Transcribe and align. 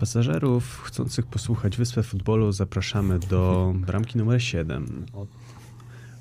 Pasażerów 0.00 0.82
chcących 0.84 1.26
posłuchać 1.26 1.76
Wyspę 1.76 2.02
Futbolu 2.02 2.52
zapraszamy 2.52 3.18
do 3.18 3.72
bramki 3.76 4.18
numer 4.18 4.42
7. 4.42 5.06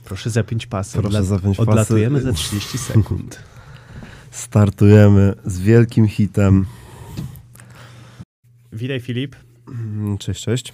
Proszę 0.06 0.30
zapiąć 0.30 0.68
pasy. 0.68 0.98
Proszę 0.98 1.24
zapiąć 1.24 1.58
pasy. 1.58 1.70
Odlatujemy 1.70 2.22
za 2.22 2.34
30 2.34 2.78
sekund. 2.78 3.44
Startujemy 4.32 5.34
z 5.46 5.60
wielkim 5.60 6.08
hitem. 6.08 6.66
Witaj 8.74 9.00
Filip. 9.00 9.36
Mm, 9.68 10.18
Cześć, 10.18 10.44
cześć. 10.44 10.74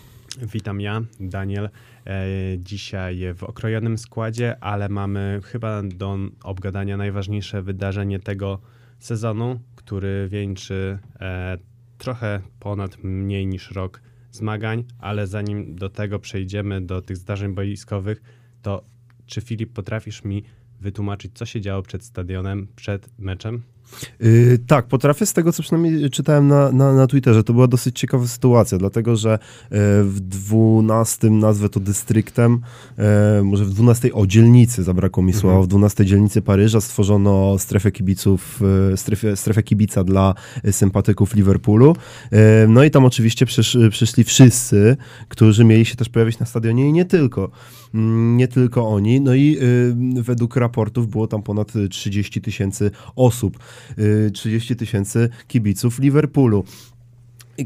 Witam 0.54 0.82
ja, 0.82 1.02
Daniel. 1.20 1.70
E, 2.06 2.26
dzisiaj 2.58 3.34
w 3.36 3.44
okrojonym 3.44 3.98
składzie, 3.98 4.64
ale 4.64 4.90
mamy 4.90 5.40
chyba 5.44 5.84
do 5.84 6.18
obgadania 6.44 6.98
najważniejsze 6.98 7.62
wydarzenie 7.62 8.20
tego 8.20 8.60
sezonu, 9.00 9.60
który 9.76 10.28
wieńczy 10.32 11.00
e, 11.20 11.58
trochę 11.98 12.41
ponad 12.59 13.04
mniej 13.04 13.48
niż 13.48 13.71
rok 13.71 14.02
zmagań, 14.32 14.83
ale 15.00 15.28
zanim 15.28 15.75
do 15.75 15.89
tego 15.89 16.20
przejdziemy, 16.20 16.82
do 16.82 17.01
tych 17.01 17.18
zdarzeń 17.18 17.54
boiskowych, 17.54 18.21
to 18.61 18.86
czy 19.25 19.42
Filip 19.42 19.74
potrafisz 19.74 20.23
mi 20.23 20.43
wytłumaczyć, 20.79 21.32
co 21.34 21.46
się 21.46 21.61
działo 21.61 21.82
przed 21.82 22.04
stadionem, 22.04 22.68
przed 22.75 23.20
meczem? 23.20 23.64
Yy, 24.20 24.60
tak, 24.68 24.88
potrafię 24.88 25.25
z 25.25 25.34
tego, 25.34 25.54
co 25.54 25.64
przynajmniej 25.64 26.10
czytałem 26.10 26.48
na, 26.48 26.71
na, 26.71 26.93
na 26.93 27.07
Twitterze. 27.07 27.43
To 27.43 27.54
była 27.54 27.68
dosyć 27.68 28.00
ciekawa 28.00 28.28
sytuacja, 28.28 28.78
dlatego 28.78 29.16
że 29.16 29.39
yy, 29.71 29.78
w 30.04 30.20
12, 30.20 31.30
nazwę 31.30 31.70
to 31.70 31.80
dystryktem, 31.80 32.62
yy, 32.98 33.44
może 33.44 33.66
w 33.66 33.70
12, 33.70 34.14
o 34.14 34.28
dzielnicy 34.28 34.84
zabrakło 34.84 35.23
mi 35.23 35.34
słowa, 35.34 35.62
w 35.62 35.67
12 35.67 36.06
dzielnicy 36.06 36.42
Paryża 36.42 36.81
stworzono 36.81 37.59
strefę 37.59 37.92
kibiców, 37.92 38.59
yy, 38.92 38.98
strefę, 38.98 39.36
strefę 39.36 39.64
kibica 39.64 40.04
dla 40.04 40.34
sympatyków 40.72 41.36
Liverpoolu. 41.36 41.95
No 42.67 42.84
i 42.84 42.92
tam 42.92 43.06
oczywiście 43.06 43.45
przysz, 43.45 43.78
przyszli 43.92 44.23
wszyscy, 44.23 44.98
którzy 45.30 45.64
mieli 45.66 45.86
się 45.86 45.95
też 45.95 46.09
pojawić 46.09 46.40
na 46.40 46.46
stadionie 46.46 46.90
i 46.90 46.94
nie 46.94 47.06
tylko. 47.06 47.52
Mm, 47.94 48.38
Nie 48.38 48.48
tylko 48.48 48.88
oni. 48.88 49.22
No 49.22 49.36
i 49.36 49.58
według 50.22 50.56
raportów 50.56 51.08
było 51.08 51.28
tam 51.28 51.44
ponad 51.44 51.74
30 51.90 52.42
tysięcy 52.42 52.92
osób. 53.16 53.59
Y, 54.00 54.31
30 54.31 54.76
tysięcy 54.76 55.30
kibiców 55.48 56.00
Liverpoolu. 56.00 56.64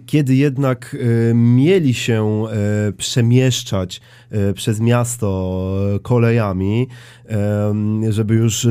Kiedy 0.05 0.35
jednak 0.35 0.93
y, 0.93 1.33
mieli 1.35 1.93
się 1.93 2.43
y, 2.89 2.93
przemieszczać 2.93 4.01
y, 4.49 4.53
przez 4.53 4.79
miasto 4.79 5.99
kolejami, 6.01 6.87
y, 6.87 7.18
żeby 8.09 8.35
już 8.35 8.67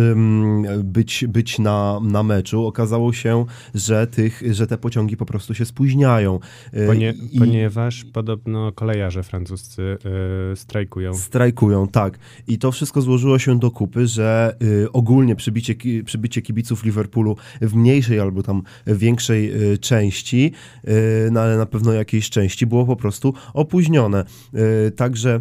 być, 0.84 1.24
być 1.28 1.58
na, 1.58 2.00
na 2.02 2.22
meczu, 2.22 2.66
okazało 2.66 3.12
się, 3.12 3.44
że, 3.74 4.06
tych, 4.06 4.42
że 4.50 4.66
te 4.66 4.78
pociągi 4.78 5.16
po 5.16 5.26
prostu 5.26 5.54
się 5.54 5.64
spóźniają. 5.64 6.38
Y, 6.74 6.86
Ponie, 6.86 7.14
i- 7.32 7.38
Ponieważ 7.38 8.04
podobno 8.04 8.72
kolejarze 8.72 9.22
francuscy 9.22 9.82
y, 10.52 10.56
strajkują. 10.56 11.14
Strajkują, 11.14 11.88
tak. 11.88 12.18
I 12.48 12.58
to 12.58 12.72
wszystko 12.72 13.00
złożyło 13.02 13.38
się 13.38 13.58
do 13.58 13.70
kupy, 13.70 14.06
że 14.06 14.56
y, 14.62 14.92
ogólnie 14.92 15.36
przybicie, 15.36 15.74
przybycie 16.04 16.42
kibiców 16.42 16.84
Liverpoolu 16.84 17.36
w 17.60 17.74
mniejszej 17.74 18.20
albo 18.20 18.42
tam 18.42 18.62
większej 18.86 19.72
y, 19.72 19.78
części, 19.78 20.52
no 21.32 21.40
ale 21.40 21.56
na 21.56 21.66
pewno 21.66 21.92
jakiejś 21.92 22.30
części, 22.30 22.66
było 22.66 22.86
po 22.86 22.96
prostu 22.96 23.34
opóźnione. 23.54 24.24
Także 24.96 25.40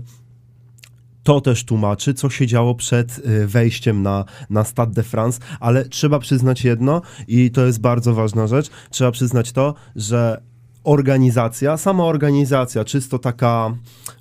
to 1.28 1.42
też 1.42 1.66
tłumaczy, 1.66 2.14
co 2.14 2.30
się 2.30 2.48
działo 2.48 2.76
przed 2.76 3.20
y, 3.20 3.48
wejściem 3.48 4.02
na, 4.02 4.26
na 4.50 4.64
Stade 4.64 4.94
de 4.94 5.04
France, 5.04 5.40
ale 5.60 5.86
trzeba 5.86 6.20
przyznać 6.20 6.64
jedno, 6.64 7.02
i 7.28 7.52
to 7.52 7.66
jest 7.66 7.82
bardzo 7.82 8.14
ważna 8.14 8.48
rzecz, 8.48 8.70
trzeba 8.90 9.12
przyznać 9.12 9.52
to, 9.52 9.74
że 9.96 10.42
organizacja, 10.88 11.78
sama 11.78 12.04
organizacja, 12.04 12.86
czysto 12.86 13.20
taka 13.20 13.76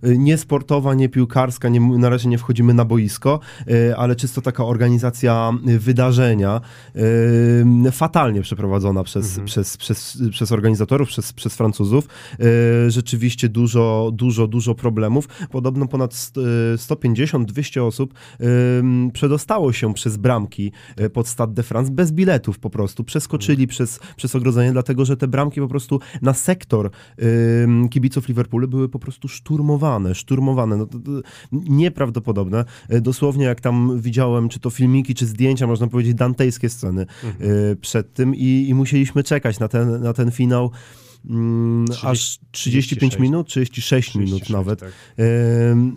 y, 0.05 0.19
nie 0.19 0.39
sportowa, 0.39 0.95
nie 0.95 1.09
piłkarska, 1.09 1.69
nie, 1.69 1.81
na 1.81 2.09
razie 2.09 2.28
nie 2.28 2.39
wchodzimy 2.39 2.75
na 2.75 2.84
boisko, 2.84 3.41
y, 3.70 3.97
ale 3.97 4.17
czysto 4.17 4.43
taka 4.43 4.65
organizacja 4.65 5.53
y, 5.69 5.78
wydarzenia, 5.78 6.60
fatalnie 7.93 8.43
przeprowadzona 8.43 9.05
przez, 9.05 9.41
przez, 9.44 9.76
przez, 9.76 10.19
przez 10.31 10.53
organizatorów, 10.53 11.09
przez, 11.09 11.32
przez 11.32 11.56
Francuzów. 11.56 12.09
Rzeczywiście 12.88 13.49
dużo, 13.49 14.10
dużo, 14.12 14.47
dużo 14.47 14.75
problemów. 14.75 15.28
Podobno 15.50 15.87
ponad 15.87 16.15
st- 16.15 16.37
y, 16.75 16.76
150-200 16.76 17.87
osób 17.87 18.15
przedostało 19.12 19.72
się 19.72 19.94
przez 19.94 20.16
bramki 20.16 20.72
pod 21.12 21.28
Stade 21.28 21.55
de 21.55 21.62
France 21.62 21.93
bez 21.93 22.12
biletów 22.12 22.59
po 22.59 22.71
prostu. 22.71 23.05
Przeskoczyli 23.05 23.66
przez, 23.66 24.00
przez 24.16 24.34
ogrodzenie, 24.34 24.72
dlatego 24.72 25.05
że 25.05 25.16
te 25.16 25.28
bramki 25.28 25.60
po 25.60 25.69
prostu 25.69 26.00
na 26.22 26.32
sektor 26.56 26.91
ym, 27.62 27.89
kibiców 27.89 28.28
Liverpoolu 28.28 28.69
były 28.69 28.89
po 28.89 28.99
prostu 28.99 29.28
szturmowane, 29.28 30.15
szturmowane. 30.15 30.77
No, 30.77 30.87
to, 30.87 30.99
to 30.99 31.11
nieprawdopodobne. 31.53 32.65
Y, 32.93 33.00
Dosłownie 33.00 33.44
jak 33.44 33.61
tam 33.61 34.00
widziałem, 34.00 34.49
czy 34.49 34.61
to 34.61 34.71
filmiki, 34.71 35.15
czy 35.15 35.27
zdjęcia, 35.27 35.67
można 35.67 35.87
powiedzieć, 35.87 36.15
dantejskie 36.15 36.69
sceny 36.69 37.06
y, 37.72 37.77
przed 37.81 38.12
tym 38.15 38.34
i, 38.34 38.67
i 38.69 38.75
musieliśmy 38.75 39.22
czekać 39.22 39.59
na 39.59 39.69
ten, 39.69 40.03
na 40.03 40.12
ten 40.12 40.31
finał. 40.31 40.71
Mm, 41.31 41.87
30 41.87 42.06
aż 42.06 42.38
35 42.50 43.12
36. 43.12 43.19
minut, 43.19 43.47
36, 43.48 44.14
minut 44.14 44.42
36, 44.42 44.50
nawet. 44.50 44.81
tak. 44.81 44.92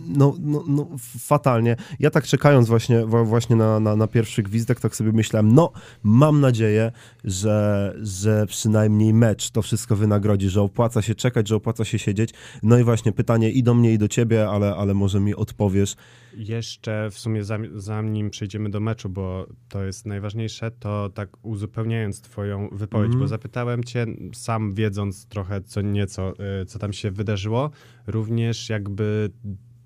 No, 0.08 0.34
no, 0.40 0.64
no, 0.68 0.88
fatalnie. 1.18 1.76
Ja 2.00 2.10
tak 2.10 2.24
czekając 2.24 2.68
właśnie, 2.68 3.06
właśnie 3.06 3.56
na, 3.56 3.80
na, 3.80 3.96
na 3.96 4.06
pierwszy 4.06 4.42
gwizdek, 4.42 4.80
tak 4.80 4.96
sobie 4.96 5.12
myślałem, 5.12 5.54
no 5.54 5.72
mam 6.02 6.40
nadzieję, 6.40 6.92
że, 7.24 7.94
że 8.02 8.46
przynajmniej 8.46 9.14
mecz 9.14 9.50
to 9.50 9.62
wszystko 9.62 9.96
wynagrodzi, 9.96 10.48
że 10.48 10.62
opłaca 10.62 11.02
się 11.02 11.14
czekać, 11.14 11.48
że 11.48 11.56
opłaca 11.56 11.84
się 11.84 11.98
siedzieć. 11.98 12.30
No 12.62 12.78
i 12.78 12.84
właśnie 12.84 13.12
pytanie 13.12 13.50
i 13.50 13.62
do 13.62 13.74
mnie, 13.74 13.92
i 13.92 13.98
do 13.98 14.08
ciebie, 14.08 14.48
ale, 14.48 14.74
ale 14.74 14.94
może 14.94 15.20
mi 15.20 15.34
odpowiesz. 15.34 15.96
Jeszcze 16.40 17.10
w 17.10 17.18
sumie 17.18 17.42
zanim 17.74 18.30
przejdziemy 18.30 18.70
do 18.70 18.80
meczu, 18.80 19.08
bo 19.08 19.46
to 19.68 19.84
jest 19.84 20.06
najważniejsze, 20.06 20.70
to 20.70 21.10
tak 21.14 21.28
uzupełniając 21.46 22.20
twoją 22.20 22.68
wypowiedź, 22.72 23.06
Mhm. 23.06 23.20
bo 23.20 23.28
zapytałem 23.28 23.84
cię, 23.84 24.06
sam 24.32 24.74
wiedząc 24.74 25.26
trochę 25.26 25.60
co 25.62 25.80
nieco, 25.80 26.32
y, 26.62 26.66
co 26.66 26.78
tam 26.78 26.92
się 26.92 27.10
wydarzyło, 27.10 27.70
również 28.06 28.68
jakby 28.68 29.30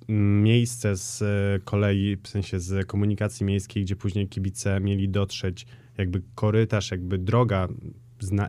mm, 0.08 0.42
miejsce 0.42 0.96
z 0.96 1.22
y, 1.22 1.64
kolei, 1.64 2.16
w 2.22 2.28
sensie 2.28 2.60
z 2.60 2.86
komunikacji 2.86 3.46
miejskiej, 3.46 3.82
gdzie 3.84 3.96
później 3.96 4.28
kibice 4.28 4.80
mieli 4.80 5.08
dotrzeć, 5.08 5.66
jakby 5.98 6.22
korytarz, 6.34 6.90
jakby 6.90 7.18
droga 7.18 7.68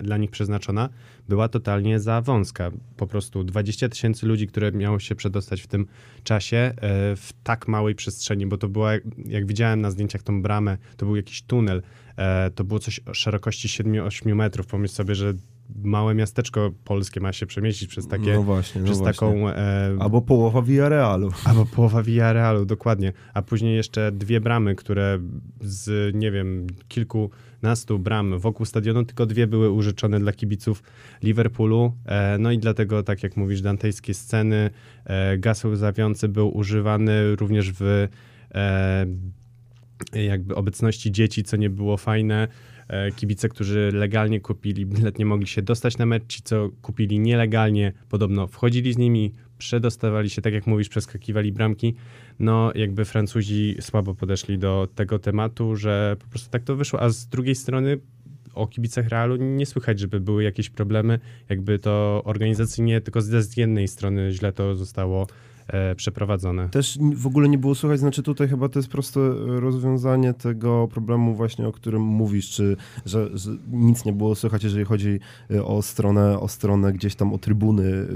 dla 0.02 0.18
nich 0.18 0.32
przeznaczona, 0.32 0.90
była 1.30 1.50
totalnie 1.50 2.00
za 2.00 2.22
wąska. 2.22 2.72
Po 2.98 3.08
prostu 3.08 3.44
20 3.44 3.90
tysięcy 3.90 4.26
ludzi, 4.26 4.48
które 4.48 4.72
miało 4.72 5.00
się 5.00 5.16
przedostać 5.16 5.62
w 5.62 5.68
tym 5.68 5.88
czasie 6.24 6.58
e, 6.58 6.74
w 7.16 7.30
tak 7.44 7.68
małej 7.68 7.96
przestrzeni, 7.96 8.46
bo 8.48 8.58
to 8.58 8.70
była, 8.70 8.92
jak 9.26 9.46
widziałem 9.46 9.82
na 9.82 9.92
zdjęciach 9.92 10.24
tą 10.24 10.42
bramę, 10.42 10.78
to 10.98 11.06
był 11.06 11.16
jakiś 11.16 11.42
tunel, 11.42 11.82
e, 12.18 12.52
to 12.52 12.64
było 12.64 12.80
coś 12.80 13.00
o 13.00 13.14
szerokości 13.14 13.68
7-8 13.68 14.36
metrów. 14.36 14.68
Pomyśl 14.68 14.94
sobie, 14.94 15.16
że 15.16 15.34
małe 15.84 16.16
miasteczko 16.16 16.72
polskie 16.84 17.20
ma 17.20 17.34
się 17.34 17.46
przemieścić 17.46 17.90
przez 17.90 18.08
takie, 18.08 18.34
no 18.34 18.44
właśnie, 18.44 18.82
no 18.82 18.86
przez 18.86 18.98
właśnie. 18.98 19.14
taką... 19.14 19.50
E, 19.50 19.98
Albo 20.00 20.22
połowa 20.22 20.62
Villarealu. 20.62 21.32
Albo 21.44 21.66
połowa 21.66 22.04
Villarealu, 22.04 22.66
dokładnie. 22.66 23.14
A 23.34 23.42
później 23.42 23.76
jeszcze 23.76 24.12
dwie 24.12 24.42
bramy, 24.42 24.76
które 24.76 25.20
z, 25.62 26.16
nie 26.16 26.32
wiem, 26.32 26.68
kilkunastu 26.88 28.00
bram 28.00 28.40
wokół 28.40 28.66
stadionu, 28.66 29.06
tylko 29.06 29.26
dwie 29.26 29.48
były 29.48 29.72
użyczone 29.72 30.20
dla 30.20 30.34
kibiców 30.34 30.84
Liverpoolu. 31.24 31.94
E, 32.06 32.38
no 32.40 32.52
i 32.52 32.58
dlatego, 32.60 33.04
tak 33.04 33.24
jak 33.24 33.38
mówisz, 33.38 33.62
dantejskie 33.62 34.14
sceny, 34.14 34.70
e, 35.06 35.38
gaz 35.38 35.66
łzawiący 35.66 36.28
był 36.28 36.58
używany 36.58 37.36
również 37.36 37.72
w 37.72 38.08
e, 38.54 39.06
jakby 40.14 40.56
obecności 40.56 41.12
dzieci, 41.12 41.44
co 41.44 41.58
nie 41.58 41.70
było 41.70 41.98
fajne. 41.98 42.48
E, 42.88 43.12
Kibice, 43.12 43.50
którzy 43.50 43.92
legalnie 43.94 44.40
kupili 44.40 44.86
bilet, 44.86 45.20
nie 45.20 45.26
mogli 45.26 45.48
się 45.48 45.62
dostać 45.62 45.98
na 45.98 46.06
mecz. 46.06 46.24
Ci, 46.28 46.42
co 46.42 46.70
kupili 46.82 47.20
nielegalnie, 47.20 47.94
podobno 48.10 48.48
wchodzili 48.48 48.94
z 48.94 48.98
nimi, 48.98 49.34
przedostawali 49.58 50.30
się, 50.30 50.42
tak 50.42 50.54
jak 50.54 50.68
mówisz, 50.68 50.90
przeskakiwali 50.90 51.52
bramki. 51.52 51.96
No, 52.40 52.72
jakby 52.76 53.06
Francuzi 53.06 53.76
słabo 53.80 54.16
podeszli 54.16 54.58
do 54.58 54.88
tego 54.96 55.20
tematu, 55.20 55.76
że 55.76 56.16
po 56.20 56.28
prostu 56.28 56.50
tak 56.52 56.64
to 56.64 56.76
wyszło. 56.76 57.02
A 57.02 57.10
z 57.10 57.28
drugiej 57.28 57.56
strony 57.56 57.98
o 58.54 58.68
kibicach 58.68 59.08
Realu 59.08 59.36
nie 59.36 59.66
słychać, 59.66 60.00
żeby 60.00 60.20
były 60.20 60.44
jakieś 60.44 60.70
problemy. 60.70 61.20
Jakby 61.50 61.80
to 61.80 62.22
organizacyjnie, 62.26 63.02
tylko 63.02 63.22
z 63.22 63.46
z 63.46 63.58
jednej 63.58 63.88
strony 63.88 64.32
źle 64.32 64.54
to 64.54 64.76
zostało 64.76 65.28
e, 65.68 65.96
przeprowadzone. 65.96 66.70
Też 66.70 67.00
w 67.16 67.28
ogóle 67.28 67.50
nie 67.50 67.58
było 67.58 67.76
słychać, 67.76 68.00
znaczy 68.00 68.24
tutaj 68.24 68.48
chyba 68.48 68.70
to 68.70 68.80
jest 68.80 68.90
proste 68.90 69.20
rozwiązanie 69.46 70.34
tego 70.34 70.88
problemu 70.88 71.36
właśnie, 71.36 71.68
o 71.68 71.72
którym 71.72 72.02
mówisz, 72.02 72.50
czy 72.50 72.78
że, 73.06 73.38
że 73.38 73.52
nic 73.72 74.06
nie 74.06 74.14
było 74.14 74.36
słychać, 74.36 74.64
jeżeli 74.64 74.86
chodzi 74.86 75.20
o 75.66 75.82
stronę, 75.82 76.40
o 76.40 76.48
stronę 76.48 76.94
gdzieś 76.94 77.16
tam 77.16 77.34
o 77.34 77.38
trybuny, 77.38 78.08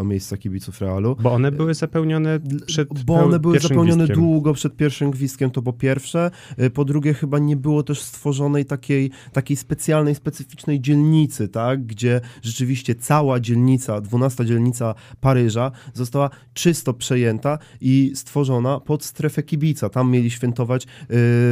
o 0.00 0.04
miejsca 0.04 0.36
kibiców 0.36 0.80
Realu. 0.80 1.16
Bo 1.20 1.32
one 1.32 1.52
były 1.52 1.74
zapełnione 1.74 2.40
przed 2.66 3.04
Bo 3.04 3.14
one 3.14 3.38
były 3.38 3.60
zapełnione 3.60 4.04
gwizdkiem. 4.04 4.16
długo 4.24 4.52
przed 4.52 4.76
pierwszym 4.76 5.10
gwizdkiem, 5.10 5.50
to 5.50 5.62
po 5.62 5.72
pierwsze. 5.72 6.30
Po 6.74 6.84
drugie 6.84 7.14
chyba 7.14 7.38
nie 7.38 7.56
było 7.56 7.82
też 7.82 8.00
stworzonej 8.00 8.64
takiej, 8.64 9.10
takiej 9.32 9.56
specjalnej, 9.56 10.14
specyficznej 10.14 10.80
dzielnicy, 10.80 11.48
tak, 11.48 11.86
gdzie 11.86 12.20
rzeczywiście 12.42 12.94
cała 12.94 13.40
dzielnica, 13.40 14.00
12 14.00 14.46
dzielnica 14.46 14.94
Paryża 15.20 15.70
została 15.94 16.30
czysto 16.54 16.91
przejęta 16.94 17.58
i 17.80 18.12
stworzona 18.14 18.80
pod 18.80 19.04
strefę 19.04 19.42
kibica. 19.42 19.88
Tam 19.88 20.10
mieli 20.10 20.30
świętować 20.30 20.86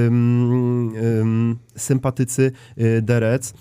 ym, 0.07 0.93
ym, 0.97 1.57
sympatycy 1.77 2.53
y, 2.79 3.03
Derec. 3.03 3.55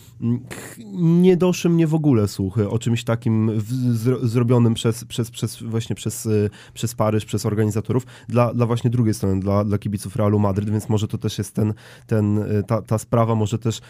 Nie 0.93 1.37
doszły 1.37 1.71
mnie 1.71 1.87
w 1.87 1.93
ogóle 1.93 2.27
słuchy 2.27 2.69
o 2.69 2.79
czymś 2.79 3.03
takim 3.03 3.51
w, 3.59 3.71
zro, 3.97 4.27
zrobionym 4.27 4.73
przez, 4.73 5.05
przez, 5.05 5.31
przez, 5.31 5.63
właśnie 5.63 5.95
przez, 5.95 6.25
y, 6.25 6.49
przez 6.73 6.95
Paryż, 6.95 7.25
przez 7.25 7.45
organizatorów, 7.45 8.05
dla, 8.29 8.53
dla 8.53 8.65
właśnie 8.65 8.89
drugiej 8.89 9.13
strony, 9.13 9.39
dla, 9.39 9.63
dla 9.63 9.77
kibiców 9.77 10.15
Realu 10.15 10.39
Madryt, 10.39 10.69
więc 10.69 10.89
może 10.89 11.07
to 11.07 11.17
też 11.17 11.37
jest 11.37 11.55
ten, 11.55 11.73
ten, 12.07 12.37
y, 12.37 12.63
ta, 12.67 12.81
ta 12.81 12.97
sprawa, 12.97 13.35
może 13.35 13.59
też 13.59 13.81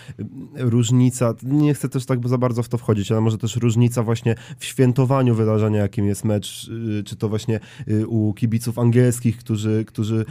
różnica, 0.56 1.34
nie 1.44 1.74
chcę 1.74 1.90
też 1.90 2.06
tak 2.06 2.28
za 2.28 2.38
bardzo 2.38 2.64
w 2.64 2.70
to 2.70 2.78
wchodzić, 2.78 3.12
ale 3.12 3.22
może 3.22 3.38
też 3.38 3.56
różnica 3.56 4.04
właśnie 4.04 4.36
w 4.60 4.66
świętowaniu 4.66 5.36
wydarzenia, 5.36 5.82
jakim 5.82 6.08
jest 6.08 6.26
mecz, 6.26 6.72
czy 7.06 7.16
to 7.16 7.30
właśnie 7.30 7.60
u 8.08 8.34
kibiców 8.34 8.80
angielskich, 8.80 9.38
którzy, 9.38 9.86
którzy 9.86 10.26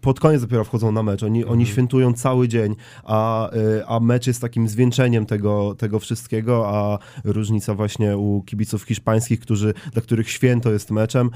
pod 0.00 0.20
koniec 0.20 0.40
dopiero 0.40 0.64
wchodzą 0.64 0.92
na 0.92 1.02
mecz, 1.02 1.22
oni, 1.22 1.38
mhm. 1.38 1.52
oni 1.52 1.66
świętują 1.66 2.12
cały 2.12 2.48
dzień, 2.48 2.76
a, 3.04 3.50
a 3.86 4.00
mecz 4.00 4.26
jest 4.26 4.40
takim 4.40 4.68
zwieńczeniem 4.68 5.26
tego, 5.26 5.74
tego 5.74 5.98
wszystkiego, 5.98 6.68
a 6.68 6.98
różnica 7.24 7.74
właśnie 7.74 8.16
u 8.16 8.42
kibiców 8.42 8.82
hiszpańskich, 8.82 9.40
którzy, 9.40 9.74
dla 9.92 10.02
których 10.02 10.30
święto 10.30 10.72
jest 10.72 10.90
meczem, 10.90 11.30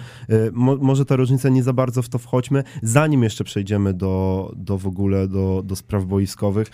Mo, 0.52 0.76
może 0.76 1.05
ta 1.05 1.17
różnica 1.17 1.49
nie 1.49 1.62
za 1.62 1.73
bardzo 1.73 2.02
w 2.02 2.08
to 2.08 2.19
wchodźmy, 2.19 2.64
zanim 2.82 3.23
jeszcze 3.23 3.44
przejdziemy 3.44 3.94
do, 3.94 4.52
do 4.56 4.79
w 4.79 4.87
ogóle 4.87 5.29
do, 5.29 5.62
do 5.64 5.76
spraw 5.76 6.05
boiskowych 6.05 6.70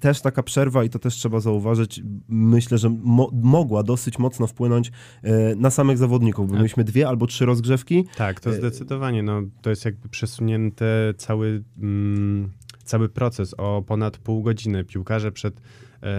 też 0.00 0.20
taka 0.20 0.42
przerwa, 0.42 0.84
i 0.84 0.90
to 0.90 0.98
też 0.98 1.14
trzeba 1.14 1.40
zauważyć, 1.40 2.02
myślę, 2.28 2.78
że 2.78 2.90
mo 3.02 3.30
mogła 3.42 3.82
dosyć 3.82 4.18
mocno 4.18 4.46
wpłynąć 4.46 4.92
e, 5.22 5.54
na 5.54 5.70
samych 5.70 5.98
zawodników, 5.98 6.46
bo 6.46 6.52
tak. 6.52 6.58
mieliśmy 6.58 6.84
dwie 6.84 7.08
albo 7.08 7.26
trzy 7.26 7.46
rozgrzewki. 7.46 8.04
Tak, 8.16 8.40
to 8.40 8.50
e, 8.50 8.52
zdecydowanie. 8.52 9.22
No, 9.22 9.42
to 9.62 9.70
jest 9.70 9.84
jakby 9.84 10.08
przesunięte 10.08 10.86
cały, 11.16 11.62
mm, 11.78 12.50
cały 12.84 13.08
proces 13.08 13.54
o 13.58 13.82
ponad 13.86 14.18
pół 14.18 14.42
godziny. 14.42 14.84
Piłkarze 14.84 15.32
przed 15.32 15.60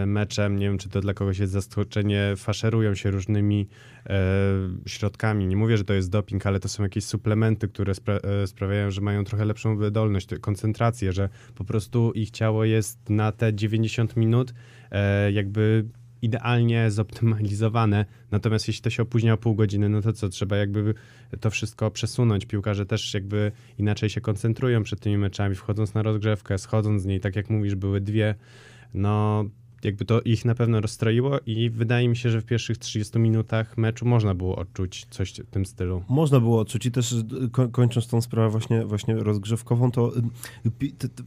meczem, 0.05 0.59
nie 0.59 0.65
wiem, 0.65 0.77
czy 0.77 0.89
to 0.89 1.01
dla 1.01 1.13
kogoś 1.13 1.39
jest 1.39 1.53
zaskoczenie, 1.53 2.33
faszerują 2.37 2.95
się 2.95 3.11
różnymi 3.11 3.67
e, 4.05 4.19
środkami. 4.85 5.47
Nie 5.47 5.55
mówię, 5.55 5.77
że 5.77 5.83
to 5.83 5.93
jest 5.93 6.09
doping, 6.09 6.45
ale 6.45 6.59
to 6.59 6.69
są 6.69 6.83
jakieś 6.83 7.03
suplementy, 7.03 7.67
które 7.67 7.95
spra 7.95 8.15
e, 8.15 8.47
sprawiają, 8.47 8.91
że 8.91 9.01
mają 9.01 9.23
trochę 9.23 9.45
lepszą 9.45 9.77
wydolność, 9.77 10.27
koncentrację, 10.41 11.13
że 11.13 11.29
po 11.55 11.63
prostu 11.63 12.11
ich 12.11 12.31
ciało 12.31 12.65
jest 12.65 13.09
na 13.09 13.31
te 13.31 13.53
90 13.53 14.17
minut 14.17 14.53
e, 14.91 15.31
jakby 15.31 15.85
idealnie 16.21 16.91
zoptymalizowane. 16.91 18.05
Natomiast 18.31 18.67
jeśli 18.67 18.83
to 18.83 18.89
się 18.89 19.03
opóźnia 19.03 19.33
o 19.33 19.37
pół 19.37 19.55
godziny, 19.55 19.89
no 19.89 20.01
to 20.01 20.13
co, 20.13 20.29
trzeba 20.29 20.57
jakby 20.57 20.93
to 21.39 21.49
wszystko 21.49 21.91
przesunąć. 21.91 22.45
Piłkarze 22.45 22.85
też 22.85 23.13
jakby 23.13 23.51
inaczej 23.77 24.09
się 24.09 24.21
koncentrują 24.21 24.83
przed 24.83 24.99
tymi 24.99 25.17
meczami, 25.17 25.55
wchodząc 25.55 25.93
na 25.93 26.01
rozgrzewkę, 26.01 26.57
schodząc 26.57 27.01
z 27.01 27.05
niej, 27.05 27.19
tak 27.19 27.35
jak 27.35 27.49
mówisz, 27.49 27.75
były 27.75 28.01
dwie. 28.01 28.35
No 28.93 29.45
jakby 29.83 30.05
to 30.05 30.21
ich 30.21 30.45
na 30.45 30.55
pewno 30.55 30.81
rozstroiło 30.81 31.39
i 31.45 31.69
wydaje 31.69 32.09
mi 32.09 32.17
się, 32.17 32.29
że 32.29 32.41
w 32.41 32.45
pierwszych 32.45 32.77
30 32.77 33.19
minutach 33.19 33.77
meczu 33.77 34.05
można 34.05 34.35
było 34.35 34.55
odczuć 34.55 35.07
coś 35.09 35.33
w 35.33 35.49
tym 35.49 35.65
stylu. 35.65 36.03
Można 36.09 36.39
było 36.39 36.59
odczuć 36.59 36.85
i 36.85 36.91
też 36.91 37.15
kończąc 37.71 38.07
tą 38.07 38.21
sprawę 38.21 38.49
właśnie, 38.49 38.85
właśnie 38.85 39.15
rozgrzewkową, 39.15 39.91
to 39.91 40.11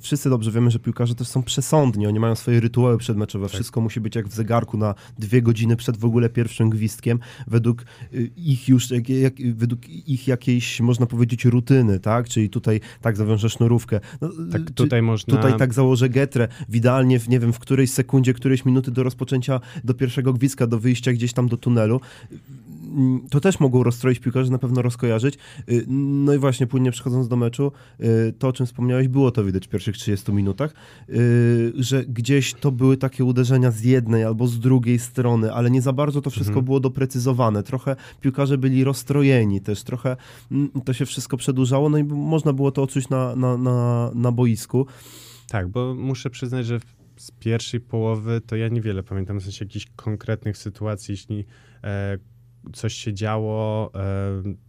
wszyscy 0.01 0.31
dobrze 0.31 0.51
wiemy, 0.51 0.71
że 0.71 0.79
piłkarze 0.79 1.15
też 1.15 1.29
są 1.29 1.43
przesądni, 1.43 2.07
oni 2.07 2.21
mają 2.21 2.35
swoje 2.35 2.61
rytuały 2.61 2.99
przedmeczowe, 2.99 3.47
tak. 3.47 3.55
wszystko 3.55 3.81
musi 3.81 4.01
być 4.01 4.17
jak 4.17 4.29
w 4.29 4.35
zegarku 4.35 4.79
na 4.79 4.95
dwie 5.19 5.43
godziny 5.43 5.77
przed 5.77 5.97
w 5.97 6.05
ogóle 6.05 6.29
pierwszym 6.29 6.71
gwizdkiem, 6.71 7.19
według 7.47 7.85
y, 8.15 8.31
ich 8.37 8.69
już, 8.69 8.91
jak, 8.91 9.09
jak, 9.09 9.35
według 9.55 9.89
ich 9.89 10.29
jakiejś, 10.29 10.81
można 10.81 11.07
powiedzieć, 11.07 11.45
rutyny, 11.45 12.01
tak, 12.01 12.29
czyli 12.29 12.51
tutaj 12.51 12.81
tak 13.01 13.17
zawiążę 13.17 13.51
sznurówkę. 13.51 14.01
No, 14.21 14.29
tak, 14.53 14.71
tutaj 14.71 15.03
można... 15.03 15.37
Tutaj 15.37 15.59
tak 15.59 15.75
założę 15.75 16.09
getrę, 16.09 16.49
w 16.69 16.77
idealnie, 16.77 17.19
w, 17.19 17.29
nie 17.29 17.41
wiem, 17.41 17.53
w 17.53 17.59
którejś 17.59 17.91
sekundzie 17.91 18.35
którejś 18.51 18.65
minuty 18.65 18.91
do 18.91 19.03
rozpoczęcia, 19.03 19.61
do 19.85 19.95
pierwszego 19.95 20.33
gwizdka, 20.33 20.67
do 20.67 20.79
wyjścia 20.79 21.13
gdzieś 21.13 21.33
tam 21.33 21.49
do 21.49 21.57
tunelu 21.57 22.01
to 23.31 23.41
też 23.41 23.61
mogą 23.61 23.83
rozstroić 23.83 24.19
piłkarzy, 24.19 24.51
na 24.51 24.59
pewno 24.59 24.83
rozkojarzyć. 24.83 25.39
No 25.87 26.35
i 26.35 26.39
właśnie 26.39 26.67
płynnie 26.67 26.91
przechodząc 26.91 27.29
do 27.29 27.37
meczu, 27.37 27.73
to 28.39 28.49
o 28.49 28.53
czym 28.53 28.67
wspomniałeś, 28.67 29.09
było 29.09 29.31
to 29.31 29.45
widać 29.45 29.67
w 29.67 29.69
pierwszych 29.69 29.97
30 29.97 30.33
minutach, 30.33 30.75
że 31.75 32.05
gdzieś 32.05 32.55
to 32.55 32.73
były 32.73 32.97
takie 32.97 33.25
uderzenia 33.25 33.71
z 33.71 33.83
jednej 33.83 34.25
albo 34.25 34.47
z 34.47 34.59
drugiej 34.59 34.99
strony, 34.99 35.53
ale 35.53 35.71
nie 35.71 35.83
za 35.83 35.93
bardzo 35.93 36.21
to 36.21 36.31
wszystko 36.31 36.51
mhm. 36.51 36.65
było 36.65 36.81
doprecyzowane. 36.81 37.63
Trochę 37.63 37.97
piłkarze 38.21 38.59
byli 38.59 38.85
rozstrojeni 38.85 39.61
też, 39.61 39.83
trochę 39.83 40.17
mm, 40.51 40.71
to 40.85 40.93
się 40.93 41.07
wszystko 41.07 41.37
przedłużało, 41.37 41.89
no 41.89 41.99
i 41.99 42.05
można 42.05 42.53
było 42.53 42.73
to 42.73 42.83
odczuć 42.83 43.09
na, 43.09 43.37
na, 43.37 43.57
na, 43.57 44.11
na 44.15 44.33
boisku. 44.33 44.87
Tak, 45.49 45.69
bo 45.69 45.95
muszę 45.95 46.31
przyznać, 46.31 46.67
że 46.67 46.81
z 47.21 47.31
pierwszej 47.31 47.81
połowy 47.81 48.41
to 48.41 48.57
ja 48.57 48.69
niewiele 48.69 49.03
pamiętam, 49.03 49.41
w 49.41 49.43
sensie 49.43 49.65
jakichś 49.65 49.87
konkretnych 49.97 50.59
sytuacji, 50.59 51.13
jeśli 51.13 51.45
e, 51.85 52.19
coś 52.73 52.95
się 52.95 53.15
działo 53.15 53.91
e, 53.95 54.01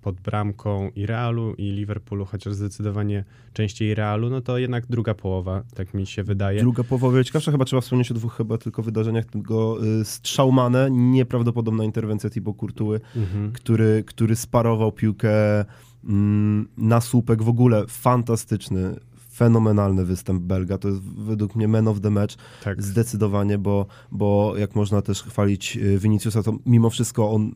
pod 0.02 0.22
bramką 0.22 0.90
i 0.96 1.06
Realu 1.06 1.54
i 1.54 1.72
Liverpoolu, 1.72 2.26
chociaż 2.26 2.54
zdecydowanie 2.54 3.24
częściej 3.54 3.96
Realu, 3.96 4.30
no 4.30 4.42
to 4.42 4.58
jednak 4.58 4.88
druga 4.88 5.14
połowa, 5.14 5.64
tak 5.76 5.94
mi 5.94 6.06
się 6.06 6.24
wydaje. 6.24 6.62
Druga 6.62 6.84
połowa 6.84 7.10
wiele 7.10 7.26
ciekawsza, 7.26 7.52
chyba 7.52 7.66
trzeba 7.66 7.82
wspomnieć 7.82 8.12
o 8.12 8.14
dwóch 8.14 8.38
chyba 8.38 8.58
tylko 8.58 8.84
wydarzeniach, 8.84 9.26
tego 9.26 9.86
y, 10.02 10.06
strzałmane, 10.06 10.92
nieprawdopodobna 10.92 11.84
interwencja 11.84 12.30
Thibaut 12.30 12.58
Courtuły, 12.58 13.00
mhm. 13.16 13.52
który, 13.52 14.04
który 14.08 14.36
sparował 14.36 14.92
piłkę 14.92 15.66
mm, 16.04 16.68
na 16.78 17.02
słupek, 17.02 17.44
w 17.44 17.50
ogóle 17.50 17.86
fantastyczny 17.88 18.96
fenomenalny 19.42 20.06
występ 20.06 20.42
Belga. 20.42 20.78
To 20.78 20.88
jest 20.88 21.02
według 21.02 21.56
mnie 21.56 21.68
man 21.68 21.88
of 21.88 22.02
the 22.02 22.10
match 22.10 22.36
tak. 22.64 22.84
zdecydowanie, 22.84 23.58
bo, 23.58 23.86
bo 24.12 24.54
jak 24.58 24.76
można 24.76 25.02
też 25.02 25.24
chwalić 25.24 25.78
y, 25.78 26.00
Viniciusa, 26.00 26.44
to 26.44 26.54
mimo 26.66 26.90
wszystko 26.90 27.32
on, 27.32 27.52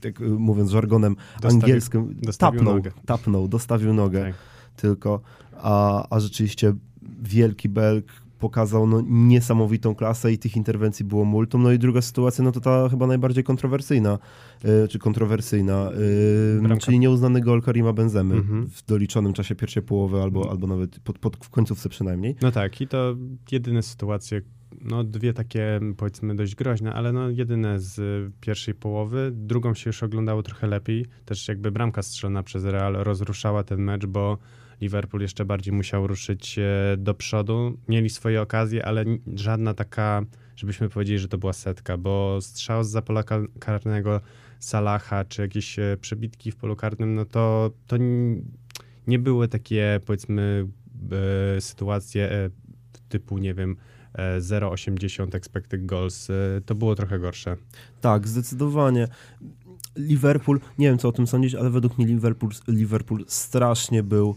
tak 0.00 0.20
mówiąc 0.20 0.70
żargonem 0.70 1.16
dostawił, 1.40 1.60
angielskim, 1.60 2.14
dostawił 2.22 2.58
tapnął, 2.58 2.74
nogę. 2.74 2.90
tapnął, 3.06 3.48
dostawił 3.48 3.94
nogę 3.94 4.22
tak. 4.24 4.34
tylko, 4.76 5.20
a, 5.56 6.06
a 6.10 6.20
rzeczywiście 6.20 6.74
wielki 7.22 7.68
Belg, 7.68 8.12
pokazał 8.38 8.86
no, 8.86 9.02
niesamowitą 9.06 9.94
klasę 9.94 10.32
i 10.32 10.38
tych 10.38 10.56
interwencji 10.56 11.04
było 11.04 11.24
multum. 11.24 11.62
No 11.62 11.72
i 11.72 11.78
druga 11.78 12.02
sytuacja, 12.02 12.44
no 12.44 12.52
to 12.52 12.60
ta 12.60 12.88
chyba 12.88 13.06
najbardziej 13.06 13.44
kontrowersyjna, 13.44 14.18
y, 14.84 14.88
czy 14.88 14.98
kontrowersyjna, 14.98 15.90
y, 16.74 16.78
czyli 16.78 16.98
nieuznany 16.98 17.40
gol 17.40 17.62
Karima 17.62 17.92
Benzemy 17.92 18.34
mhm. 18.34 18.68
w 18.70 18.86
doliczonym 18.86 19.32
czasie 19.32 19.54
pierwszej 19.54 19.82
połowy 19.82 20.22
albo, 20.22 20.50
albo 20.50 20.66
nawet 20.66 21.00
pod, 21.00 21.18
pod, 21.18 21.36
w 21.36 21.50
końcówce 21.50 21.88
przynajmniej. 21.88 22.36
No 22.42 22.52
tak 22.52 22.80
i 22.80 22.88
to 22.88 23.16
jedyne 23.52 23.82
sytuacje, 23.82 24.42
no 24.80 25.04
dwie 25.04 25.32
takie 25.32 25.80
powiedzmy 25.96 26.36
dość 26.36 26.54
groźne, 26.54 26.94
ale 26.94 27.12
no 27.12 27.30
jedyne 27.30 27.80
z 27.80 28.00
pierwszej 28.40 28.74
połowy. 28.74 29.30
Drugą 29.34 29.74
się 29.74 29.88
już 29.88 30.02
oglądało 30.02 30.42
trochę 30.42 30.66
lepiej. 30.66 31.06
Też 31.24 31.48
jakby 31.48 31.70
bramka 31.70 32.02
strzelona 32.02 32.42
przez 32.42 32.64
Real 32.64 32.92
rozruszała 32.92 33.64
ten 33.64 33.80
mecz, 33.80 34.06
bo 34.06 34.38
Liverpool 34.80 35.22
jeszcze 35.22 35.44
bardziej 35.44 35.74
musiał 35.74 36.06
ruszyć 36.06 36.58
do 36.98 37.14
przodu. 37.14 37.78
Mieli 37.88 38.10
swoje 38.10 38.42
okazje, 38.42 38.86
ale 38.86 39.04
żadna 39.34 39.74
taka, 39.74 40.22
żebyśmy 40.56 40.88
powiedzieli, 40.88 41.18
że 41.18 41.28
to 41.28 41.38
była 41.38 41.52
setka, 41.52 41.96
bo 41.96 42.38
strzał 42.40 42.84
z 42.84 43.04
pola 43.04 43.22
karnego 43.58 44.20
Salaha, 44.60 45.24
czy 45.24 45.42
jakieś 45.42 45.78
e, 45.78 45.96
przebitki 46.00 46.52
w 46.52 46.56
polu 46.56 46.76
karnym, 46.76 47.14
no 47.14 47.24
to, 47.24 47.70
to 47.86 47.96
nie 49.06 49.18
były 49.18 49.48
takie, 49.48 50.00
powiedzmy, 50.06 50.66
e, 51.56 51.60
sytuacje 51.60 52.32
e, 52.32 52.50
typu, 53.08 53.38
nie 53.38 53.54
wiem, 53.54 53.76
0,80 54.38 55.36
expected 55.36 55.86
goals. 55.86 56.28
To 56.66 56.74
było 56.74 56.94
trochę 56.94 57.18
gorsze. 57.18 57.56
Tak, 58.00 58.28
zdecydowanie. 58.28 59.08
Liverpool, 59.96 60.60
nie 60.78 60.88
wiem 60.88 60.98
co 60.98 61.08
o 61.08 61.12
tym 61.12 61.26
sądzić, 61.26 61.54
ale 61.54 61.70
według 61.70 61.98
mnie 61.98 62.06
Liverpool, 62.06 62.52
Liverpool 62.68 63.24
strasznie 63.28 64.02
był 64.02 64.36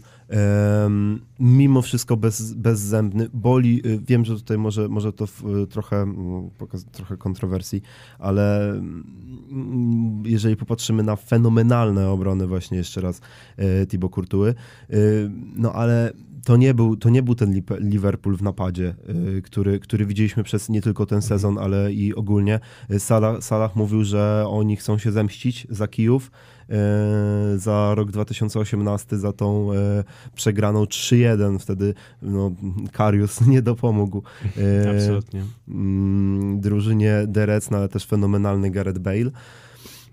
mimo 1.40 1.82
wszystko 1.82 2.16
bez, 2.16 2.54
bezzębny. 2.54 3.28
Boli, 3.34 3.86
y, 3.86 4.00
wiem, 4.06 4.24
że 4.24 4.34
tutaj 4.34 4.58
może, 4.58 4.88
może 4.88 5.12
to 5.12 5.26
w, 5.26 5.42
trochę, 5.70 5.96
mm, 5.96 6.50
trochę 6.92 7.16
kontrowersji, 7.16 7.82
ale 8.18 8.70
mm, 8.70 10.22
jeżeli 10.26 10.56
popatrzymy 10.56 11.02
na 11.02 11.16
fenomenalne 11.16 12.10
obrony 12.10 12.46
właśnie 12.46 12.78
jeszcze 12.78 13.00
raz 13.00 13.20
e, 13.56 13.86
Thibaut 13.86 14.12
Courtois, 14.12 14.54
e, 14.54 14.96
no 15.56 15.72
ale 15.72 16.12
to 16.44 16.56
nie 16.56 16.74
był, 16.74 16.96
to 16.96 17.10
nie 17.10 17.22
był 17.22 17.34
ten 17.34 17.62
Liverpool 17.78 18.36
w 18.36 18.42
napadzie, 18.42 18.94
y, 19.36 19.42
który, 19.42 19.80
który 19.80 20.06
widzieliśmy 20.06 20.42
przez 20.42 20.68
nie 20.68 20.82
tylko 20.82 21.06
ten 21.06 21.22
sezon, 21.22 21.58
ale 21.58 21.92
i 21.92 22.14
ogólnie. 22.14 22.60
Salah, 22.98 23.42
Salah 23.44 23.76
mówił, 23.76 24.04
że 24.04 24.44
oni 24.48 24.76
chcą 24.76 24.98
się 24.98 25.12
zemścić 25.12 25.66
za 25.70 25.88
Kijów 25.88 26.26
y, 26.26 26.51
za 27.56 27.94
rok 27.94 28.10
2018, 28.10 29.18
za 29.18 29.32
tą 29.32 29.72
y, 29.72 29.76
przegraną 30.34 30.84
3-1. 30.84 31.58
Wtedy 31.58 31.94
no, 32.22 32.52
Karius 32.92 33.40
nie 33.46 33.62
dopomógł. 33.62 34.22
Absolutnie. 34.96 35.44
Mm, 35.68 36.60
drużynie 36.60 37.24
Derec, 37.26 37.70
no, 37.70 37.78
ale 37.78 37.88
też 37.88 38.06
fenomenalny 38.06 38.70
Gareth 38.70 38.98
Bale. 38.98 39.30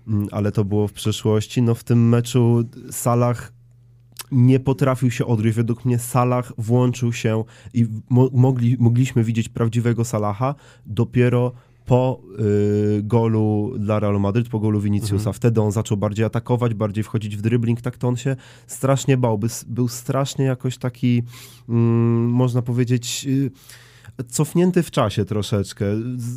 Mm, 0.08 0.28
ale 0.30 0.52
to 0.52 0.64
było 0.64 0.88
w 0.88 0.92
przeszłości. 0.92 1.62
No 1.62 1.74
w 1.74 1.84
tym 1.84 2.08
meczu 2.08 2.64
Salah 2.90 3.52
nie 4.32 4.60
potrafił 4.60 5.10
się 5.10 5.26
odgryźć. 5.26 5.56
Według 5.56 5.84
mnie 5.84 5.98
Salah 5.98 6.52
włączył 6.58 7.12
się 7.12 7.44
i 7.74 7.86
mo 8.10 8.28
mogli, 8.32 8.76
mogliśmy 8.78 9.24
widzieć 9.24 9.48
prawdziwego 9.48 10.04
Salaha 10.04 10.54
dopiero 10.86 11.52
po 11.86 12.20
y, 12.98 13.02
golu 13.02 13.74
dla 13.78 13.98
Realu 14.00 14.20
Madryt, 14.20 14.48
po 14.48 14.60
golu 14.60 14.80
Viniciusa. 14.80 15.14
Mhm. 15.14 15.34
Wtedy 15.34 15.60
on 15.60 15.72
zaczął 15.72 15.96
bardziej 15.96 16.24
atakować, 16.24 16.74
bardziej 16.74 17.04
wchodzić 17.04 17.36
w 17.36 17.40
dribbling, 17.40 17.80
tak 17.80 17.96
to 17.98 18.08
on 18.08 18.16
się 18.16 18.36
strasznie 18.66 19.16
bał. 19.16 19.38
By, 19.38 19.48
był 19.66 19.88
strasznie 19.88 20.44
jakoś 20.44 20.78
taki, 20.78 21.22
mm, 21.68 22.28
można 22.28 22.62
powiedzieć... 22.62 23.26
Y, 23.28 23.50
cofnięty 24.28 24.82
w 24.82 24.90
czasie 24.90 25.24
troszeczkę. 25.24 25.84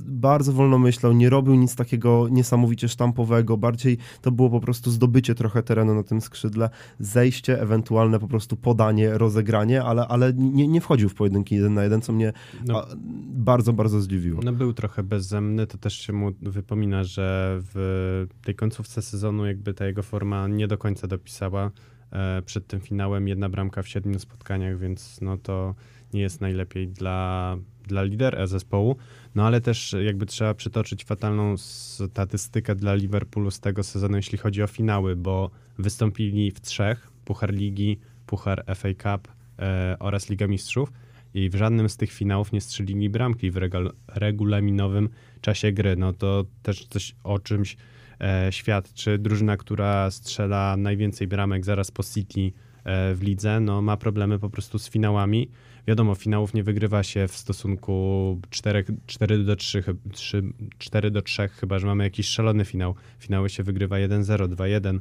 Bardzo 0.05 0.53
wolno 0.53 0.79
myślał, 0.79 1.13
nie 1.13 1.29
robił 1.29 1.55
nic 1.55 1.75
takiego 1.75 2.27
niesamowicie 2.31 2.89
sztampowego, 2.89 3.57
bardziej 3.57 3.97
to 4.21 4.31
było 4.31 4.49
po 4.49 4.59
prostu 4.59 4.91
zdobycie 4.91 5.35
trochę 5.35 5.63
terenu 5.63 5.95
na 5.95 6.03
tym 6.03 6.21
skrzydle, 6.21 6.69
zejście, 6.99 7.61
ewentualne 7.61 8.19
po 8.19 8.27
prostu 8.27 8.55
podanie, 8.55 9.17
rozegranie, 9.17 9.83
ale, 9.83 10.07
ale 10.07 10.33
nie, 10.33 10.67
nie 10.67 10.81
wchodził 10.81 11.09
w 11.09 11.13
pojedynki 11.13 11.55
jeden 11.55 11.73
na 11.73 11.83
jeden, 11.83 12.01
co 12.01 12.13
mnie 12.13 12.33
no, 12.65 12.85
bardzo, 13.27 13.73
bardzo 13.73 14.01
zdziwiło. 14.01 14.41
No 14.43 14.53
był 14.53 14.73
trochę 14.73 15.03
bezzemny, 15.03 15.67
to 15.67 15.77
też 15.77 15.93
się 15.93 16.13
mu 16.13 16.31
wypomina, 16.41 17.03
że 17.03 17.57
w 17.73 18.27
tej 18.43 18.55
końcówce 18.55 19.01
sezonu 19.01 19.45
jakby 19.45 19.73
ta 19.73 19.85
jego 19.85 20.03
forma 20.03 20.47
nie 20.47 20.67
do 20.67 20.77
końca 20.77 21.07
dopisała. 21.07 21.71
E, 22.11 22.41
przed 22.41 22.67
tym 22.67 22.79
finałem 22.79 23.27
jedna 23.27 23.49
bramka 23.49 23.81
w 23.81 23.87
siedmiu 23.87 24.19
spotkaniach, 24.19 24.79
więc 24.79 25.21
no 25.21 25.37
to 25.37 25.75
nie 26.13 26.21
jest 26.21 26.41
najlepiej 26.41 26.87
dla, 26.87 27.57
dla 27.87 28.03
lidera 28.03 28.47
zespołu, 28.47 28.95
no 29.35 29.45
ale 29.45 29.61
też 29.61 29.95
jakby 30.05 30.25
trzeba 30.25 30.53
przytoczyć 30.53 31.03
fatalną 31.03 31.57
statystykę 31.57 32.75
dla 32.75 32.95
Liverpoolu 32.95 33.51
z 33.51 33.59
tego 33.59 33.83
sezonu, 33.83 34.15
jeśli 34.15 34.37
chodzi 34.37 34.63
o 34.63 34.67
finały, 34.67 35.15
bo 35.15 35.49
wystąpili 35.77 36.51
w 36.51 36.61
trzech, 36.61 37.11
Puchar 37.25 37.53
Ligi, 37.53 37.99
Puchar 38.25 38.63
FA 38.75 38.89
Cup 38.93 39.27
e, 39.59 39.95
oraz 39.99 40.29
Liga 40.29 40.47
Mistrzów 40.47 40.91
i 41.33 41.49
w 41.49 41.55
żadnym 41.55 41.89
z 41.89 41.97
tych 41.97 42.11
finałów 42.11 42.51
nie 42.51 42.61
strzelili 42.61 43.09
bramki 43.09 43.51
w 43.51 43.59
regulaminowym 44.07 45.09
czasie 45.41 45.71
gry. 45.71 45.95
No 45.95 46.13
to 46.13 46.45
też 46.63 46.85
coś 46.85 47.15
o 47.23 47.39
czymś 47.39 47.77
e, 48.21 48.51
świadczy. 48.51 49.17
Drużyna, 49.17 49.57
która 49.57 50.11
strzela 50.11 50.77
najwięcej 50.77 51.27
bramek 51.27 51.65
zaraz 51.65 51.91
po 51.91 52.03
City 52.03 52.51
e, 52.83 53.15
w 53.15 53.23
lidze, 53.23 53.59
no 53.59 53.81
ma 53.81 53.97
problemy 53.97 54.39
po 54.39 54.49
prostu 54.49 54.79
z 54.79 54.89
finałami 54.89 55.49
wiadomo, 55.87 56.15
finałów 56.15 56.53
nie 56.53 56.63
wygrywa 56.63 57.03
się 57.03 57.27
w 57.27 57.37
stosunku 57.37 58.39
4, 58.49 58.85
4 59.05 59.43
do 59.43 59.55
3, 59.55 59.83
3, 60.11 60.43
4 60.77 61.11
do 61.11 61.21
3, 61.21 61.47
chyba 61.47 61.79
że 61.79 61.87
mamy 61.87 62.03
jakiś 62.03 62.27
szalony 62.27 62.65
finał. 62.65 62.95
Finały 63.19 63.49
się 63.49 63.63
wygrywa 63.63 63.95
1-0, 63.95 64.47
2-1. 64.47 64.99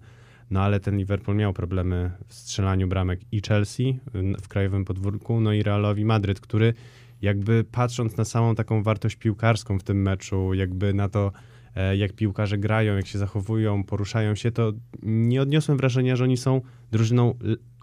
No 0.51 0.61
ale 0.61 0.81
ten 0.81 0.99
Liverpool 0.99 1.37
miał 1.37 1.53
problemy 1.53 2.11
w 2.27 2.35
strzelaniu 2.35 2.89
bramek 2.89 3.21
i 3.33 3.41
Chelsea 3.49 4.01
w 4.43 4.49
krajowym 4.49 4.85
podwórku, 4.85 5.41
no 5.41 5.53
i 5.53 5.63
Realowi 5.63 6.05
Madryt, 6.05 6.41
który 6.41 6.75
jakby 7.23 7.65
patrząc 7.65 8.17
na 8.17 8.25
samą 8.25 8.55
taką 8.55 8.83
wartość 8.83 9.17
piłkarską 9.17 9.79
w 9.79 9.83
tym 9.83 10.03
meczu, 10.03 10.55
jakby 10.55 10.95
na 10.95 11.09
to, 11.09 11.33
e, 11.77 11.97
jak 11.97 12.13
piłkarze 12.13 12.59
grają, 12.59 12.97
jak 12.97 13.07
się 13.07 13.19
zachowują, 13.19 13.85
poruszają 13.85 14.35
się, 14.35 14.51
to 14.51 14.73
nie 15.03 15.43
odniosłem 15.43 15.79
wrażenia, 15.79 16.17
że 16.17 16.25
oni 16.25 16.37
są 16.37 16.61
drużyną 16.91 17.35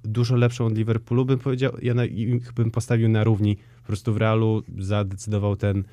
dużo 0.04 0.36
lepszą 0.36 0.66
od 0.66 0.78
Liverpoolu, 0.78 1.26
bym 1.26 1.40
powiedział, 1.40 1.74
ja 1.82 1.94
na, 1.94 2.04
bym 2.56 2.72
postawił 2.72 3.10
na 3.10 3.24
równi. 3.24 3.56
Po 3.56 3.88
prostu 3.88 4.14
w 4.14 4.18
Realu 4.18 4.64
zadecydował 4.78 5.56
ten 5.56 5.84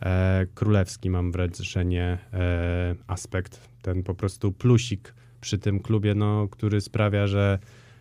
e, 0.00 0.46
królewski, 0.54 1.10
mam 1.10 1.32
wrażenie, 1.32 2.18
e, 2.32 2.94
aspekt, 3.06 3.68
ten 3.82 4.02
po 4.02 4.14
prostu 4.14 4.52
plusik 4.52 5.14
przy 5.40 5.58
tym 5.58 5.80
klubie, 5.80 6.14
no, 6.14 6.48
który 6.48 6.80
sprawia, 6.80 7.26
że 7.26 7.58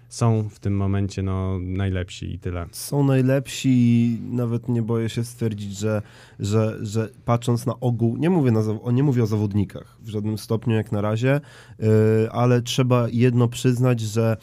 są 0.10 0.50
w 0.50 0.60
tym 0.60 0.77
momencie 0.77 1.24
no, 1.24 1.60
najlepsi 1.60 2.34
i 2.34 2.39
tyle. 2.39 2.65
Są 2.72 3.03
najlepsi 3.03 3.69
i 3.69 4.19
nawet 4.31 4.69
nie 4.69 4.81
boję 4.81 5.10
się 5.10 5.24
stwierdzić, 5.24 5.77
że, 5.77 6.01
że, 6.39 6.77
że 6.81 7.10
patrząc 7.25 7.65
na 7.65 7.79
ogół, 7.79 8.17
nie 8.17 8.29
mówię, 8.29 8.51
na, 8.51 8.62
nie 8.93 9.03
mówię 9.03 9.24
o 9.24 9.27
zawodnikach 9.27 9.98
w 10.01 10.10
żadnym 10.10 10.38
stopniu 10.38 10.75
jak 10.75 10.91
na 10.91 11.01
razie, 11.01 11.41
yy, 11.79 11.88
ale 12.31 12.62
trzeba 12.62 13.07
jedno 13.12 13.48
przyznać, 13.48 14.00
że 14.00 14.38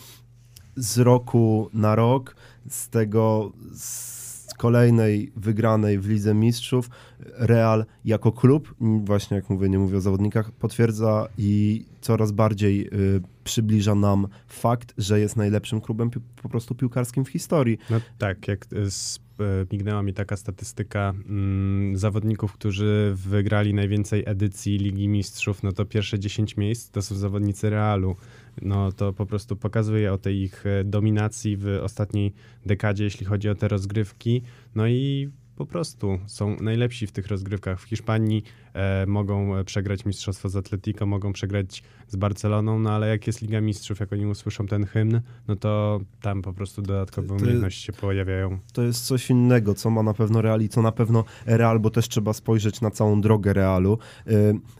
z 0.76 0.98
roku 0.98 1.70
na 1.74 1.94
rok, 1.94 2.36
z 2.68 2.88
tego 2.88 3.52
z 3.74 4.22
kolejnej 4.58 5.32
wygranej 5.36 5.98
w 5.98 6.08
Lidze 6.08 6.34
Mistrzów, 6.34 6.90
Real 7.38 7.84
jako 8.04 8.32
klub, 8.32 8.74
właśnie 9.04 9.34
jak 9.36 9.50
mówię, 9.50 9.68
nie 9.68 9.78
mówię 9.78 9.96
o 9.96 10.00
zawodnikach, 10.00 10.52
potwierdza 10.52 11.28
i 11.38 11.84
coraz 12.00 12.32
bardziej 12.32 12.86
y, 12.86 13.22
przybliża 13.44 13.94
nam 13.94 14.26
fakt, 14.48 14.94
że 14.98 15.20
jest 15.20 15.36
najlepszym 15.36 15.80
klubem 15.80 16.10
pi- 16.10 16.20
po 16.42 16.48
prostu 16.48 16.74
piłkarskim 16.74 17.24
w 17.24 17.28
historii. 17.28 17.78
No 17.90 18.00
tak, 18.18 18.48
jak 18.48 18.66
y, 18.72 18.76
y, 18.76 19.66
mignęła 19.72 20.02
mi 20.02 20.14
taka 20.14 20.36
statystyka 20.36 21.14
mm, 21.28 21.96
zawodników, 21.96 22.52
którzy 22.52 23.12
wygrali 23.16 23.74
najwięcej 23.74 24.22
edycji 24.26 24.78
Ligi 24.78 25.08
Mistrzów, 25.08 25.62
no 25.62 25.72
to 25.72 25.84
pierwsze 25.84 26.18
10 26.18 26.56
miejsc 26.56 26.90
to 26.90 27.02
są 27.02 27.14
zawodnicy 27.14 27.70
Realu 27.70 28.16
no 28.62 28.92
to 28.92 29.12
po 29.12 29.26
prostu 29.26 29.56
pokazuje 29.56 30.12
o 30.12 30.18
tej 30.18 30.42
ich 30.42 30.66
e, 30.66 30.84
dominacji 30.84 31.56
w 31.56 31.66
ostatniej 31.82 32.32
dekadzie, 32.66 33.04
jeśli 33.04 33.26
chodzi 33.26 33.48
o 33.48 33.54
te 33.54 33.68
rozgrywki. 33.68 34.42
No 34.74 34.86
i 34.86 35.30
po 35.56 35.66
prostu 35.66 36.18
są 36.26 36.56
najlepsi 36.60 37.06
w 37.06 37.12
tych 37.12 37.28
rozgrywkach. 37.28 37.80
W 37.80 37.84
Hiszpanii 37.84 38.42
e, 38.74 39.06
mogą 39.06 39.56
e, 39.56 39.64
przegrać 39.64 40.04
mistrzostwo 40.04 40.48
z 40.48 40.56
Atletico, 40.56 41.06
mogą 41.06 41.32
przegrać 41.32 41.82
z 42.08 42.16
Barceloną, 42.16 42.78
no 42.78 42.90
ale 42.90 43.08
jak 43.08 43.26
jest 43.26 43.42
Liga 43.42 43.60
Mistrzów, 43.60 44.00
jak 44.00 44.12
oni 44.12 44.26
usłyszą 44.26 44.66
ten 44.66 44.86
hymn, 44.86 45.20
no 45.48 45.56
to 45.56 46.00
tam 46.20 46.42
po 46.42 46.52
prostu 46.52 46.82
dodatkowe 46.82 47.34
umiejętności 47.34 47.82
się 47.82 47.92
pojawiają. 47.92 48.58
To 48.72 48.82
jest 48.82 49.06
coś 49.06 49.30
innego, 49.30 49.74
co 49.74 49.90
ma 49.90 50.02
na 50.02 50.14
pewno 50.14 50.42
Real 50.42 50.60
i 50.60 50.68
co 50.68 50.82
na 50.82 50.92
pewno 50.92 51.24
Real, 51.46 51.80
bo 51.80 51.90
też 51.90 52.08
trzeba 52.08 52.32
spojrzeć 52.32 52.80
na 52.80 52.90
całą 52.90 53.20
drogę 53.20 53.52
Realu. 53.52 53.98
E, 54.26 54.32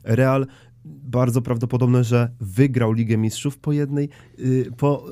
Real 0.05 0.47
bardzo 0.85 1.43
prawdopodobne, 1.43 2.05
że 2.05 2.31
wygrał 2.41 2.93
Ligę 2.93 3.17
Mistrzów 3.17 3.59
po 3.59 3.73
jednej, 3.73 4.09
y, 4.39 4.71
po 4.77 5.05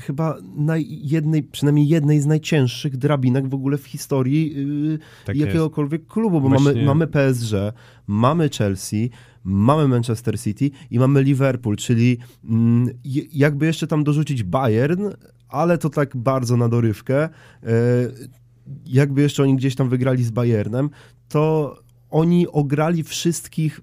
chyba 0.00 0.36
na 0.56 0.74
jednej, 0.86 1.42
przynajmniej 1.42 1.88
jednej 1.88 2.20
z 2.20 2.26
najcięższych 2.26 2.96
drabinek 2.96 3.48
w 3.48 3.54
ogóle 3.54 3.78
w 3.78 3.86
historii 3.86 4.54
y, 4.94 4.98
tak 5.26 5.36
jakiegokolwiek 5.36 6.00
jest. 6.00 6.12
klubu, 6.12 6.40
bo 6.40 6.48
Właśnie... 6.48 6.72
mamy, 6.72 6.84
mamy 6.84 7.06
PSG, 7.06 7.54
mamy 8.06 8.48
Chelsea, 8.48 9.10
mamy 9.44 9.88
Manchester 9.88 10.40
City 10.40 10.70
i 10.90 10.98
mamy 10.98 11.22
Liverpool, 11.22 11.76
czyli 11.76 12.18
mm, 12.44 12.88
jakby 13.32 13.66
jeszcze 13.66 13.86
tam 13.86 14.04
dorzucić 14.04 14.42
Bayern, 14.42 15.08
ale 15.48 15.78
to 15.78 15.90
tak 15.90 16.16
bardzo 16.16 16.56
na 16.56 16.68
dorywkę, 16.68 17.28
y, 17.28 17.68
jakby 18.86 19.22
jeszcze 19.22 19.42
oni 19.42 19.56
gdzieś 19.56 19.74
tam 19.74 19.88
wygrali 19.88 20.24
z 20.24 20.30
Bayernem, 20.30 20.90
to 21.28 21.76
oni 22.10 22.48
ograli 22.48 23.02
wszystkich 23.02 23.80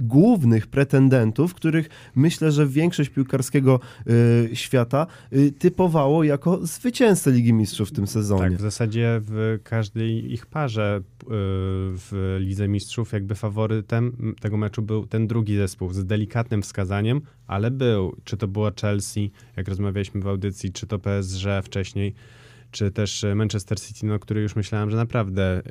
głównych 0.00 0.66
pretendentów, 0.66 1.54
których 1.54 1.88
myślę, 2.14 2.52
że 2.52 2.66
większość 2.66 3.10
piłkarskiego 3.10 3.80
y, 4.06 4.56
świata 4.56 5.06
y, 5.32 5.52
typowało 5.52 6.24
jako 6.24 6.66
zwycięzcę 6.66 7.30
Ligi 7.30 7.52
Mistrzów 7.52 7.88
w 7.88 7.92
tym 7.92 8.06
sezonie. 8.06 8.42
Tak, 8.42 8.58
w 8.58 8.60
zasadzie 8.60 9.20
w 9.20 9.58
każdej 9.64 10.32
ich 10.32 10.46
parze 10.46 11.00
y, 11.00 11.26
w 11.28 12.36
Lidze 12.40 12.68
Mistrzów 12.68 13.12
jakby 13.12 13.34
faworytem 13.34 14.34
tego 14.40 14.56
meczu 14.56 14.82
był 14.82 15.06
ten 15.06 15.26
drugi 15.26 15.56
zespół 15.56 15.92
z 15.92 16.04
delikatnym 16.04 16.62
wskazaniem, 16.62 17.20
ale 17.46 17.70
był. 17.70 18.16
Czy 18.24 18.36
to 18.36 18.48
było 18.48 18.70
Chelsea, 18.80 19.30
jak 19.56 19.68
rozmawialiśmy 19.68 20.20
w 20.20 20.28
audycji, 20.28 20.72
czy 20.72 20.86
to 20.86 20.98
PSG 20.98 21.46
wcześniej 21.62 22.14
czy 22.70 22.90
też 22.90 23.24
Manchester 23.34 23.80
City, 23.80 24.06
no, 24.06 24.18
który 24.18 24.40
już 24.40 24.56
myślałem, 24.56 24.90
że 24.90 24.96
naprawdę 24.96 25.62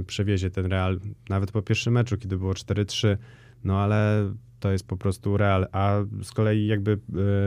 y, 0.00 0.04
przewiezie 0.04 0.50
ten 0.50 0.66
Real, 0.66 1.00
nawet 1.28 1.52
po 1.52 1.62
pierwszym 1.62 1.94
meczu, 1.94 2.16
kiedy 2.16 2.36
było 2.36 2.52
4-3, 2.52 3.16
no 3.64 3.80
ale 3.80 4.30
to 4.60 4.72
jest 4.72 4.86
po 4.86 4.96
prostu 4.96 5.36
real. 5.36 5.66
A 5.72 5.98
z 6.22 6.32
kolei 6.32 6.66
jakby 6.66 6.98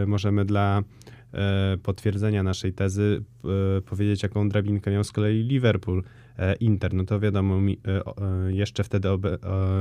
y, 0.03 0.07
możemy 0.07 0.45
dla 0.45 0.83
e, 1.33 1.77
potwierdzenia 1.83 2.43
naszej 2.43 2.73
tezy 2.73 3.23
e, 3.77 3.81
powiedzieć, 3.81 4.23
jaką 4.23 4.49
drabinkę 4.49 4.91
miał 4.91 5.03
z 5.03 5.11
kolei 5.11 5.43
Liverpool. 5.43 6.03
E, 6.39 6.55
Inter, 6.59 6.93
no 6.93 7.03
to 7.03 7.19
wiadomo, 7.19 7.57
e, 7.57 8.01
e, 8.47 8.53
jeszcze 8.53 8.83
wtedy 8.83 9.09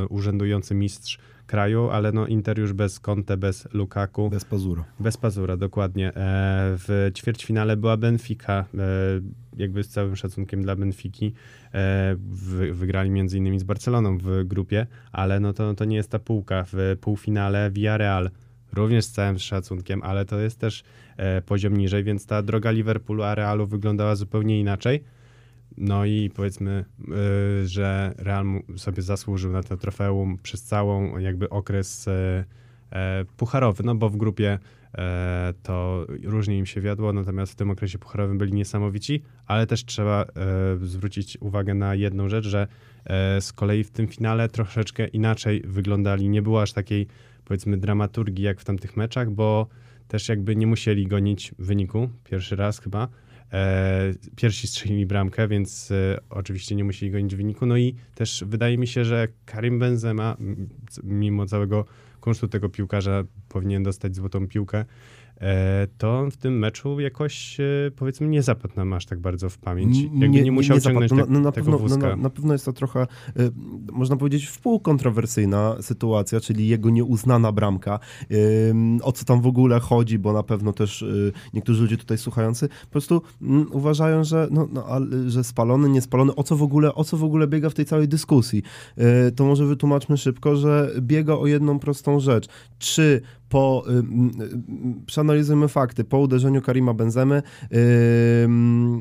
urzędujący 0.08 0.74
mistrz 0.74 1.18
kraju, 1.46 1.88
ale 1.90 2.12
no 2.12 2.26
Inter 2.26 2.58
już 2.58 2.72
bez 2.72 3.00
Conte, 3.00 3.36
bez 3.36 3.68
Lukaku. 3.72 4.30
Bez 4.30 4.44
pazura. 4.44 4.84
Bez 5.00 5.16
pazura, 5.16 5.56
dokładnie. 5.56 6.12
W 6.14 7.10
ćwierćfinale 7.14 7.76
była 7.76 7.96
Benfica, 7.96 8.64
jakby 9.56 9.82
z 9.82 9.88
całym 9.88 10.16
szacunkiem 10.16 10.62
dla 10.62 10.76
Benfiki. 10.76 11.32
Wy, 12.18 12.74
wygrali 12.74 13.10
między 13.10 13.38
innymi 13.38 13.58
z 13.58 13.64
Barceloną 13.64 14.18
w 14.18 14.44
grupie, 14.44 14.86
ale 15.12 15.40
no 15.40 15.52
to, 15.52 15.74
to 15.74 15.84
nie 15.84 15.96
jest 15.96 16.10
ta 16.10 16.18
półka. 16.18 16.64
W 16.72 16.96
półfinale 17.00 17.70
Villarreal, 17.70 18.30
również 18.72 19.04
z 19.04 19.12
całym 19.12 19.38
szacunkiem, 19.38 20.02
ale 20.02 20.24
to 20.24 20.38
jest 20.40 20.58
też 20.58 20.84
poziom 21.46 21.76
niżej, 21.76 22.04
więc 22.04 22.26
ta 22.26 22.42
droga 22.42 22.70
Liverpoolu 22.70 23.22
a 23.22 23.34
Realu 23.34 23.66
wyglądała 23.66 24.16
zupełnie 24.16 24.60
inaczej. 24.60 25.04
No 25.80 26.04
i 26.04 26.30
powiedzmy, 26.35 26.85
y, 27.62 27.68
że 27.68 28.14
Real 28.18 28.47
sobie 28.76 29.02
zasłużył 29.02 29.52
na 29.52 29.62
to 29.62 29.76
trofeum 29.76 30.38
przez 30.42 30.62
całą 30.62 31.18
jakby 31.18 31.50
okres 31.50 32.08
e, 32.08 32.44
e, 32.92 33.25
pucharowy, 33.37 33.82
no 33.85 33.94
bo 33.94 34.08
w 34.08 34.16
grupie 34.16 34.58
to 35.62 36.06
różnie 36.25 36.58
im 36.58 36.66
się 36.66 36.80
wiodło, 36.80 37.12
natomiast 37.12 37.52
w 37.52 37.56
tym 37.56 37.70
okresie 37.70 37.99
pucharowym 37.99 38.38
byli 38.38 38.52
niesamowici, 38.52 39.23
ale 39.47 39.66
też 39.66 39.85
trzeba 39.85 40.25
zwrócić 40.82 41.38
uwagę 41.40 41.75
na 41.75 41.94
jedną 41.94 42.28
rzecz, 42.28 42.44
że 42.44 42.66
z 43.40 43.52
kolei 43.52 43.85
w 43.85 43.90
tym 43.90 44.08
finale 44.08 44.49
troszeczkę 44.49 45.06
inaczej 45.06 45.62
wyglądali. 45.66 46.28
Nie 46.28 46.42
było 46.42 46.62
aż 46.62 46.73
takiej 46.73 47.06
powiedzmy 47.44 47.76
dramaturgii 47.76 48.44
jak 48.44 48.61
w 48.61 48.64
tamtych 48.64 48.97
meczach, 48.97 49.30
bo 49.30 49.66
też 50.08 50.28
jakby 50.28 50.56
nie 50.56 50.66
musieli 50.66 51.06
gonić 51.06 51.54
wyniku, 51.58 52.08
pierwszy 52.25 52.56
raz 52.56 52.80
chyba. 52.80 53.08
E, 53.52 54.14
pierwsi 54.36 54.68
strzelili 54.68 55.06
bramkę, 55.06 55.48
więc 55.48 55.90
e, 55.90 56.18
oczywiście 56.30 56.74
nie 56.74 56.84
musieli 56.84 57.12
gonić 57.12 57.36
wyniku. 57.36 57.66
No 57.66 57.76
i 57.76 57.94
też 58.14 58.44
wydaje 58.46 58.78
mi 58.78 58.86
się, 58.86 59.04
że 59.04 59.28
Karim 59.46 59.78
Benzema, 59.78 60.36
mimo 61.02 61.46
całego 61.46 61.84
kunsztu 62.20 62.48
tego 62.48 62.68
piłkarza, 62.68 63.24
powinien 63.48 63.82
dostać 63.82 64.16
złotą 64.16 64.48
piłkę. 64.48 64.84
E, 65.40 65.87
to 65.99 66.18
on 66.18 66.30
w 66.30 66.37
tym 66.37 66.59
meczu 66.59 67.00
jakoś 67.00 67.61
e, 67.61 67.64
powiedzmy 67.97 68.28
nie 68.28 68.42
zapadł 68.42 68.75
nam 68.76 68.92
aż 68.92 69.07
tak 69.07 69.21
bardzo 69.21 69.49
w 69.49 69.59
pamięć. 69.59 69.99
Jakby 70.02 70.28
nie, 70.28 70.52
musiał 70.52 70.80
ciągnąć 70.80 71.11
zapadł. 71.11 71.26
te, 71.26 71.33
no, 71.33 71.40
na, 71.40 71.52
tego 71.52 71.64
pewno, 71.64 71.78
no, 71.78 71.88
wózka. 71.88 72.09
na, 72.09 72.16
na 72.16 72.30
pewno 72.30 72.52
jest 72.52 72.64
to 72.64 72.73
trochę, 72.73 73.02
y, 73.02 73.50
można 73.92 74.16
powiedzieć, 74.16 74.47
wpół 74.47 74.80
kontrowersyjna 74.80 75.76
sytuacja, 75.80 76.40
czyli 76.40 76.68
jego 76.68 76.90
nieuznana 76.90 77.52
bramka. 77.52 77.99
O 79.02 79.12
co 79.12 79.25
tam 79.25 79.40
w 79.40 79.47
ogóle 79.47 79.80
chodzi, 79.80 80.18
bo 80.18 80.33
na 80.33 80.42
pewno 80.42 80.73
też 80.73 81.04
niektórzy 81.54 81.83
ludzie 81.83 81.97
tutaj 81.97 82.18
słuchający 82.18 82.68
po 82.68 82.90
prostu 82.90 83.23
mm, 83.42 83.66
uważają, 83.73 84.25
że, 84.25 84.49
no, 84.50 84.68
no, 84.73 84.87
że 85.26 85.45
spalony, 85.45 85.88
niespalony, 85.88 86.35
o 86.35 86.42
co, 86.42 86.57
w 86.57 86.62
ogóle, 86.62 86.95
o 86.95 87.04
co 87.04 87.16
w 87.16 87.25
ogóle 87.25 87.47
biega 87.47 87.71
w 87.71 87.75
tej 87.75 87.85
całej 87.85 88.09
dyskusji. 88.09 88.62
To 89.37 89.45
może 89.45 89.66
wytłumaczmy 89.66 90.16
szybko, 90.16 90.57
że 90.57 90.90
biega 91.00 91.35
o 91.35 91.47
jedną 91.47 91.78
prostą 91.78 92.21
rzecz. 92.21 92.49
Czy 92.78 93.23
po, 93.48 93.84
przeanalizujmy 95.06 95.68
fakty, 95.68 96.04
po 96.04 96.18
uderzeniu 96.18 96.62
Karima 96.62 96.94
Benzemy 96.94 97.42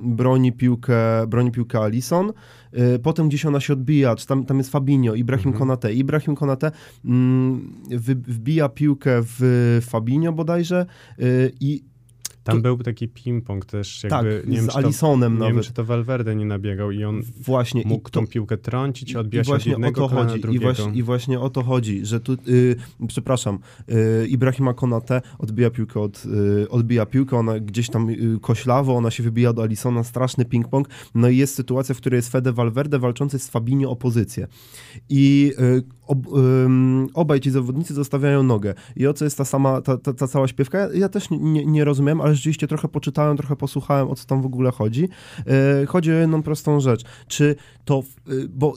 broni 0.03 0.51
piłkę, 0.51 1.27
broni 1.27 1.51
piłkę 1.51 1.79
Alison, 1.79 2.33
y, 2.95 2.99
potem 2.99 3.27
gdzieś 3.27 3.45
ona 3.45 3.59
się 3.59 3.73
odbija, 3.73 4.15
czy 4.15 4.27
tam, 4.27 4.45
tam 4.45 4.57
jest 4.57 4.71
Fabinho, 4.71 5.15
Ibrahim 5.15 5.47
Mhm. 5.47 5.59
Konate. 5.59 5.93
Ibrahim 5.93 6.35
Konate 6.35 6.71
wbija 8.27 8.69
piłkę 8.69 9.11
w 9.21 9.79
Fabinho 9.89 10.33
bodajże 10.33 10.85
y, 11.19 11.51
i 11.59 11.83
Tam 12.47 12.57
to- 12.57 12.61
był 12.61 12.77
taki 12.77 13.07
ping-pong 13.09 13.65
też, 13.65 14.01
tak, 14.09 14.11
jakby, 14.11 14.43
nie 14.47 14.55
wiem, 14.55 14.65
z 14.65 14.67
czy 14.67 14.73
to, 14.73 14.77
Alisonem 14.79 15.33
nie 15.33 15.39
wiem, 15.39 15.49
nawet. 15.49 15.65
czy 15.65 15.73
to 15.73 15.85
Valverde 15.85 16.35
nie 16.35 16.45
nabiegał 16.45 16.91
i 16.91 17.03
on 17.03 17.21
Właśnie. 17.37 17.81
i 17.81 17.87
mógł 17.87 18.09
to- 18.09 18.19
tą 18.19 18.27
piłkę 18.27 18.57
trącić, 18.57 19.11
I 19.11 19.17
odbija 19.17 19.43
się 19.43 19.47
od 19.51 19.57
właśnie 19.57 19.71
o 19.71 19.75
jednego 19.75 20.01
to 20.01 20.07
chodzi. 20.15 20.37
I 20.37 20.41
drugiego. 20.41 20.63
właśnie, 20.65 20.93
I 20.99 21.03
właśnie 21.03 21.39
o 21.39 21.49
to 21.49 21.63
chodzi, 21.63 22.05
że 22.05 22.19
tu, 22.19 22.33
y, 22.47 22.75
przepraszam, 23.07 23.59
y, 24.23 24.27
Ibrahima 24.27 24.73
Konate 24.73 25.21
odbija 25.39 25.69
piłkę 25.69 25.99
od, 25.99 26.23
y, 26.63 26.69
odbija 26.69 27.05
piłkę, 27.05 27.37
ona 27.37 27.59
gdzieś 27.59 27.89
tam 27.89 28.09
y, 28.09 28.39
koślawo, 28.41 28.95
ona 28.95 29.11
się 29.11 29.23
wybija 29.23 29.53
do 29.53 29.61
Alisona, 29.63 30.03
straszny 30.03 30.45
ping-pong. 30.45 30.83
No 31.15 31.29
i 31.29 31.37
jest 31.37 31.55
sytuacja, 31.55 31.95
w 31.95 31.97
której 31.97 32.17
jest 32.17 32.31
Fede 32.31 32.53
Valverde 32.53 32.99
walczący 32.99 33.39
z 33.39 33.47
Fabinho 33.49 33.89
o 33.91 33.95
pozycję. 33.95 34.47
I 35.09 35.53
y, 35.59 35.96
ob, 36.07 36.27
ym, 36.65 37.07
obaj 37.13 37.39
ci 37.39 37.51
zawodnicy 37.51 37.93
zostawiają 37.93 38.43
nogę. 38.43 38.73
I 38.95 39.07
o 39.07 39.13
co 39.13 39.25
jest 39.25 39.37
ta 39.37 39.45
sama, 39.45 39.81
ta, 39.81 39.97
ta, 39.97 40.13
ta 40.13 40.27
cała 40.27 40.47
śpiewka? 40.47 40.77
Ja, 40.79 40.89
ja 40.93 41.09
też 41.09 41.27
nie, 41.29 41.65
nie 41.65 41.85
rozumiem, 41.85 42.21
ale 42.21 42.35
rzeczywiście 42.35 42.67
trochę 42.67 42.87
poczytałem, 42.87 43.37
trochę 43.37 43.55
posłuchałem, 43.55 44.09
o 44.09 44.15
co 44.15 44.25
tam 44.25 44.41
w 44.41 44.45
ogóle 44.45 44.71
chodzi. 44.71 45.09
Y, 45.83 45.85
chodzi 45.85 46.11
o 46.11 46.15
jedną 46.15 46.43
prostą 46.43 46.79
rzecz. 46.79 47.03
Czy 47.27 47.55
to, 47.85 48.03
y, 48.29 48.49
bo 48.49 48.73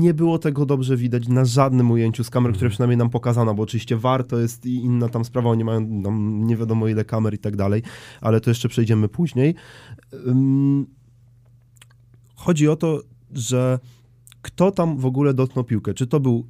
nie 0.00 0.14
było 0.14 0.38
tego 0.38 0.66
dobrze 0.66 0.96
widać 0.96 1.28
na 1.28 1.44
żadnym 1.44 1.90
ujęciu 1.90 2.24
z 2.24 2.30
kamer, 2.30 2.52
które 2.52 2.66
Mhm. 2.66 2.70
przynajmniej 2.70 2.96
nam 2.96 3.10
pokazano, 3.10 3.54
bo 3.54 3.62
oczywiście 3.62 3.96
VAR 3.96 4.24
to 4.24 4.38
jest 4.38 4.66
i 4.66 4.74
inna 4.74 5.08
tam 5.08 5.24
sprawa, 5.24 5.50
oni 5.50 5.64
mają 5.64 6.02
tam 6.02 6.46
nie 6.46 6.56
wiadomo 6.56 6.88
ile 6.88 7.04
kamer 7.04 7.34
i 7.34 7.38
tak 7.38 7.56
dalej, 7.56 7.82
ale 8.20 8.40
to 8.40 8.50
jeszcze 8.50 8.68
przejdziemy 8.68 9.08
później. 9.08 9.54
Ym, 10.26 10.86
Chodzi 12.34 12.68
o 12.68 12.76
to, 12.76 13.00
że 13.32 13.78
kto 14.42 14.70
tam 14.70 14.96
w 14.96 15.06
ogóle 15.06 15.34
dotknął 15.34 15.64
piłkę? 15.64 15.94
Czy 15.94 16.06
to 16.06 16.20
był 16.20 16.46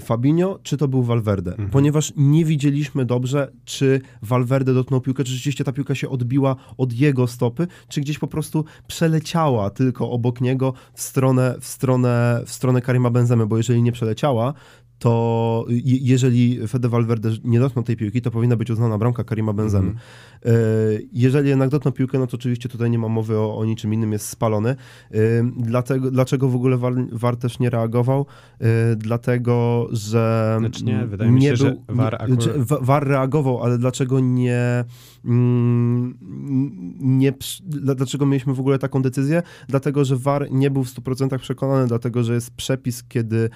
Fabinho, 0.00 0.58
czy 0.62 0.76
to 0.76 0.88
był 0.88 1.02
Valverde? 1.02 1.50
Mhm. 1.50 1.70
Ponieważ 1.70 2.12
nie 2.16 2.44
widzieliśmy 2.44 3.04
dobrze, 3.04 3.52
czy 3.64 4.00
Valverde 4.22 4.74
dotknął 4.74 5.00
piłkę, 5.00 5.24
czy 5.24 5.32
rzeczywiście 5.32 5.64
ta 5.64 5.72
piłka 5.72 5.94
się 5.94 6.08
odbiła 6.08 6.56
od 6.76 6.92
jego 6.92 7.26
stopy, 7.26 7.66
czy 7.88 8.00
gdzieś 8.00 8.18
po 8.18 8.26
prostu 8.26 8.64
przeleciała 8.86 9.70
tylko 9.70 10.10
obok 10.10 10.40
niego 10.40 10.72
w 10.94 11.02
stronę, 11.02 11.54
w 11.60 11.66
stronę, 11.66 12.42
w 12.46 12.50
stronę 12.50 12.82
Karima 12.82 13.10
Benzemy, 13.10 13.46
bo 13.46 13.56
jeżeli 13.56 13.82
nie 13.82 13.92
przeleciała, 13.92 14.54
to 14.98 15.64
je- 15.68 15.98
jeżeli 16.00 16.68
Fede 16.68 16.88
Valverde 16.88 17.30
nie 17.44 17.60
dotknął 17.60 17.82
tej 17.84 17.96
piłki, 17.96 18.22
to 18.22 18.30
powinna 18.30 18.56
być 18.56 18.70
uznana 18.70 18.98
bramka 18.98 19.24
Karima 19.24 19.52
Benzemy. 19.52 19.90
E, 20.46 20.50
Jeżeli 21.12 21.48
jednak 21.48 21.68
dotknął 21.70 21.92
piłkę, 21.92 22.18
no 22.18 22.26
to 22.26 22.36
oczywiście 22.36 22.68
tutaj 22.68 22.90
nie 22.90 22.98
ma 22.98 23.08
mowy 23.08 23.38
o, 23.38 23.56
o 23.58 23.64
niczym 23.64 23.94
innym, 23.94 24.12
jest 24.12 24.28
spalony. 24.28 24.70
E, 24.70 25.16
Dlatego, 25.56 26.10
dlaczego 26.10 26.48
w 26.48 26.54
ogóle 26.54 26.76
VAR, 26.76 26.94
VAR 27.12 27.36
też 27.36 27.58
nie 27.58 27.70
reagował? 27.70 28.26
E, 28.60 28.96
Dlatego, 28.96 29.88
że 29.92 30.56
Znaczy 30.58 30.84
nie, 30.84 31.06
wydaje 31.06 31.30
mi 31.30 31.42
się, 31.42 31.56
że 31.56 31.76
VAR 31.88 32.12
nie, 32.12 32.18
akurat- 32.18 32.40
czy 32.44 32.52
wa- 32.64 32.78
VAR 32.80 33.06
reagował, 33.08 33.62
ale 33.62 33.78
dlaczego 33.78 34.20
nie, 34.20 34.84
mm, 35.24 36.18
nie 37.00 37.32
dlaczego 37.66 38.26
mieliśmy 38.26 38.54
w 38.54 38.60
ogóle 38.60 38.78
taką 38.78 39.02
decyzję? 39.02 39.42
Dlatego, 39.68 40.04
że 40.04 40.16
VAR 40.16 40.46
nie 40.50 40.70
był 40.70 40.84
w 40.84 40.88
100% 40.88 41.38
przekonany, 41.38 41.86
dlatego, 41.86 42.22
że 42.24 42.34
jest 42.34 42.50
przepis, 42.50 43.02
kiedy 43.04 43.50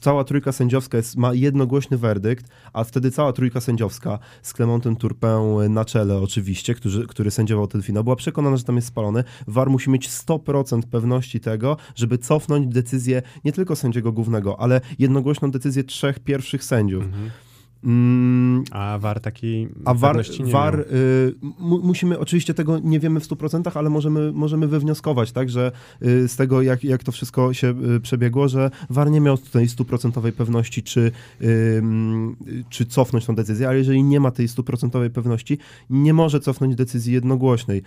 cała 0.00 0.24
trójka 0.24 0.41
sędziowska 0.50 0.96
jest, 0.96 1.16
ma 1.16 1.34
jednogłośny 1.34 1.98
werdykt, 1.98 2.46
a 2.72 2.84
wtedy 2.84 3.10
cała 3.10 3.32
trójka 3.32 3.60
sędziowska 3.60 4.18
z 4.42 4.52
Clementem 4.52 4.96
Turpę 4.96 5.66
na 5.68 5.84
czele 5.84 6.18
oczywiście, 6.18 6.74
który, 6.74 7.06
który 7.06 7.30
sędziował 7.30 7.66
ten 7.66 7.82
finał, 7.82 8.04
była 8.04 8.16
przekonana, 8.16 8.56
że 8.56 8.64
tam 8.64 8.76
jest 8.76 8.88
spalony. 8.88 9.24
VAR 9.46 9.70
musi 9.70 9.90
mieć 9.90 10.08
100% 10.08 10.82
pewności 10.82 11.40
tego, 11.40 11.76
żeby 11.94 12.18
cofnąć 12.18 12.74
decyzję 12.74 13.22
nie 13.44 13.52
tylko 13.52 13.76
sędziego 13.76 14.12
głównego, 14.12 14.60
ale 14.60 14.80
jednogłośną 14.98 15.50
decyzję 15.50 15.84
trzech 15.84 16.18
pierwszych 16.18 16.64
sędziów. 16.64 17.04
Mhm. 17.04 17.30
Mm, 17.84 18.64
A 18.70 18.98
VAR 18.98 19.20
takiej 19.20 19.68
a 19.84 19.92
nie 19.92 20.52
VAR 20.52 20.76
miał. 20.76 20.86
y, 20.86 21.34
mu, 21.58 21.78
musimy, 21.82 22.18
oczywiście 22.18 22.54
tego 22.54 22.78
nie 22.78 23.00
wiemy 23.00 23.20
w 23.20 23.24
100%, 23.28 23.70
ale 23.74 23.90
możemy, 23.90 24.32
możemy 24.32 24.66
wywnioskować, 24.68 25.32
tak, 25.32 25.50
że 25.50 25.72
y, 26.02 26.28
z 26.28 26.36
tego, 26.36 26.62
jak, 26.62 26.84
jak 26.84 27.04
to 27.04 27.12
wszystko 27.12 27.52
się 27.52 27.74
y, 27.96 28.00
przebiegło, 28.00 28.48
że 28.48 28.70
VAR 28.90 29.10
nie 29.10 29.20
miał 29.20 29.38
tutaj 29.38 29.66
100% 29.66 30.32
pewności, 30.32 30.82
czy, 30.82 31.12
czy 32.68 32.86
cofnąć 32.86 33.26
tą 33.26 33.34
decyzję, 33.34 33.68
ale 33.68 33.78
jeżeli 33.78 34.02
nie 34.02 34.20
ma 34.20 34.30
tej 34.30 34.48
100% 34.48 35.10
pewności, 35.10 35.58
nie 35.90 36.14
może 36.14 36.40
cofnąć 36.40 36.74
decyzji 36.74 37.12
jednogłośnej. 37.14 37.82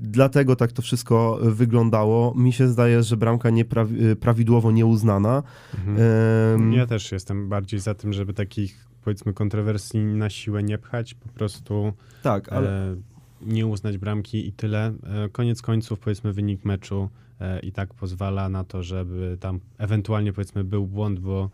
Dlatego 0.00 0.56
tak 0.56 0.72
to 0.72 0.82
wszystko 0.82 1.38
wyglądało. 1.42 2.34
Mi 2.36 2.52
się 2.52 2.68
zdaje, 2.68 3.02
że 3.02 3.16
bramka 3.16 3.50
nieprawi- 3.50 4.02
y, 4.04 4.16
prawidłowo 4.16 4.70
nieuznana. 4.72 5.42
Mhm. 5.88 6.72
Ja 6.72 6.86
też 6.86 7.12
jestem 7.12 7.48
bardziej 7.48 7.80
za 7.80 7.94
tym, 7.94 8.12
żeby 8.12 8.34
takich 8.34 8.91
powiedzmy 9.04 9.32
kontrowersji 9.32 10.00
na 10.00 10.30
siłę 10.30 10.62
nie 10.62 10.78
pchać, 10.78 11.14
po 11.14 11.28
prostu 11.28 11.92
tak, 12.22 12.52
ale... 12.52 12.92
e, 12.92 12.96
nie 13.42 13.66
uznać 13.66 13.98
bramki 13.98 14.48
i 14.48 14.52
tyle. 14.52 14.86
E, 14.86 15.28
koniec 15.28 15.62
końców 15.62 15.98
powiedzmy 15.98 16.32
wynik 16.32 16.64
meczu 16.64 17.08
e, 17.40 17.60
i 17.60 17.72
tak 17.72 17.94
pozwala 17.94 18.48
na 18.48 18.64
to, 18.64 18.82
żeby 18.82 19.36
tam 19.40 19.60
ewentualnie 19.78 20.32
powiedzmy 20.32 20.64
był 20.64 20.86
błąd, 20.86 21.18
bo 21.20 21.50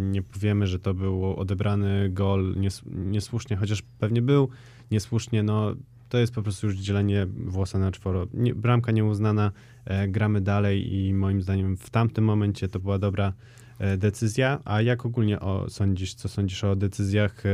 nie 0.00 0.22
powiemy, 0.22 0.66
że 0.66 0.78
to 0.78 0.94
był 0.94 1.36
odebrany 1.36 2.10
gol 2.10 2.54
nies 2.56 2.82
niesłusznie, 2.86 3.56
chociaż 3.56 3.82
pewnie 3.82 4.22
był 4.22 4.48
niesłusznie, 4.90 5.42
no 5.42 5.74
to 6.08 6.18
jest 6.18 6.34
po 6.34 6.42
prostu 6.42 6.66
już 6.66 6.76
dzielenie 6.76 7.26
włosa 7.26 7.78
na 7.78 7.92
czworo. 7.92 8.26
Nie, 8.34 8.54
bramka 8.54 8.92
nieuznana, 8.92 9.52
gramy 10.08 10.40
dalej 10.40 10.94
i 10.94 11.14
moim 11.14 11.42
zdaniem 11.42 11.76
w 11.76 11.90
tamtym 11.90 12.24
momencie 12.24 12.68
to 12.68 12.80
była 12.80 12.98
dobra 12.98 13.32
decyzja. 13.98 14.60
A 14.64 14.82
jak 14.82 15.06
ogólnie 15.06 15.40
o, 15.40 15.70
sądzisz, 15.70 16.14
co 16.14 16.28
sądzisz 16.28 16.64
o 16.64 16.76
decyzjach 16.76 17.46
e, 17.46 17.50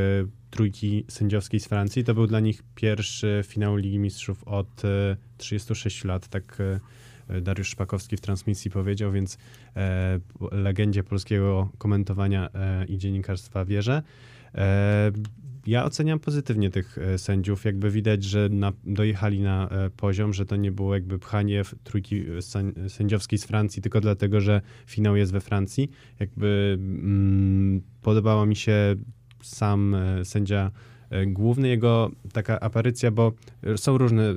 trójki 0.50 1.04
sędziowskiej 1.08 1.60
z 1.60 1.66
Francji? 1.66 2.04
To 2.04 2.14
był 2.14 2.26
dla 2.26 2.40
nich 2.40 2.62
pierwszy 2.74 3.42
finał 3.46 3.76
Ligi 3.76 3.98
Mistrzów 3.98 4.44
od 4.44 4.84
e, 4.84 5.16
36 5.36 6.04
lat, 6.04 6.28
tak 6.28 6.58
e, 6.60 6.80
Dariusz 7.40 7.68
Szpakowski 7.68 8.16
w 8.16 8.20
transmisji 8.20 8.70
powiedział, 8.70 9.12
więc 9.12 9.38
e, 9.76 10.20
legendzie 10.52 11.04
polskiego 11.04 11.68
komentowania 11.78 12.48
e, 12.54 12.84
i 12.84 12.98
dziennikarstwa 12.98 13.64
wierzę. 13.64 14.02
E, 14.56 15.12
ja 15.66 15.84
oceniam 15.84 16.18
pozytywnie 16.18 16.70
tych 16.70 16.98
e, 16.98 17.18
sędziów. 17.18 17.64
Jakby 17.64 17.90
widać, 17.90 18.24
że 18.24 18.48
na, 18.48 18.72
dojechali 18.84 19.40
na 19.40 19.68
e, 19.68 19.90
poziom, 19.90 20.32
że 20.32 20.46
to 20.46 20.56
nie 20.56 20.72
było 20.72 20.94
jakby 20.94 21.18
pchanie 21.18 21.62
trójki 21.84 22.24
sęd- 22.26 22.88
sędziowskiej 22.88 23.38
z 23.38 23.44
Francji, 23.44 23.82
tylko 23.82 24.00
dlatego, 24.00 24.40
że 24.40 24.60
finał 24.86 25.16
jest 25.16 25.32
we 25.32 25.40
Francji. 25.40 25.90
Jakby 26.20 26.78
mm, 26.80 27.82
podobała 28.02 28.46
mi 28.46 28.56
się 28.56 28.96
sam 29.42 29.96
sędzia 30.24 30.70
główny, 31.26 31.68
jego 31.68 32.10
taka 32.32 32.60
aparycja, 32.60 33.10
bo 33.10 33.32
są 33.76 33.98
różne 33.98 34.34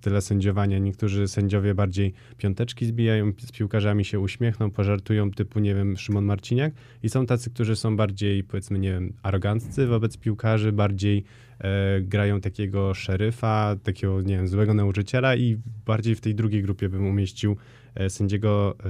style 0.00 0.20
sędziowania. 0.20 0.78
Niektórzy 0.78 1.28
sędziowie 1.28 1.74
bardziej 1.74 2.12
piąteczki 2.36 2.86
zbijają, 2.86 3.32
z 3.38 3.52
piłkarzami 3.52 4.04
się 4.04 4.20
uśmiechną, 4.20 4.70
pożartują, 4.70 5.30
typu, 5.30 5.58
nie 5.60 5.74
wiem, 5.74 5.96
Szymon 5.96 6.24
Marciniak. 6.24 6.74
I 7.02 7.08
są 7.08 7.26
tacy, 7.26 7.50
którzy 7.50 7.76
są 7.76 7.96
bardziej, 7.96 8.44
powiedzmy, 8.44 8.78
nie 8.78 8.92
wiem, 8.92 9.12
aroganccy 9.22 9.86
wobec 9.86 10.16
piłkarzy, 10.16 10.72
bardziej 10.72 11.24
e, 11.58 12.00
grają 12.00 12.40
takiego 12.40 12.94
szeryfa, 12.94 13.76
takiego, 13.82 14.22
nie 14.22 14.36
wiem, 14.36 14.48
złego 14.48 14.74
nauczyciela 14.74 15.36
i 15.36 15.58
bardziej 15.86 16.14
w 16.14 16.20
tej 16.20 16.34
drugiej 16.34 16.62
grupie 16.62 16.88
bym 16.88 17.06
umieścił 17.06 17.56
e, 17.94 18.10
sędziego 18.10 18.76
e, 18.80 18.84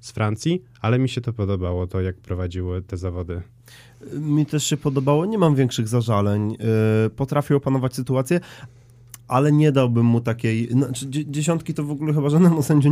z 0.00 0.12
Francji, 0.12 0.62
ale 0.80 0.98
mi 0.98 1.08
się 1.08 1.20
to 1.20 1.32
podobało, 1.32 1.86
to 1.86 2.00
jak 2.00 2.16
prowadził 2.16 2.80
te 2.80 2.96
zawody. 2.96 3.42
Mi 4.14 4.46
też 4.46 4.64
się 4.64 4.76
podobało, 4.76 5.26
nie 5.26 5.38
mam 5.38 5.54
większych 5.54 5.88
zażaleń. 5.88 6.50
Yy, 6.50 7.10
Potrafił 7.10 7.56
opanować 7.56 7.94
sytuację, 7.94 8.40
ale 9.28 9.52
nie 9.52 9.72
dałbym 9.72 10.06
mu 10.06 10.20
takiej. 10.20 10.68
Znaczy, 10.70 11.06
dzie- 11.06 11.30
dziesiątki 11.30 11.74
to 11.74 11.84
w 11.84 11.90
ogóle 11.90 12.14
chyba 12.14 12.30
żadnemu 12.30 12.62
sędziu, 12.72 12.90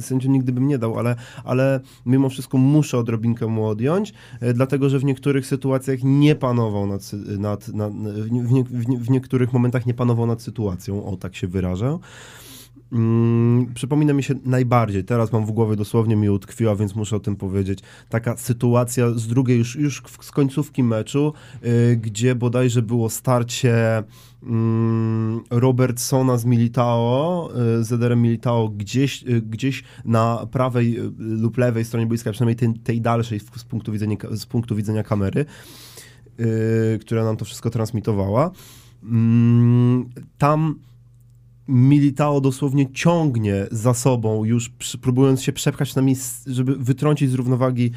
sędziu 0.00 0.30
nigdy 0.30 0.52
bym 0.52 0.68
nie 0.68 0.78
dał, 0.78 0.98
ale, 0.98 1.16
ale 1.44 1.80
mimo 2.06 2.28
wszystko 2.28 2.58
muszę 2.58 2.98
odrobinkę 2.98 3.46
mu 3.46 3.66
odjąć, 3.66 4.14
yy, 4.42 4.54
dlatego 4.54 4.88
że 4.88 4.98
w 4.98 5.04
niektórych 5.04 5.46
sytuacjach 5.46 5.98
nie 6.02 6.34
panował 6.34 6.86
nad, 6.86 7.12
nad, 7.38 7.68
nad 7.68 7.92
w, 7.92 8.30
nie, 8.30 8.64
w, 8.64 8.88
nie, 8.88 8.98
w 8.98 9.10
niektórych 9.10 9.52
momentach 9.52 9.86
nie 9.86 9.94
panował 9.94 10.26
nad 10.26 10.42
sytuacją, 10.42 11.04
o 11.04 11.16
tak 11.16 11.36
się 11.36 11.46
wyrażę. 11.46 11.98
Mm, 12.92 13.74
przypomina 13.74 14.12
mi 14.12 14.22
się 14.22 14.34
najbardziej, 14.44 15.04
teraz 15.04 15.32
mam 15.32 15.46
w 15.46 15.50
głowie 15.50 15.76
dosłownie 15.76 16.16
mi 16.16 16.30
utkwiła, 16.30 16.76
więc 16.76 16.94
muszę 16.94 17.16
o 17.16 17.20
tym 17.20 17.36
powiedzieć, 17.36 17.78
taka 18.08 18.36
sytuacja 18.36 19.10
z 19.10 19.26
drugiej, 19.26 19.58
już, 19.58 19.76
już 19.76 20.02
z 20.20 20.30
końcówki 20.30 20.82
meczu, 20.82 21.32
y, 21.64 21.96
gdzie 21.96 22.34
bodajże 22.34 22.82
było 22.82 23.10
starcie 23.10 24.02
mm, 24.42 25.40
Robertsona 25.50 26.38
z 26.38 26.44
Militao, 26.44 27.50
y, 27.80 27.84
z 27.84 27.92
Ederem 27.92 28.22
Militao 28.22 28.68
gdzieś, 28.68 29.22
y, 29.22 29.42
gdzieś 29.42 29.84
na 30.04 30.46
prawej 30.50 30.98
y, 30.98 31.10
lub 31.18 31.58
lewej 31.58 31.84
stronie 31.84 32.06
boiska, 32.06 32.32
przynajmniej 32.32 32.56
tej, 32.56 32.74
tej 32.74 33.00
dalszej 33.00 33.40
z, 33.40 33.44
z, 33.56 33.64
punktu 33.64 33.92
widzenia, 33.92 34.16
z 34.30 34.46
punktu 34.46 34.76
widzenia 34.76 35.02
kamery, 35.02 35.44
y, 36.40 36.98
która 37.00 37.24
nam 37.24 37.36
to 37.36 37.44
wszystko 37.44 37.70
transmitowała. 37.70 38.50
Mm, 39.02 40.08
tam 40.38 40.74
Militao 41.70 42.40
dosłownie 42.40 42.92
ciągnie 42.92 43.66
za 43.70 43.94
sobą, 43.94 44.44
już 44.44 44.70
próbując 45.00 45.42
się 45.42 45.52
przepchać, 45.52 45.88
przynajmniej, 45.88 46.16
s- 46.16 46.44
żeby 46.46 46.76
wytrącić 46.76 47.30
z 47.30 47.34
równowagi 47.34 47.90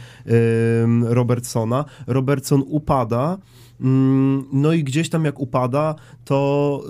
Robertsona. 1.04 1.86
Robertson 2.08 2.64
upada. 2.68 3.38
Ym, 3.82 4.46
No 4.54 4.74
i 4.74 4.84
gdzieś 4.84 5.10
tam 5.10 5.26
jak 5.26 5.40
upada, 5.40 5.96
to, 6.26 6.84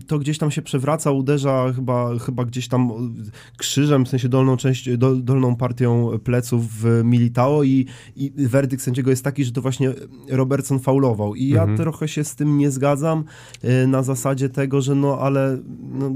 y, 0.00 0.04
to 0.06 0.18
gdzieś 0.18 0.38
tam 0.38 0.50
się 0.50 0.62
przewraca, 0.62 1.10
uderza 1.10 1.72
chyba, 1.76 2.18
chyba 2.18 2.44
gdzieś 2.44 2.68
tam 2.68 2.90
y, 2.90 3.30
krzyżem, 3.56 4.04
w 4.04 4.08
sensie 4.08 4.28
dolną 4.28 4.56
część, 4.56 4.96
dol, 4.98 5.24
dolną 5.24 5.56
partią 5.56 6.10
pleców 6.24 6.68
w 6.82 7.00
Militao 7.04 7.62
i, 7.62 7.86
i 8.16 8.32
werdykt 8.36 8.82
sędziego 8.82 9.10
jest 9.10 9.24
taki, 9.24 9.44
że 9.44 9.52
to 9.52 9.62
właśnie 9.62 9.92
Robertson 10.30 10.78
faulował. 10.80 11.34
I 11.34 11.48
ja 11.48 11.60
Mhm. 11.60 11.78
trochę 11.78 12.08
się 12.08 12.24
z 12.24 12.34
tym 12.34 12.58
nie 12.58 12.70
zgadzam 12.70 13.24
y, 13.64 13.86
na 13.86 14.02
zasadzie 14.02 14.48
tego, 14.48 14.80
że 14.80 14.94
no 14.94 15.18
ale 15.18 15.58
no, 15.92 16.10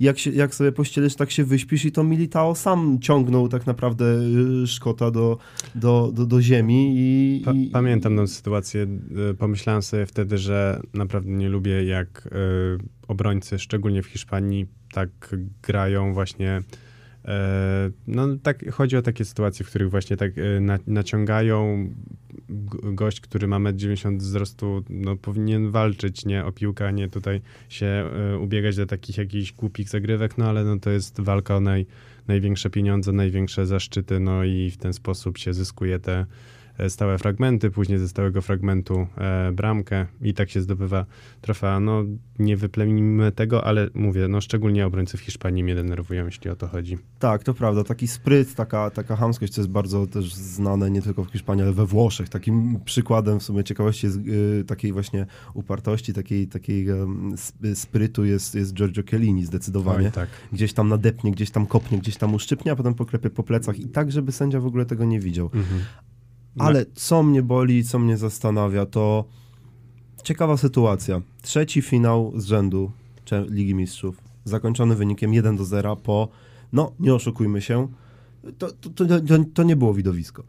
jak, 0.00 0.18
się, 0.18 0.30
jak 0.30 0.54
sobie 0.54 0.72
pościelisz, 0.72 1.14
tak 1.14 1.30
się 1.30 1.44
wyśpisz 1.44 1.84
i 1.84 1.92
to 1.92 2.04
Militao 2.04 2.54
sam 2.54 2.98
ciągnął 3.00 3.48
tak 3.48 3.66
naprawdę 3.66 4.04
y, 4.62 4.66
Szkota 4.66 5.10
do, 5.10 5.38
do, 5.74 6.10
do, 6.14 6.26
do 6.26 6.42
ziemi 6.42 6.92
i, 6.96 7.42
Pa, 7.44 7.52
i 7.52 7.66
pamiętam 7.66 8.16
tę 8.16 8.26
sytuację. 8.26 8.86
y, 9.30 9.34
Pomyślałem 9.60 9.82
sobie 9.82 10.06
wtedy, 10.06 10.38
że 10.38 10.80
naprawdę 10.94 11.30
nie 11.30 11.48
lubię, 11.48 11.84
jak 11.84 12.26
y, 12.26 12.30
obrońcy, 13.08 13.58
szczególnie 13.58 14.02
w 14.02 14.06
Hiszpanii, 14.06 14.66
tak 14.92 15.36
grają 15.62 16.14
właśnie. 16.14 16.58
y, 16.58 17.28
No, 18.06 18.28
tak, 18.42 18.70
chodzi 18.72 18.96
o 18.96 19.02
takie 19.02 19.24
sytuacje, 19.24 19.64
w 19.64 19.68
których 19.68 19.90
właśnie 19.90 20.16
tak 20.16 20.38
y, 20.38 20.60
na, 20.60 20.78
naciągają 20.86 21.88
gość, 22.82 23.20
który 23.20 23.46
ma 23.48 23.56
1,90 23.56 24.08
m 24.08 24.18
wzrostu, 24.18 24.84
no, 24.90 25.16
powinien 25.16 25.70
walczyć, 25.70 26.24
nie 26.24 26.44
o 26.44 26.52
piłkę, 26.52 26.92
nie 26.92 27.08
tutaj 27.08 27.40
się 27.68 28.10
y, 28.34 28.38
ubiegać 28.38 28.76
do 28.76 28.86
takich 28.86 29.18
jakichś 29.18 29.52
głupich 29.52 29.88
zagrywek, 29.88 30.38
no 30.38 30.48
ale 30.48 30.64
no, 30.64 30.78
to 30.78 30.90
jest 30.90 31.20
walka 31.20 31.56
o 31.56 31.60
naj, 31.60 31.86
największe 32.28 32.70
pieniądze, 32.70 33.12
największe 33.12 33.66
zaszczyty, 33.66 34.20
no 34.20 34.44
i 34.44 34.70
w 34.70 34.76
ten 34.76 34.92
sposób 34.92 35.38
się 35.38 35.54
zyskuje 35.54 35.98
te 35.98 36.12
e, 36.12 36.26
stałe 36.88 37.18
fragmenty, 37.18 37.70
później 37.70 37.98
ze 37.98 38.08
stałego 38.08 38.42
fragmentu 38.42 39.06
e, 39.18 39.52
bramkę 39.52 40.06
i 40.22 40.34
tak 40.34 40.50
się 40.50 40.60
zdobywa 40.60 41.06
trofea. 41.40 41.80
No 41.80 42.04
nie 42.38 42.56
wyplemimy 42.56 43.32
tego, 43.32 43.64
ale 43.64 43.88
mówię, 43.94 44.28
no 44.28 44.40
szczególnie 44.40 44.86
obrońcy 44.86 45.16
w 45.16 45.20
Hiszpanii 45.20 45.64
mnie 45.64 45.74
denerwują, 45.74 46.24
jeśli 46.26 46.50
o 46.50 46.56
to 46.56 46.68
chodzi. 46.68 46.98
Tak, 47.18 47.42
to 47.44 47.54
prawda. 47.54 47.84
Taki 47.84 48.08
spryt, 48.08 48.54
taka, 48.54 48.90
taka 48.90 49.16
hamskość, 49.16 49.52
co 49.52 49.60
jest 49.60 49.70
bardzo 49.70 50.06
też 50.06 50.34
znane 50.34 50.90
nie 50.90 51.02
tylko 51.02 51.24
w 51.24 51.30
Hiszpanii, 51.32 51.62
ale 51.62 51.72
we 51.72 51.86
Włoszech. 51.86 52.28
Takim 52.28 52.80
przykładem 52.84 53.40
w 53.40 53.42
sumie 53.42 53.64
ciekawości 53.64 54.06
jest 54.06 54.18
y, 54.18 54.64
takiej 54.66 54.92
właśnie 54.92 55.26
upartości, 55.54 56.12
takiej, 56.12 56.48
takiej 56.48 56.86
sp- 57.46 57.74
sprytu 57.74 58.24
jest, 58.24 58.54
jest 58.54 58.74
Giorgio 58.74 59.02
Chiellini 59.10 59.44
zdecydowanie. 59.44 60.06
Oj, 60.06 60.12
tak. 60.12 60.28
Gdzieś 60.52 60.72
tam 60.72 60.88
nadepnie, 60.88 61.32
gdzieś 61.32 61.50
tam 61.50 61.66
kopnie, 61.66 61.98
gdzieś 61.98 62.16
tam 62.16 62.34
uszczypnie, 62.34 62.72
a 62.72 62.76
potem 62.76 62.94
poklepie 62.94 63.30
po 63.30 63.42
plecach 63.42 63.78
i 63.78 63.88
tak, 63.88 64.12
żeby 64.12 64.32
sędzia 64.32 64.60
w 64.60 64.66
ogóle 64.66 64.86
tego 64.86 65.04
nie 65.04 65.20
widział. 65.20 65.50
Mhm. 65.54 65.80
No, 66.60 66.66
Ale 66.66 66.86
co 66.94 67.22
mnie 67.22 67.42
boli, 67.42 67.84
co 67.84 67.98
mnie 67.98 68.16
zastanawia, 68.16 68.86
to 68.86 69.24
ciekawa 70.22 70.56
sytuacja. 70.56 71.22
Trzeci 71.42 71.82
finał 71.82 72.32
z 72.36 72.46
rzędu 72.46 72.90
Ligi 73.48 73.74
Mistrzów, 73.74 74.16
zakończony 74.44 74.94
wynikiem 74.94 75.34
1 75.34 75.56
do 75.56 75.64
0 75.64 75.96
po, 75.96 76.28
no 76.72 76.92
nie 77.00 77.14
oszukujmy 77.14 77.60
się, 77.60 77.88
to, 78.58 78.72
to, 78.72 78.90
to, 78.90 79.04
to 79.54 79.62
nie 79.62 79.76
było 79.76 79.94
widowisko. 79.94 80.42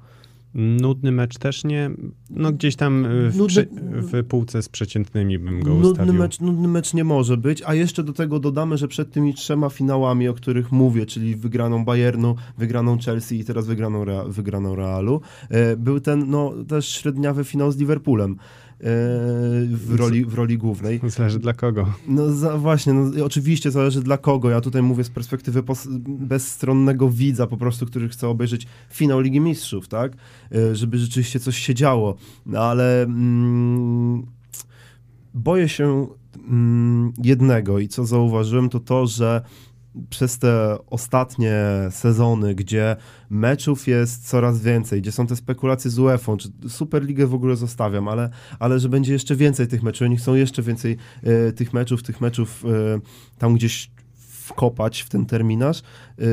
Nudny 0.53 1.11
mecz 1.11 1.37
też 1.37 1.63
nie, 1.63 1.91
no 2.29 2.51
gdzieś 2.51 2.75
tam 2.75 3.05
e, 3.05 3.09
w, 3.29 3.37
Nudny- 3.37 3.67
w 3.91 4.23
półce 4.27 4.61
z 4.61 4.69
przeciętnymi 4.69 5.39
bym 5.39 5.63
go 5.63 5.69
Nudny 5.69 5.91
ustawił. 5.91 6.13
mecz, 6.13 6.39
nudny 6.39 6.67
mecz 6.67 6.93
nie 6.93 7.03
może 7.03 7.37
być, 7.37 7.63
a 7.65 7.73
jeszcze 7.73 8.03
do 8.03 8.13
tego 8.13 8.39
dodamy, 8.39 8.77
że 8.77 8.87
przed 8.87 9.11
tymi 9.11 9.33
trzema 9.33 9.69
finałami, 9.69 10.27
o 10.27 10.33
których 10.33 10.71
mówię, 10.71 11.05
czyli 11.05 11.35
wygraną 11.35 11.85
Bayernu, 11.85 12.35
wygraną 12.57 12.97
Chelsea 12.99 13.39
i 13.39 13.45
teraz 13.45 13.67
wygraną, 13.67 14.05
wygraną 14.27 14.75
Realu, 14.75 15.21
e, 15.49 15.77
był 15.77 15.99
ten 15.99 16.29
no, 16.29 16.53
też 16.67 16.87
średniawy 16.87 17.43
finał 17.43 17.71
z 17.71 17.77
Liverpoolem 17.77 18.35
w, 18.83 19.95
roli, 19.97 20.25
w 20.25 20.33
roli 20.33 20.57
głównej. 20.57 21.01
Zależy 21.07 21.39
dla 21.39 21.53
kogo. 21.53 21.93
No 22.07 22.33
za, 22.33 22.57
właśnie, 22.57 22.93
no, 22.93 23.25
oczywiście 23.25 23.71
zależy 23.71 24.01
dla 24.01 24.17
kogo. 24.17 24.49
Ja 24.49 24.61
tutaj 24.61 24.81
mówię 24.81 25.03
z 25.03 25.09
perspektywy 25.09 25.63
bezstronnego 26.07 27.09
widza 27.09 27.47
po 27.47 27.57
prostu, 27.57 27.85
który 27.85 28.09
chce 28.09 28.27
obejrzeć 28.27 28.67
finał 28.89 29.19
Ligi 29.19 29.39
Mistrzów, 29.39 29.87
tak? 29.87 30.13
E, 30.51 30.75
Żeby 30.75 30.97
rzeczywiście 30.97 31.39
coś 31.39 31.57
się 31.57 31.73
działo. 31.73 32.15
No, 32.45 32.59
ale 32.59 33.03
mm, 33.03 34.25
boję 35.33 35.69
się 35.69 36.07
mm, 36.49 37.13
jednego 37.23 37.79
i 37.79 37.87
co 37.87 38.05
zauważyłem, 38.05 38.69
to 38.69 38.79
to, 38.79 39.07
że 39.07 39.41
przez 40.09 40.39
te 40.39 40.77
ostatnie 40.89 41.53
sezony, 41.91 42.55
gdzie 42.55 42.95
meczów 43.29 43.87
jest 43.87 44.29
coraz 44.29 44.61
więcej, 44.61 45.01
gdzie 45.01 45.11
są 45.11 45.27
te 45.27 45.35
spekulacje 45.35 45.91
z 45.91 45.99
UEFA, 45.99 46.37
czy 46.37 46.49
Superligę 46.69 47.27
w 47.27 47.33
ogóle 47.33 47.55
zostawiam, 47.55 48.07
ale, 48.07 48.29
ale 48.59 48.79
że 48.79 48.89
będzie 48.89 49.13
jeszcze 49.13 49.35
więcej 49.35 49.67
tych 49.67 49.83
meczów, 49.83 50.05
oni 50.05 50.17
chcą 50.17 50.35
jeszcze 50.35 50.61
więcej 50.61 50.97
e, 51.23 51.51
tych 51.51 51.73
meczów, 51.73 52.03
tych 52.03 52.21
meczów 52.21 52.63
e, 52.65 52.99
tam 53.37 53.53
gdzieś 53.53 53.91
wkopać 54.17 55.01
w 55.01 55.09
ten 55.09 55.25
terminarz. 55.25 55.81
E, 56.19 56.23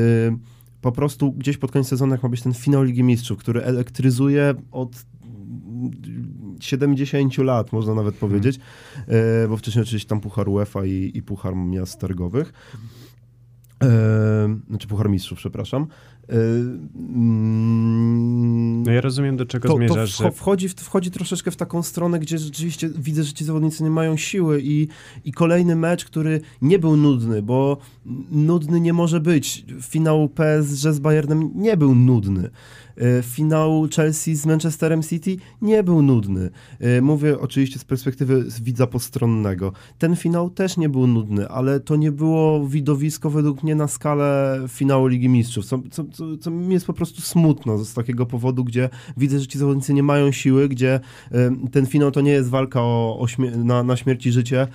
po 0.81 0.91
prostu 0.91 1.31
gdzieś 1.31 1.57
pod 1.57 1.71
koniec 1.71 1.87
sezonu, 1.87 2.11
jak 2.11 2.23
ma 2.23 2.29
być 2.29 2.41
ten 2.41 2.53
finał 2.53 2.83
Ligi 2.83 3.03
Mistrzów, 3.03 3.39
który 3.39 3.63
elektryzuje 3.63 4.53
od 4.71 5.05
70 6.59 7.37
lat, 7.37 7.73
można 7.73 7.93
nawet 7.93 8.15
powiedzieć, 8.15 8.59
e, 9.07 9.47
bo 9.47 9.57
wcześniej 9.57 9.83
oczywiście 9.83 10.09
tam 10.09 10.21
Puchar 10.21 10.49
UEFA 10.49 10.85
i, 10.85 11.11
i 11.13 11.21
Puchar 11.21 11.55
Miast 11.55 11.99
Targowych. 11.99 12.53
E, 13.83 14.59
znaczy 14.69 14.87
Puchar 14.87 15.09
Mistrzów, 15.09 15.37
przepraszam. 15.37 15.87
E, 16.29 16.33
mm, 17.15 18.83
No 18.83 18.91
ja 18.91 19.01
rozumiem, 19.01 19.37
do 19.37 19.45
czego 19.45 19.67
to, 19.67 19.75
zmierzasz. 19.75 20.17
To 20.17 20.31
wchodzi, 20.31 20.69
wchodzi 20.69 21.11
troszeczkę 21.11 21.51
w 21.51 21.55
taką 21.55 21.83
stronę, 21.83 22.19
gdzie 22.19 22.37
rzeczywiście 22.37 22.89
widzę, 22.97 23.23
że 23.23 23.33
ci 23.33 23.45
zawodnicy 23.45 23.83
nie 23.83 23.89
mają 23.89 24.17
siły 24.17 24.61
i, 24.63 24.87
i 25.25 25.31
kolejny 25.31 25.75
mecz, 25.75 26.05
który 26.05 26.41
nie 26.61 26.79
był 26.79 26.95
nudny, 26.95 27.41
bo 27.41 27.77
nudny 28.31 28.79
nie 28.79 28.93
może 28.93 29.19
być. 29.19 29.65
Finał 29.81 30.29
PSG 30.29 30.93
z 30.93 30.99
Bayernem 30.99 31.51
nie 31.55 31.77
był 31.77 31.95
nudny. 31.95 32.49
E, 32.99 33.23
finał 33.23 33.87
Chelsea 33.95 34.35
z 34.35 34.45
Manchesterem 34.45 35.03
City 35.03 35.37
nie 35.61 35.83
był 35.83 36.01
nudny. 36.01 36.49
E, 36.79 37.01
mówię 37.01 37.39
oczywiście 37.39 37.79
z 37.79 37.85
perspektywy 37.85 38.45
widza 38.61 38.87
postronnego. 38.87 39.73
Ten 39.97 40.15
finał 40.15 40.49
też 40.49 40.77
nie 40.77 40.89
był 40.89 41.07
nudny, 41.07 41.49
ale 41.49 41.79
to 41.79 41.95
nie 41.95 42.11
było 42.11 42.67
widowisko 42.67 43.29
według 43.29 43.63
mnie 43.63 43.75
na 43.75 43.87
skalę 43.87 44.59
finału 44.67 45.07
Ligi 45.07 45.29
Mistrzów, 45.29 45.65
co, 45.65 45.79
co, 45.91 46.03
co, 46.19 46.37
co 46.37 46.51
mi 46.51 46.73
jest 46.73 46.85
po 46.85 46.93
prostu 46.93 47.21
smutno 47.21 47.77
z 47.77 47.93
takiego 47.93 48.25
powodu, 48.25 48.63
gdzie 48.63 48.89
widzę, 49.17 49.39
że 49.39 49.47
ci 49.47 49.57
zawodnicy 49.57 49.93
nie 49.93 50.03
mają 50.03 50.31
siły, 50.31 50.69
gdzie 50.69 50.99
e, 51.31 51.51
ten 51.71 51.85
finał 51.85 52.11
to 52.11 52.21
nie 52.21 52.31
jest 52.31 52.49
walka 52.49 52.81
o, 52.81 53.19
o 53.19 53.41
na, 53.57 53.83
na 53.83 53.97
śmierć 53.97 54.25
i 54.25 54.31
życie, 54.31 54.67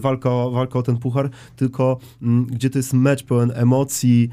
walka, 0.00 0.30
walka 0.30 0.78
o 0.78 0.82
ten 0.82 0.96
puchar, 0.96 1.30
tylko 1.56 1.98
mm, 2.22 2.46
gdzie 2.46 2.70
to 2.70 2.78
jest 2.78 2.92
mecz 2.92 3.24
pełen 3.24 3.52
emocji 3.54 4.28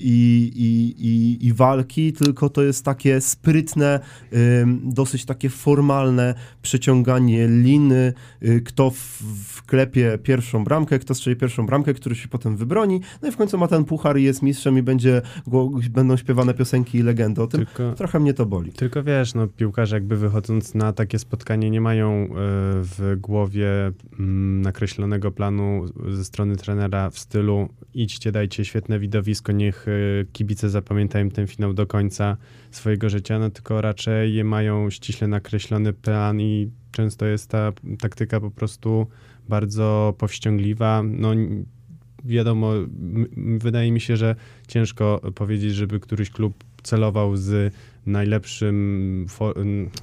i, 0.00 0.52
i, 0.54 0.94
i, 1.06 1.46
i 1.46 1.52
walki, 1.52 2.12
tylko 2.12 2.48
to 2.48 2.62
jest 2.62 2.84
takie 2.84 3.20
sprytne, 3.20 4.00
dosyć 4.84 5.24
takie 5.24 5.50
formalne 5.50 6.34
przeciąganie 6.62 7.48
liny, 7.48 8.12
y, 8.42 8.60
kto 8.60 8.92
wklepie 9.46 10.18
pierwszą 10.22 10.64
bramkę, 10.64 10.98
kto 10.98 11.14
strzeli 11.14 11.36
pierwszą 11.36 11.66
bramkę, 11.66 11.94
który 11.94 12.14
się 12.14 12.28
potem 12.28 12.56
wybroni, 12.56 13.00
no 13.22 13.28
i 13.28 13.32
w 13.32 13.36
końcu 13.36 13.58
ma 13.58 13.68
ten 13.68 13.84
puchar 13.84 14.18
i 14.18 14.22
jest 14.22 14.42
mistrzem 14.42 14.78
i 14.78 14.82
będzie, 14.82 15.22
będą 15.88 16.16
śpiewane 16.16 16.54
piosenki 16.54 16.98
i 16.98 17.02
legendy 17.02 17.42
o 17.42 17.46
tym. 17.46 17.66
Tylko, 17.66 17.94
Trochę 17.94 18.20
mnie 18.20 18.34
to 18.34 18.46
boli. 18.46 18.72
Tylko 18.72 19.02
wiesz, 19.02 19.34
no 19.34 19.46
piłkarze 19.46 19.96
jakby 19.96 20.16
wychodząc 20.16 20.74
na 20.74 20.92
takie 20.92 21.18
spotkanie 21.18 21.70
nie 21.70 21.80
mają 21.80 22.10
e, 22.12 22.28
w 22.82 23.16
głowie 23.18 23.68
mm, 24.18 24.62
nakreślonego 24.62 25.30
planu 25.30 25.84
ze 26.08 26.24
strony 26.24 26.56
trenera 26.56 27.10
w 27.10 27.18
stylu 27.18 27.68
idźcie, 27.94 28.32
dajcie 28.32 28.64
świetne 28.64 28.98
widowisko, 28.98 29.52
niech 29.52 29.86
e, 29.88 30.24
kibice 30.32 30.70
zapamiętają 30.70 31.30
ten 31.30 31.46
finał 31.46 31.72
do 31.72 31.86
końca 31.86 32.36
swojego 32.70 33.08
życia, 33.08 33.38
no 33.38 33.50
tylko 33.50 33.80
raczej 33.80 34.44
mają 34.44 34.90
ściśle 34.90 35.28
nakreślony 35.28 35.92
plan 35.92 36.40
i 36.40 36.70
często 36.92 37.26
jest 37.26 37.50
ta 37.50 37.72
taktyka 38.00 38.40
po 38.40 38.50
prostu 38.50 39.06
bardzo 39.48 40.14
powściągliwa. 40.18 41.02
No 41.04 41.32
wiadomo, 42.24 42.72
wydaje 43.58 43.92
mi 43.92 44.00
się, 44.00 44.16
że 44.16 44.36
ciężko 44.68 45.20
powiedzieć, 45.34 45.74
żeby 45.74 46.00
któryś 46.00 46.30
klub 46.30 46.64
celował 46.82 47.36
z 47.36 47.74
najlepszym, 48.06 49.26
for, 49.28 49.54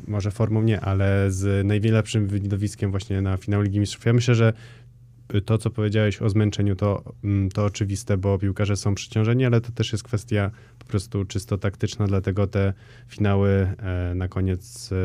może 0.07 0.31
formą 0.31 0.61
nie, 0.61 0.81
ale 0.81 1.31
z 1.31 1.65
najlepszym 1.65 2.27
widowiskiem 2.27 2.91
właśnie 2.91 3.21
na 3.21 3.37
finał 3.37 3.61
Ligi 3.61 3.79
Mistrzów. 3.79 4.05
Ja 4.05 4.13
myślę, 4.13 4.35
że 4.35 4.53
to, 5.45 5.57
co 5.57 5.69
powiedziałeś 5.69 6.21
o 6.21 6.29
zmęczeniu, 6.29 6.75
to, 6.75 7.13
to 7.53 7.65
oczywiste, 7.65 8.17
bo 8.17 8.39
piłkarze 8.39 8.75
są 8.75 8.95
przyciążeni, 8.95 9.45
ale 9.45 9.61
to 9.61 9.71
też 9.71 9.91
jest 9.91 10.03
kwestia 10.03 10.51
po 10.79 10.85
prostu 10.85 11.25
czysto 11.25 11.57
taktyczna, 11.57 12.07
dlatego 12.07 12.47
te 12.47 12.73
finały 13.07 13.49
e, 13.49 14.13
na 14.15 14.27
koniec, 14.27 14.91
e, 14.91 14.95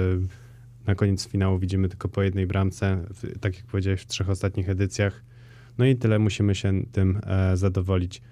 na 0.87 0.95
koniec 0.95 1.29
finału 1.29 1.59
widzimy 1.59 1.89
tylko 1.89 2.09
po 2.09 2.23
jednej 2.23 2.47
bramce, 2.47 3.05
tak 3.41 3.57
jak 3.57 3.67
powiedziałeś 3.67 4.01
w 4.01 4.07
trzech 4.07 4.31
ostatnich 4.31 4.69
edycjach. 4.69 5.23
No 5.79 5.85
i 5.85 5.97
tyle 5.97 6.19
musimy 6.19 6.55
się 6.55 6.73
tym 6.93 7.21
e, 7.27 7.57
zadowolić. 7.57 8.23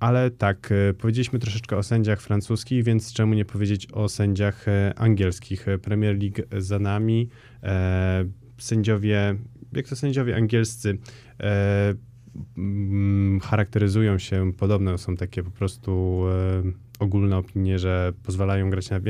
Ale 0.00 0.30
tak, 0.30 0.72
powiedzieliśmy 0.98 1.38
troszeczkę 1.38 1.76
o 1.76 1.82
sędziach 1.82 2.20
francuskich, 2.20 2.84
więc 2.84 3.12
czemu 3.12 3.34
nie 3.34 3.44
powiedzieć 3.44 3.92
o 3.92 4.08
sędziach 4.08 4.66
angielskich? 4.96 5.66
Premier 5.82 6.18
League 6.18 6.62
za 6.62 6.78
nami. 6.78 7.28
Sędziowie 8.58 9.36
jak 9.72 9.88
to 9.88 9.96
sędziowie 9.96 10.36
angielscy 10.36 10.98
e, 11.40 11.94
mm, 12.58 13.40
charakteryzują 13.40 14.18
się 14.18 14.52
podobno, 14.52 14.98
są 14.98 15.16
takie 15.16 15.42
po 15.42 15.50
prostu 15.50 16.22
e, 16.28 16.62
ogólne 16.98 17.36
opinie, 17.36 17.78
że 17.78 18.12
pozwalają 18.22 18.70
grać 18.70 18.90
na, 18.90 19.00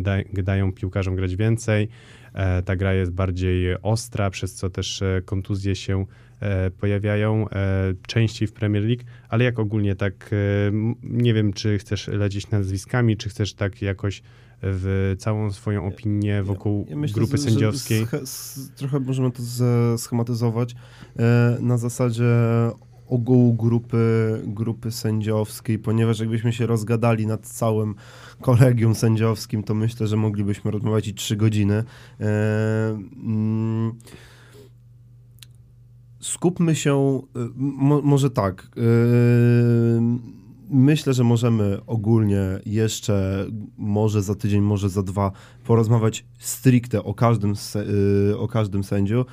da, 0.00 0.16
dają 0.42 0.72
piłkarzom 0.72 1.16
grać 1.16 1.36
więcej, 1.36 1.84
e, 1.84 1.88
ta 2.64 2.76
gra 2.76 2.94
jest 2.94 3.12
bardziej 3.12 3.82
ostra, 3.82 4.30
przez 4.30 4.54
co 4.54 4.70
też 4.70 5.02
e, 5.02 5.22
kontuzje 5.24 5.76
się 5.76 6.06
e, 6.40 6.70
pojawiają 6.70 7.48
e, 7.48 7.94
częściej 8.06 8.48
w 8.48 8.52
Premier 8.52 8.82
League, 8.82 9.02
ale 9.28 9.44
jak 9.44 9.58
ogólnie 9.58 9.96
tak, 9.96 10.30
nie 11.02 11.34
wiem, 11.34 11.52
czy 11.52 11.78
chcesz 11.78 12.08
lecieć 12.08 12.50
nazwiskami, 12.50 13.16
czy 13.16 13.28
chcesz 13.28 13.54
tak 13.54 13.82
jakoś 13.82 14.22
w 14.62 15.14
całą 15.18 15.52
swoją 15.52 15.86
opinię 15.86 16.42
wokół 16.42 16.86
ja 16.90 16.96
myślę, 16.96 17.14
grupy 17.14 17.38
sędziowskiej. 17.38 18.06
trochę 18.76 19.00
możemy 19.00 19.30
to 19.30 19.42
schematyzować 19.98 20.74
e, 21.18 21.56
na 21.60 21.78
zasadzie 21.78 22.24
ogółu 23.10 23.54
grupy, 23.54 24.42
grupy 24.46 24.90
sędziowskiej, 24.90 25.78
ponieważ 25.78 26.20
jakbyśmy 26.20 26.52
się 26.52 26.66
rozgadali 26.66 27.26
nad 27.26 27.46
całym 27.46 27.94
kolegium 28.40 28.94
sędziowskim, 28.94 29.62
to 29.62 29.74
myślę, 29.74 30.06
że 30.06 30.16
moglibyśmy 30.16 30.70
rozmawiać 30.70 31.08
i 31.08 31.14
trzy 31.14 31.36
godziny. 31.36 31.84
E, 32.20 32.88
mm, 33.22 33.92
skupmy 36.20 36.74
się, 36.74 37.22
e, 37.36 37.48
mo, 37.56 38.00
może 38.02 38.30
tak. 38.30 38.68
E, 38.76 38.80
myślę, 40.70 41.14
że 41.14 41.24
możemy 41.24 41.80
ogólnie 41.86 42.42
jeszcze, 42.66 43.46
może 43.78 44.22
za 44.22 44.34
tydzień, 44.34 44.60
może 44.60 44.88
za 44.88 45.02
dwa, 45.02 45.32
porozmawiać 45.64 46.24
stricte 46.38 47.04
o 47.04 47.14
każdym, 47.14 47.54
o 48.38 48.48
każdym 48.48 48.84
sędziu, 48.84 49.24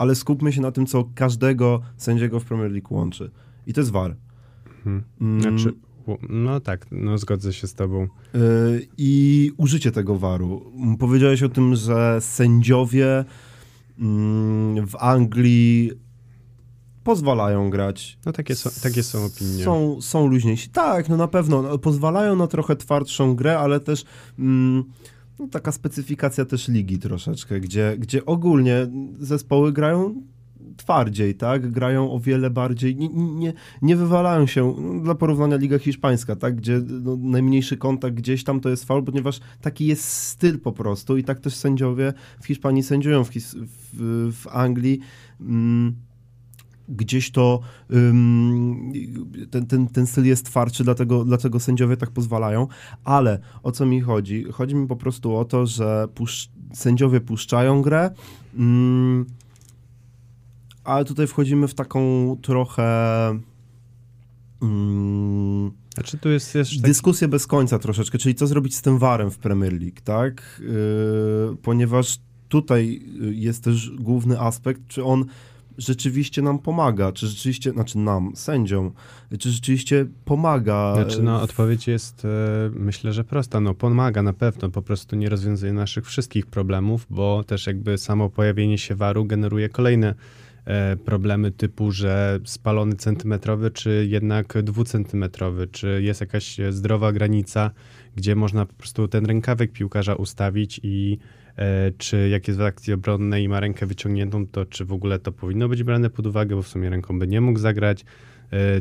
ale 0.00 0.14
skupmy 0.14 0.52
się 0.52 0.60
na 0.60 0.72
tym, 0.72 0.86
co 0.86 1.04
każdego 1.14 1.80
sędziego 1.96 2.40
w 2.40 2.44
Premier 2.44 2.72
League 2.72 2.94
łączy. 2.94 3.30
I 3.66 3.72
to 3.72 3.80
jest 3.80 3.90
VAR. 3.90 4.16
Mhm. 4.86 5.40
Znaczy, 5.40 5.74
no 6.28 6.60
tak, 6.60 6.86
no 6.90 7.18
zgodzę 7.18 7.52
się 7.52 7.66
z 7.66 7.74
tobą. 7.74 8.02
Y, 8.34 8.88
I 8.98 9.52
użycie 9.56 9.92
tego 9.92 10.18
VAR-u. 10.18 10.72
Powiedziałeś 10.98 11.42
o 11.42 11.48
tym, 11.48 11.74
że 11.74 12.18
sędziowie 12.20 13.24
mm, 13.98 14.86
w 14.86 14.96
Anglii 14.96 15.92
pozwalają 17.04 17.70
grać. 17.70 18.18
No 18.26 18.32
takie 18.32 18.54
są, 18.54 18.70
takie 18.82 19.02
są 19.02 19.24
opinie. 19.24 19.64
Są, 19.64 20.00
są 20.00 20.26
luźniejsi. 20.26 20.68
Tak, 20.68 21.08
no 21.08 21.16
na 21.16 21.28
pewno. 21.28 21.62
No, 21.62 21.78
pozwalają 21.78 22.36
na 22.36 22.46
trochę 22.46 22.76
twardszą 22.76 23.34
grę, 23.34 23.58
ale 23.58 23.80
też 23.80 24.04
mm, 24.38 24.84
no, 25.40 25.48
taka 25.48 25.72
specyfikacja 25.72 26.44
też 26.44 26.68
ligi 26.68 26.98
troszeczkę, 26.98 27.60
gdzie, 27.60 27.96
gdzie 27.98 28.26
ogólnie 28.26 28.86
zespoły 29.18 29.72
grają 29.72 30.22
twardziej, 30.76 31.34
tak? 31.34 31.70
Grają 31.70 32.12
o 32.12 32.20
wiele 32.20 32.50
bardziej, 32.50 32.96
nie, 32.96 33.08
nie, 33.08 33.52
nie 33.82 33.96
wywalają 33.96 34.46
się, 34.46 34.74
no, 34.78 35.00
dla 35.00 35.14
porównania 35.14 35.56
Liga 35.56 35.78
Hiszpańska, 35.78 36.36
tak? 36.36 36.56
Gdzie 36.56 36.80
no, 36.88 37.16
najmniejszy 37.16 37.76
kontakt 37.76 38.16
gdzieś 38.16 38.44
tam 38.44 38.60
to 38.60 38.68
jest 38.68 38.84
faul, 38.84 39.04
ponieważ 39.04 39.40
taki 39.60 39.86
jest 39.86 40.04
styl 40.04 40.58
po 40.58 40.72
prostu 40.72 41.16
i 41.16 41.24
tak 41.24 41.40
też 41.40 41.54
sędziowie 41.54 42.12
w 42.40 42.46
Hiszpanii 42.46 42.82
sędziują, 42.82 43.24
w, 43.24 43.30
w, 43.30 44.32
w 44.32 44.46
Anglii. 44.46 45.00
Mm, 45.40 45.94
gdzieś 46.90 47.30
to 47.30 47.60
ten, 49.50 49.66
ten, 49.66 49.88
ten 49.88 50.06
styl 50.06 50.24
jest 50.24 50.46
twardszy, 50.46 50.84
dlatego, 50.84 51.24
dlatego 51.24 51.60
sędziowie 51.60 51.96
tak 51.96 52.10
pozwalają, 52.10 52.66
ale 53.04 53.38
o 53.62 53.72
co 53.72 53.86
mi 53.86 54.00
chodzi? 54.00 54.44
Chodzi 54.52 54.74
mi 54.74 54.86
po 54.86 54.96
prostu 54.96 55.36
o 55.36 55.44
to, 55.44 55.66
że 55.66 56.08
pusz 56.14 56.48
sędziowie 56.72 57.20
puszczają 57.20 57.82
grę, 57.82 58.10
ale 60.84 61.04
tutaj 61.04 61.26
wchodzimy 61.26 61.68
w 61.68 61.74
taką 61.74 62.36
trochę... 62.42 62.90
Um, 64.60 65.72
znaczy 65.94 66.18
tu 66.18 66.28
jest 66.28 66.56
dyskusję 66.80 67.28
bez 67.28 67.46
końca 67.46 67.78
troszeczkę, 67.78 68.18
czyli 68.18 68.34
co 68.34 68.46
zrobić 68.46 68.76
z 68.76 68.82
tym 68.82 68.98
warem 68.98 69.30
w 69.30 69.38
Premier 69.38 69.72
League, 69.72 70.00
tak? 70.04 70.60
Yy, 70.60 71.56
ponieważ 71.62 72.18
tutaj 72.48 73.02
jest 73.30 73.64
też 73.64 73.90
główny 73.90 74.40
aspekt, 74.40 74.80
czy 74.88 75.04
on 75.04 75.24
rzeczywiście 75.78 76.42
nam 76.42 76.58
pomaga, 76.58 77.12
czy 77.12 77.26
rzeczywiście, 77.26 77.70
znaczy 77.70 77.98
nam, 77.98 78.32
sędziom, 78.36 78.92
czy 79.38 79.50
rzeczywiście 79.50 80.06
pomaga. 80.24 80.94
Znaczy, 80.94 81.22
no, 81.22 81.42
odpowiedź 81.42 81.88
jest, 81.88 82.24
e, 82.24 82.28
myślę, 82.74 83.12
że 83.12 83.24
prosta. 83.24 83.60
No, 83.60 83.74
pomaga 83.74 84.22
na 84.22 84.32
pewno, 84.32 84.70
po 84.70 84.82
prostu 84.82 85.16
nie 85.16 85.28
rozwiązuje 85.28 85.72
naszych 85.72 86.06
wszystkich 86.06 86.46
problemów, 86.46 87.06
bo 87.10 87.44
też 87.44 87.66
jakby 87.66 87.98
samo 87.98 88.30
pojawienie 88.30 88.78
się 88.78 88.94
waru 88.94 89.24
generuje 89.24 89.68
kolejne 89.68 90.14
e, 90.64 90.96
problemy 90.96 91.50
typu, 91.50 91.92
że 91.92 92.40
spalony 92.44 92.96
centymetrowy, 92.96 93.70
czy 93.70 94.06
jednak 94.10 94.62
dwucentymetrowy, 94.62 95.66
czy 95.66 96.02
jest 96.02 96.20
jakaś 96.20 96.56
zdrowa 96.70 97.12
granica, 97.12 97.70
gdzie 98.16 98.36
można 98.36 98.66
po 98.66 98.74
prostu 98.74 99.08
ten 99.08 99.26
rękawek 99.26 99.72
piłkarza 99.72 100.14
ustawić 100.14 100.80
i 100.82 101.18
E, 101.18 101.39
czy 101.98 102.28
jak 102.28 102.48
jest 102.48 102.60
w 102.60 102.62
akcji 102.62 102.92
obronnej 102.92 103.44
i 103.44 103.48
ma 103.48 103.60
rękę 103.60 103.86
wyciągniętą, 103.86 104.46
to 104.46 104.66
czy 104.66 104.84
w 104.84 104.92
ogóle 104.92 105.18
to 105.18 105.32
powinno 105.32 105.68
być 105.68 105.82
brane 105.82 106.10
pod 106.10 106.26
uwagę, 106.26 106.56
bo 106.56 106.62
w 106.62 106.68
sumie 106.68 106.90
ręką 106.90 107.18
by 107.18 107.26
nie 107.26 107.40
mógł 107.40 107.58
zagrać. 107.58 108.04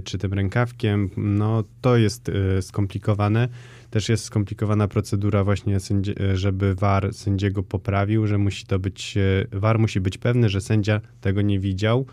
czy 0.03 0.17
tym 0.17 0.34
rękawkiem, 0.34 1.10
no 1.17 1.63
to 1.82 1.97
jest 1.97 2.32
skomplikowane. 2.62 3.47
Też 3.89 4.10
jest 4.10 4.23
skomplikowana 4.23 4.88
procedura 4.88 5.43
właśnie, 5.43 5.77
żeby 6.34 6.75
VAR 6.75 7.13
sędziego 7.13 7.63
poprawił, 7.63 8.27
że 8.27 8.38
musi 8.38 8.65
to 8.65 8.79
być, 8.79 9.17
VAR 9.51 9.79
musi 9.79 10.01
być 10.01 10.17
pewny, 10.17 10.49
że 10.49 10.62
sędzia 10.62 11.01
tego 11.21 11.41
nie 11.41 11.60
widział. 11.60 12.05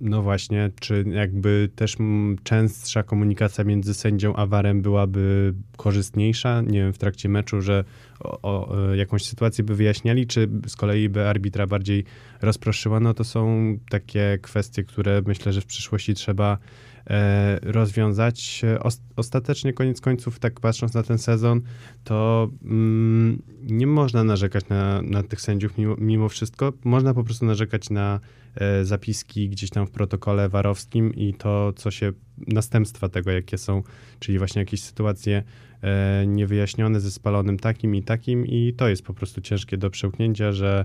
No 0.00 0.22
właśnie, 0.22 0.70
czy 0.80 1.04
jakby 1.12 1.68
też 1.74 1.96
częstsza 2.42 3.02
komunikacja 3.02 3.64
między 3.64 3.94
sędzią 3.94 4.36
a 4.36 4.46
warem 4.46 4.82
byłaby 4.82 5.54
korzystniejsza, 5.76 6.60
nie 6.60 6.78
wiem, 6.78 6.92
w 6.92 6.98
trakcie 6.98 7.28
meczu, 7.28 7.60
że 7.60 7.84
o, 8.22 8.40
o, 8.42 8.94
jakąś 8.94 9.24
sytuację 9.24 9.64
by 9.64 9.74
wyjaśniali, 9.74 10.26
czy 10.26 10.48
z 10.66 10.76
kolei 10.76 11.08
by 11.08 11.28
arbitra 11.28 11.66
bardziej 11.66 12.04
rozproszyła, 12.42 13.00
no 13.00 13.14
to 13.14 13.24
są 13.24 13.76
takie 13.90 14.38
kwestie, 14.42 14.84
które 14.84 15.22
myślę, 15.26 15.52
że 15.52 15.60
w 15.60 15.66
przyszłości 15.66 16.14
trzeba 16.14 16.58
e, 17.06 17.58
rozwiązać. 17.62 18.62
ostatecznie, 19.16 19.72
koniec 19.72 20.00
końców, 20.00 20.38
tak 20.38 20.60
patrząc 20.60 20.94
na 20.94 21.02
ten 21.02 21.18
sezon, 21.18 21.60
to 22.04 22.50
mm, 22.64 23.42
nie 23.62 23.86
można 23.86 24.24
narzekać 24.24 24.68
na, 24.68 25.02
na 25.02 25.22
tych 25.22 25.40
sędziów 25.40 25.78
mimo, 25.78 25.96
mimo 25.98 26.28
wszystko. 26.28 26.72
Można 26.84 27.14
po 27.14 27.24
prostu 27.24 27.46
narzekać 27.46 27.90
na 27.90 28.20
E, 28.54 28.84
zapiski 28.84 29.48
gdzieś 29.48 29.70
tam 29.70 29.86
w 29.86 29.90
protokole 29.90 30.48
warowskim 30.48 31.14
i 31.14 31.34
to, 31.34 31.72
co 31.76 31.90
się, 31.90 32.12
następstwa 32.46 33.08
tego, 33.08 33.30
jakie 33.30 33.58
są, 33.58 33.82
czyli 34.18 34.38
właśnie 34.38 34.62
jakieś 34.62 34.82
sytuacje 34.82 35.42
e, 35.82 36.24
niewyjaśnione 36.26 37.00
ze 37.00 37.10
spalonym 37.10 37.58
takim 37.58 37.94
i 37.94 38.02
takim 38.02 38.46
i 38.46 38.74
to 38.76 38.88
jest 38.88 39.02
po 39.02 39.14
prostu 39.14 39.40
ciężkie 39.40 39.76
do 39.76 39.90
przełknięcia, 39.90 40.52
że 40.52 40.84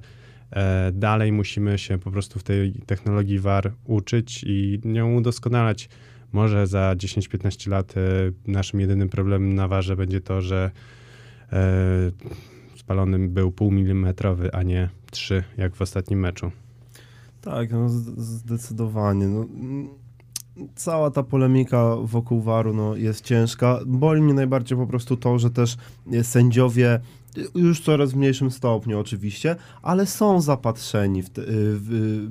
e, 0.52 0.91
dalej 0.91 1.32
musimy 1.32 1.78
się 1.78 1.98
po 1.98 2.12
prostu 2.12 2.39
w 2.39 2.43
tej 2.43 2.74
technologii 2.86 3.39
VAR 3.39 3.74
uczyć 3.86 4.43
i 4.48 4.80
nią 4.86 5.15
udoskonalać. 5.15 5.89
Może 6.32 6.67
za 6.67 6.93
10-15 6.98 7.70
lat 7.70 7.93
naszym 8.48 8.80
jedynym 8.80 9.10
problemem 9.10 9.56
na 9.56 9.67
warze 9.67 9.96
będzie 9.96 10.22
to, 10.22 10.41
że 10.41 10.72
spalonym 12.88 13.30
był 13.30 13.52
pół 13.52 13.72
milimetrowy, 13.72 14.54
a 14.54 14.63
nie 14.63 14.89
3, 15.12 15.43
jak 15.58 15.76
w 15.76 15.82
ostatnim 15.82 16.20
meczu. 16.20 16.52
Tak, 17.41 17.72
no 17.72 17.89
zdecydowanie. 18.17 19.28
No, 19.28 19.46
cała 20.76 21.12
ta 21.12 21.24
polemika 21.24 21.96
wokół 21.96 22.41
waru 22.41 22.74
no, 22.74 22.96
jest 22.96 23.26
ciężka. 23.26 23.80
Boli 23.86 24.22
mnie 24.22 24.34
najbardziej 24.34 24.78
po 24.78 24.88
prostu 24.88 25.17
to, 25.17 25.39
że 25.39 25.50
też 25.50 25.78
sędziowie 26.24 27.00
już 27.56 27.82
w 27.82 27.84
coraz 27.84 28.13
mniejszym 28.13 28.52
stopniu 28.52 29.00
oczywiście, 29.00 29.56
ale 29.82 30.06
są 30.06 30.41
zapatrzeni 30.41 31.23
w, 31.23 31.30
te, 31.30 31.41
w, 31.45 32.28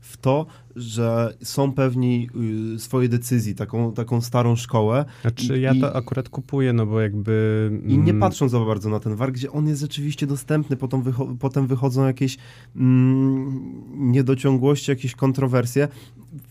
w, 0.00 0.16
to, 0.16 0.46
że 0.76 1.34
są 1.42 1.72
pewni 1.72 2.28
y, 2.74 2.78
swojej 2.78 3.08
decyzji, 3.08 3.54
taką, 3.54 3.92
taką 3.92 4.20
starą 4.20 4.56
szkołę. 4.56 5.04
Znaczy 5.22 5.58
ja 5.58 5.74
to 5.80 5.96
akurat 5.96 6.28
kupuję, 6.28 6.72
no 6.72 6.86
bo 6.86 7.00
jakby... 7.00 7.70
I 7.86 7.98
nie 7.98 8.10
mm, 8.10 8.20
patrzą 8.20 8.48
za 8.48 8.60
bardzo 8.60 8.90
na 8.90 9.00
ten 9.00 9.16
war, 9.16 9.32
gdzie 9.32 9.52
on 9.52 9.68
jest 9.68 9.80
rzeczywiście 9.80 10.26
dostępny, 10.26 10.76
potem, 10.76 11.02
wycho 11.02 11.36
potem 11.40 11.66
wychodzą 11.66 12.06
jakieś 12.06 12.36
mm, 12.76 13.72
niedociągłości, 13.94 14.90
jakieś 14.90 15.14
kontrowersje. 15.14 15.88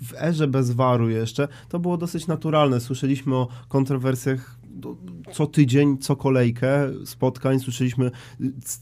W 0.02 0.14
erze 0.14 0.48
bez 0.48 0.72
waru 0.72 1.10
jeszcze 1.10 1.48
to 1.70 1.80
było 1.80 1.98
dosyć 1.98 2.28
naturalne. 2.28 2.80
Słyszeliśmy 2.80 3.36
o 3.36 3.48
kontrowersjach 3.68 4.58
co 5.32 5.48
tydzień, 5.48 5.98
co 5.98 6.16
kolejkę 6.16 6.92
spotkań 7.06 7.60
słyszeliśmy, 7.60 8.12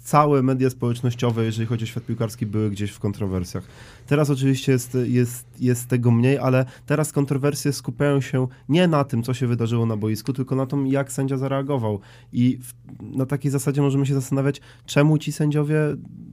całe 0.04 0.44
media 0.44 0.70
społecznościowe, 0.70 1.46
jeżeli 1.46 1.68
chodzi 1.68 1.84
o 1.84 1.88
świat 1.88 2.06
piłkarski, 2.06 2.46
były 2.46 2.70
gdzieś 2.70 2.92
w 2.92 3.00
kontrowersjach. 3.00 3.64
Teraz 4.08 4.30
oczywiście 4.30 4.72
jest, 4.72 4.98
jest, 5.06 5.46
jest 5.60 5.88
tego 5.88 6.12
mniej, 6.12 6.38
ale 6.38 6.66
teraz 6.86 7.12
kontrowersje 7.12 7.74
skupiają 7.74 8.22
się 8.22 8.48
nie 8.70 8.88
na 8.88 9.04
tym, 9.04 9.24
co 9.24 9.34
się 9.34 9.48
wydarzyło 9.48 9.86
na 9.86 9.98
boisku, 9.98 10.34
tylko 10.34 10.56
na 10.56 10.66
tym, 10.66 10.88
jak 10.88 11.12
sędzia 11.12 11.38
zareagował. 11.38 12.00
I 12.34 12.60
w, 12.62 12.74
na 13.02 13.26
takiej 13.26 13.52
zasadzie 13.52 13.82
możemy 13.82 14.06
się 14.06 14.14
zastanawiać, 14.14 14.62
czemu 14.86 15.18
ci 15.18 15.32
sędziowie 15.32 15.78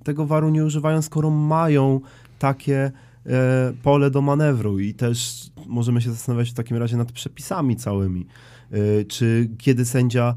tego 0.04 0.26
waru 0.26 0.50
nie 0.50 0.64
używają, 0.64 1.02
skoro 1.02 1.30
mają 1.30 2.00
takie 2.38 2.92
e, 3.26 3.72
pole 3.82 4.10
do 4.10 4.22
manewru 4.22 4.78
i 4.78 4.94
też 4.94 5.50
możemy 5.66 6.00
się 6.00 6.10
zastanawiać 6.10 6.50
w 6.50 6.54
takim 6.54 6.76
razie 6.76 6.96
nad 6.96 7.12
przepisami 7.12 7.76
całymi. 7.76 8.26
Y, 8.74 9.04
czy 9.04 9.48
kiedy 9.58 9.84
sędzia, 9.84 10.34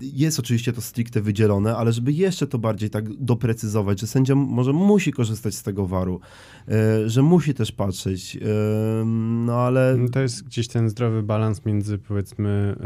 jest 0.00 0.38
oczywiście 0.38 0.72
to 0.72 0.80
stricte 0.80 1.20
wydzielone, 1.20 1.76
ale 1.76 1.92
żeby 1.92 2.12
jeszcze 2.12 2.46
to 2.46 2.58
bardziej 2.58 2.90
tak 2.90 3.16
doprecyzować, 3.16 4.00
że 4.00 4.06
sędzia 4.06 4.34
może 4.34 4.72
musi 4.72 5.12
korzystać 5.12 5.54
z 5.54 5.62
tego 5.62 5.86
waru, 5.86 6.20
y, 7.04 7.08
że 7.08 7.22
musi 7.22 7.54
też 7.54 7.72
patrzeć, 7.72 8.36
y, 8.36 8.40
no 9.44 9.54
ale... 9.54 9.96
No 9.98 10.08
to 10.08 10.20
jest 10.20 10.44
gdzieś 10.44 10.68
ten 10.68 10.88
zdrowy 10.88 11.22
balans 11.22 11.64
między 11.66 11.98
powiedzmy 11.98 12.76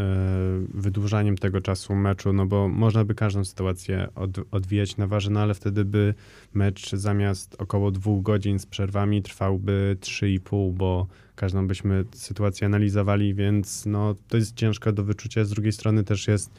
wydłużaniem 0.75 1.39
tego 1.39 1.61
czasu 1.61 1.95
meczu, 1.95 2.33
no 2.33 2.47
bo 2.47 2.69
można 2.69 3.05
by 3.05 3.15
każdą 3.15 3.45
sytuację 3.45 4.09
od, 4.15 4.31
odwijać 4.51 4.97
na 4.97 5.07
warze, 5.07 5.31
no 5.31 5.41
ale 5.41 5.55
wtedy 5.55 5.85
by 5.85 6.15
mecz 6.55 6.91
zamiast 6.91 7.57
około 7.59 7.91
dwóch 7.91 8.23
godzin 8.23 8.59
z 8.59 8.67
przerwami 8.67 9.23
trwałby 9.23 9.97
3,5, 10.01 10.73
bo 10.73 11.07
każdą 11.35 11.67
byśmy 11.67 12.05
sytuację 12.15 12.67
analizowali, 12.67 13.35
więc 13.35 13.87
no, 13.87 14.15
to 14.29 14.37
jest 14.37 14.57
ciężko 14.57 14.93
do 14.93 15.05
wyczucia. 15.05 15.45
Z 15.45 15.51
drugiej 15.51 15.73
strony 15.73 16.05
też 16.05 16.29
jest 16.29 16.51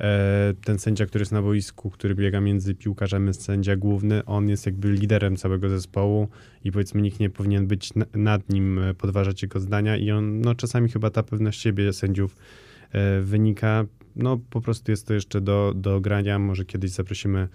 e, 0.00 0.54
ten 0.64 0.78
sędzia, 0.78 1.06
który 1.06 1.22
jest 1.22 1.32
na 1.32 1.42
boisku, 1.42 1.90
który 1.90 2.14
biega 2.14 2.40
między 2.40 2.74
piłkarzem, 2.74 3.34
sędzia 3.34 3.76
główny, 3.76 4.24
on 4.24 4.48
jest 4.48 4.66
jakby 4.66 4.92
liderem 4.92 5.36
całego 5.36 5.68
zespołu 5.68 6.28
i 6.64 6.72
powiedzmy 6.72 7.02
nikt 7.02 7.20
nie 7.20 7.30
powinien 7.30 7.66
być 7.66 7.94
na, 7.94 8.06
nad 8.14 8.48
nim, 8.48 8.78
e, 8.78 8.94
podważać 8.94 9.42
jego 9.42 9.60
zdania 9.60 9.96
i 9.96 10.10
on, 10.10 10.40
no 10.40 10.54
czasami 10.54 10.88
chyba 10.88 11.10
ta 11.10 11.22
pewność 11.22 11.60
siebie 11.60 11.92
sędziów 11.92 12.36
e, 12.92 13.20
wynika, 13.20 13.84
no 14.16 14.40
po 14.50 14.60
prostu 14.60 14.90
jest 14.90 15.06
to 15.06 15.14
jeszcze 15.14 15.40
do, 15.40 15.72
do 15.76 16.00
grania, 16.00 16.38
może 16.38 16.64
kiedyś 16.64 16.90
zaprosimy 16.90 17.48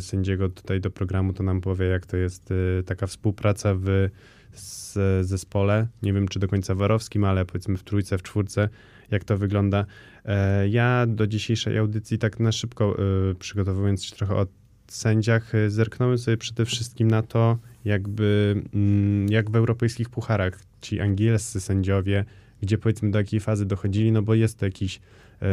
sędziego 0.00 0.48
tutaj 0.48 0.80
do 0.80 0.90
programu, 0.90 1.32
to 1.32 1.42
nam 1.42 1.60
powie 1.60 1.86
jak 1.86 2.06
to 2.06 2.16
jest 2.16 2.52
taka 2.86 3.06
współpraca 3.06 3.74
w 3.74 4.08
z 4.52 4.98
zespole. 5.26 5.86
Nie 6.02 6.12
wiem, 6.12 6.28
czy 6.28 6.38
do 6.38 6.48
końca 6.48 6.74
warowskim, 6.74 7.24
ale 7.24 7.44
powiedzmy 7.44 7.76
w 7.76 7.82
trójce, 7.82 8.18
w 8.18 8.22
czwórce, 8.22 8.68
jak 9.10 9.24
to 9.24 9.38
wygląda. 9.38 9.86
E, 10.24 10.68
ja 10.68 11.06
do 11.06 11.26
dzisiejszej 11.26 11.78
audycji 11.78 12.18
tak 12.18 12.40
na 12.40 12.52
szybko 12.52 12.96
e, 13.30 13.34
przygotowując 13.34 14.04
się 14.04 14.16
trochę 14.16 14.34
o 14.34 14.46
sędziach, 14.88 15.54
e, 15.54 15.70
zerknąłem 15.70 16.18
sobie 16.18 16.36
przede 16.36 16.64
wszystkim 16.64 17.08
na 17.08 17.22
to, 17.22 17.58
jakby 17.84 18.62
mm, 18.74 19.28
jak 19.28 19.50
w 19.50 19.56
europejskich 19.56 20.10
pucharach 20.10 20.60
ci 20.80 21.00
angielscy 21.00 21.60
sędziowie, 21.60 22.24
gdzie 22.60 22.78
powiedzmy 22.78 23.10
do 23.10 23.18
jakiej 23.18 23.40
fazy 23.40 23.66
dochodzili, 23.66 24.12
no 24.12 24.22
bo 24.22 24.34
jest 24.34 24.58
to 24.58 24.64
jakiś 24.64 25.00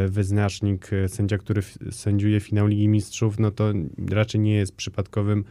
wyznacznik, 0.08 0.90
sędzia, 1.08 1.38
który 1.38 1.62
sędziuje 1.90 2.40
finał 2.40 2.66
Ligi 2.66 2.88
Mistrzów, 2.88 3.38
no 3.38 3.50
to 3.50 3.72
raczej 4.10 4.40
nie 4.40 4.54
jest 4.54 4.76
przypadkowym 4.76 5.44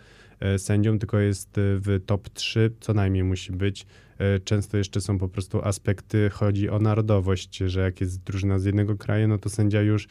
sędzią, 0.58 0.99
tylko 0.99 1.19
jest 1.19 1.58
e, 1.58 1.62
w 1.62 1.99
top 2.06 2.30
3, 2.30 2.71
co 2.80 2.93
najmniej 2.93 3.23
musi 3.23 3.52
być. 3.52 3.86
E, 4.17 4.39
często 4.39 4.78
jeszcze 4.78 5.02
są 5.02 5.17
po 5.17 5.30
prostu 5.30 5.62
aspekty, 5.62 6.30
chodzi 6.30 6.69
o 6.69 6.80
narodowość, 6.80 7.58
że 7.58 7.82
jak 7.82 8.02
jest 8.02 8.23
drużyna 8.23 8.60
z 8.60 8.65
jednego 8.65 8.97
kraju, 8.97 9.28
no 9.28 9.38
to 9.38 9.49
sędzia 9.49 9.82
już 9.82 10.08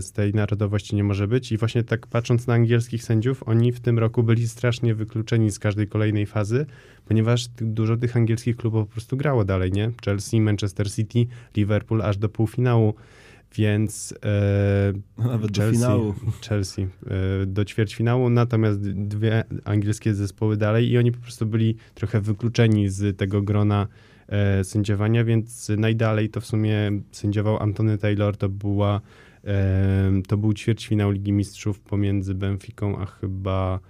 z 0.00 0.12
tej 0.12 0.34
narodowości 0.34 0.96
nie 0.96 1.04
może 1.04 1.28
być. 1.28 1.52
I 1.52 1.56
właśnie 1.56 1.84
tak 1.84 2.06
patrząc 2.06 2.46
na 2.46 2.54
angielskich 2.54 3.04
sędziów, 3.04 3.48
oni 3.48 3.72
w 3.72 3.80
tym 3.80 3.98
roku 3.98 4.22
byli 4.22 4.48
strasznie 4.48 4.94
wykluczeni 4.94 5.50
z 5.50 5.58
każdej 5.58 5.88
kolejnej 5.88 6.26
fazy, 6.26 6.66
ponieważ 7.04 7.48
dużo 7.48 7.96
tych 7.96 8.16
angielskich 8.16 8.56
klubów 8.56 8.86
po 8.88 8.92
prostu 8.92 9.16
grało 9.16 9.44
dalej, 9.44 9.72
nie? 9.72 9.90
Chelsea, 10.04 10.40
Manchester 10.40 10.92
City, 10.92 11.26
Liverpool 11.56 12.02
aż 12.02 12.16
do 12.16 12.28
półfinału 12.28 12.94
więc 13.54 14.14
e, 14.24 14.92
Nawet 15.18 15.56
Chelsea, 15.56 15.72
do 15.72 15.72
finału. 15.72 16.14
Chelsea 16.48 16.82
e, 16.82 17.46
do 17.46 17.64
ćwierćfinału, 17.64 18.30
natomiast 18.30 18.80
dwie 18.90 19.44
angielskie 19.64 20.14
zespoły 20.14 20.56
dalej 20.56 20.90
i 20.90 20.98
oni 20.98 21.12
po 21.12 21.20
prostu 21.20 21.46
byli 21.46 21.76
trochę 21.94 22.20
wykluczeni 22.20 22.88
z 22.88 23.16
tego 23.16 23.42
grona 23.42 23.86
e, 24.28 24.64
sędziowania, 24.64 25.24
więc 25.24 25.68
najdalej 25.68 26.28
to 26.28 26.40
w 26.40 26.46
sumie 26.46 26.90
sędziował 27.12 27.62
Antony 27.62 27.98
Taylor, 27.98 28.36
to 28.36 28.48
była 28.48 29.00
e, 29.44 30.12
to 30.28 30.36
był 30.36 30.52
ćwierćfinał 30.52 31.10
Ligi 31.10 31.32
Mistrzów 31.32 31.80
pomiędzy 31.80 32.34
Benficą 32.34 32.98
a 32.98 33.06
chyba 33.06 33.80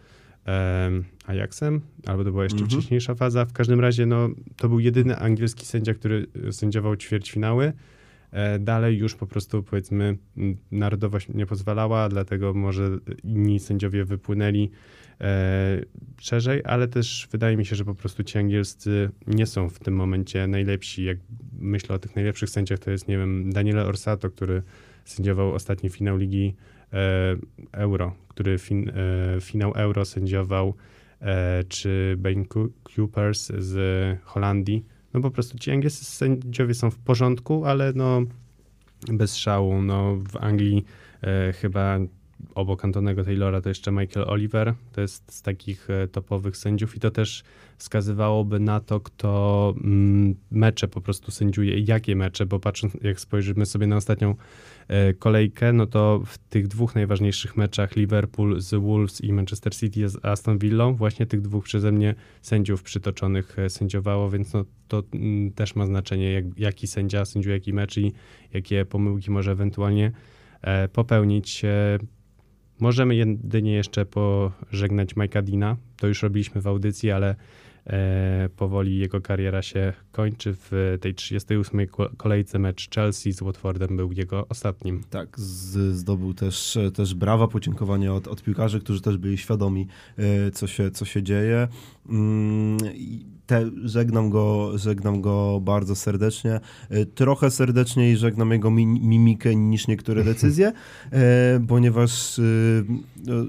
e, 0.46 0.90
Ajaxem, 1.27 1.81
albo 2.07 2.25
to 2.25 2.31
była 2.31 2.44
jeszcze 2.44 2.59
mhm. 2.59 2.81
wcześniejsza 2.81 3.14
faza. 3.14 3.44
W 3.44 3.53
każdym 3.53 3.81
razie 3.81 4.07
no, 4.07 4.29
to 4.57 4.68
był 4.68 4.81
jedyny 4.81 5.18
angielski 5.18 5.66
sędzia, 5.66 5.94
który 5.94 6.27
sędziował 6.51 6.96
ćwierćfinały. 6.96 7.73
Dalej 8.61 8.99
już 8.99 9.14
po 9.14 9.27
prostu 9.27 9.62
powiedzmy 9.62 10.16
narodowość 10.71 11.29
nie 11.29 11.47
pozwalała, 11.47 12.09
dlatego 12.09 12.55
może 12.55 12.99
inni 13.25 13.61
sędziowie 13.61 14.05
wypłynęli 14.05 14.71
e, 15.21 15.81
szerzej, 16.21 16.62
ale 16.64 16.88
też 16.88 17.29
wydaje 17.33 17.57
mi 17.57 17.66
się, 17.66 17.77
że 17.77 17.85
po 17.85 17.95
prostu 17.95 18.25
ci 18.25 18.38
angielscy 18.38 19.11
nie 19.27 19.47
są 19.47 19.69
w 19.69 19.79
tym 19.79 19.95
momencie 19.95 20.47
najlepsi. 20.47 21.05
Jak 21.05 21.19
myślę 21.59 21.95
o 21.95 21.99
tych 21.99 22.16
najlepszych 22.16 22.51
sędziach, 22.51 22.79
to 22.79 22.90
jest, 22.90 23.09
nie 23.09 23.19
wiem, 23.19 23.53
Daniele 23.53 23.85
Orsato, 23.85 24.31
który 24.31 24.62
sędziował 25.05 25.55
ostatni 25.55 25.90
finał 25.90 26.16
Ligi 26.16 26.55
e, 26.93 27.37
Euro, 27.73 28.14
który 28.29 28.59
fin, 28.59 28.93
finał 29.40 29.73
Euro 29.73 30.05
sędziował 30.05 30.75
e, 31.21 31.64
czy 31.64 32.14
Ben 32.19 32.45
Coopers 32.97 33.53
z 33.59 34.19
Holandii. 34.25 34.85
No 35.14 35.20
po 35.20 35.31
prostu 35.31 35.59
ci 35.59 35.70
angielscy 35.70 36.05
sędziowie 36.05 36.75
są 36.75 36.91
w 36.91 36.99
porządku, 36.99 37.64
ale 37.64 37.93
no 37.95 38.22
bez 39.09 39.37
szału. 39.37 39.82
No 39.82 40.16
w 40.16 40.37
Anglii 40.37 40.84
e, 41.22 41.53
chyba 41.53 41.99
obok 42.55 42.84
Antonego 42.84 43.24
Taylora 43.24 43.61
to 43.61 43.68
jeszcze 43.68 43.93
Michael 43.93 44.26
Oliver, 44.28 44.74
to 44.93 45.01
jest 45.01 45.32
z 45.32 45.43
takich 45.43 45.91
e, 45.91 46.09
topowych 46.09 46.57
sędziów 46.57 46.97
i 46.97 47.01
to 47.01 47.11
też 47.11 47.45
wskazywałoby 47.76 48.61
na 48.61 48.80
to, 48.80 49.01
kto 49.01 49.74
mm, 49.84 50.34
mecze 50.51 50.88
po 50.88 51.01
prostu 51.01 51.30
sędziuje 51.30 51.78
i 51.78 51.84
jakie 51.84 52.16
mecze, 52.16 52.47
bo 52.47 52.61
patrząc, 52.61 52.97
jak 53.03 53.20
spojrzymy 53.20 53.66
sobie 53.66 53.86
na 53.86 53.97
ostatnią 53.97 54.34
e, 54.88 55.14
kolejkę, 55.14 55.72
no 55.72 55.86
to 55.86 56.22
w 56.26 56.38
tych 56.38 56.68
dwóch 56.68 56.95
najważniejszych 56.95 57.57
meczach 57.57 57.97
Liverpool 57.97 58.61
z 58.61 58.74
Wolves 58.74 59.20
i 59.20 59.32
Manchester 59.32 59.76
City 59.76 60.09
z 60.09 60.24
Aston 60.24 60.59
Villą 60.59 60.95
właśnie 60.95 61.26
tych 61.26 61.41
dwóch 61.41 61.64
przeze 61.64 61.93
mnie 61.93 62.14
sędziów 62.43 62.82
przytoczonych 62.82 63.59
e, 63.59 63.70
sędziowało, 63.70 64.30
więc 64.30 64.53
no, 64.53 64.64
to 64.88 65.03
mm, 65.12 65.53
też 65.53 65.74
ma 65.74 65.86
znaczenie, 65.86 66.32
jak, 66.32 66.45
jaki 66.59 66.86
sędzia 66.86 67.24
sędziuje 67.24 67.57
jaki 67.57 67.72
mecz 67.72 67.97
i 67.97 68.12
jakie 68.53 68.84
pomyłki 68.84 69.30
może 69.30 69.53
ewentualnie 69.53 70.12
popełnić. 70.93 71.62
Możemy 72.81 73.14
jedynie 73.14 73.72
jeszcze 73.72 74.07
pożegnać 74.07 75.14
Mike'a 75.14 75.43
Dina. 75.43 75.76
To 75.97 76.07
już 76.07 76.22
robiliśmy 76.22 76.61
w 76.61 76.66
audycji, 76.66 77.11
ale 77.11 77.37
e, 77.87 78.49
powoli 78.57 78.99
jego 78.99 79.20
kariera 79.20 79.62
się 79.62 79.93
kończy. 80.12 80.55
W 80.55 80.99
tej 81.01 81.14
38. 81.14 81.87
kolejce 82.16 82.59
mecz 82.59 82.91
Chelsea 82.95 83.33
z 83.33 83.43
Watfordem 83.43 83.97
był 83.97 84.12
jego 84.12 84.49
ostatnim. 84.49 85.05
Tak, 85.11 85.41
z, 85.41 85.97
zdobył 85.97 86.35
też, 86.35 86.78
też 86.95 87.14
brawa, 87.14 87.49
podziękowania 87.49 88.14
od, 88.14 88.28
od 88.28 88.43
piłkarzy, 88.43 88.81
którzy 88.81 89.01
też 89.01 89.18
byli 89.18 89.39
świadomi, 89.39 89.87
e, 90.18 90.51
co 90.51 90.66
się, 90.66 90.91
co 90.91 91.05
się 91.05 91.22
dzieje. 91.22 91.68
Mm, 92.09 92.78
te, 93.51 93.70
żegnam, 93.84 94.30
go, 94.30 94.72
żegnam 94.78 95.20
go 95.20 95.61
bardzo 95.62 95.96
serdecznie. 95.96 96.61
E, 96.90 97.07
trochę 97.07 97.51
serdeczniej 97.51 98.16
żegnam 98.16 98.51
jego 98.51 98.70
mimikę 98.70 99.55
niż 99.55 99.88
niektóre 99.88 100.24
decyzje, 100.24 100.72
e, 101.12 101.61
ponieważ 101.68 102.38
e, 102.38 102.42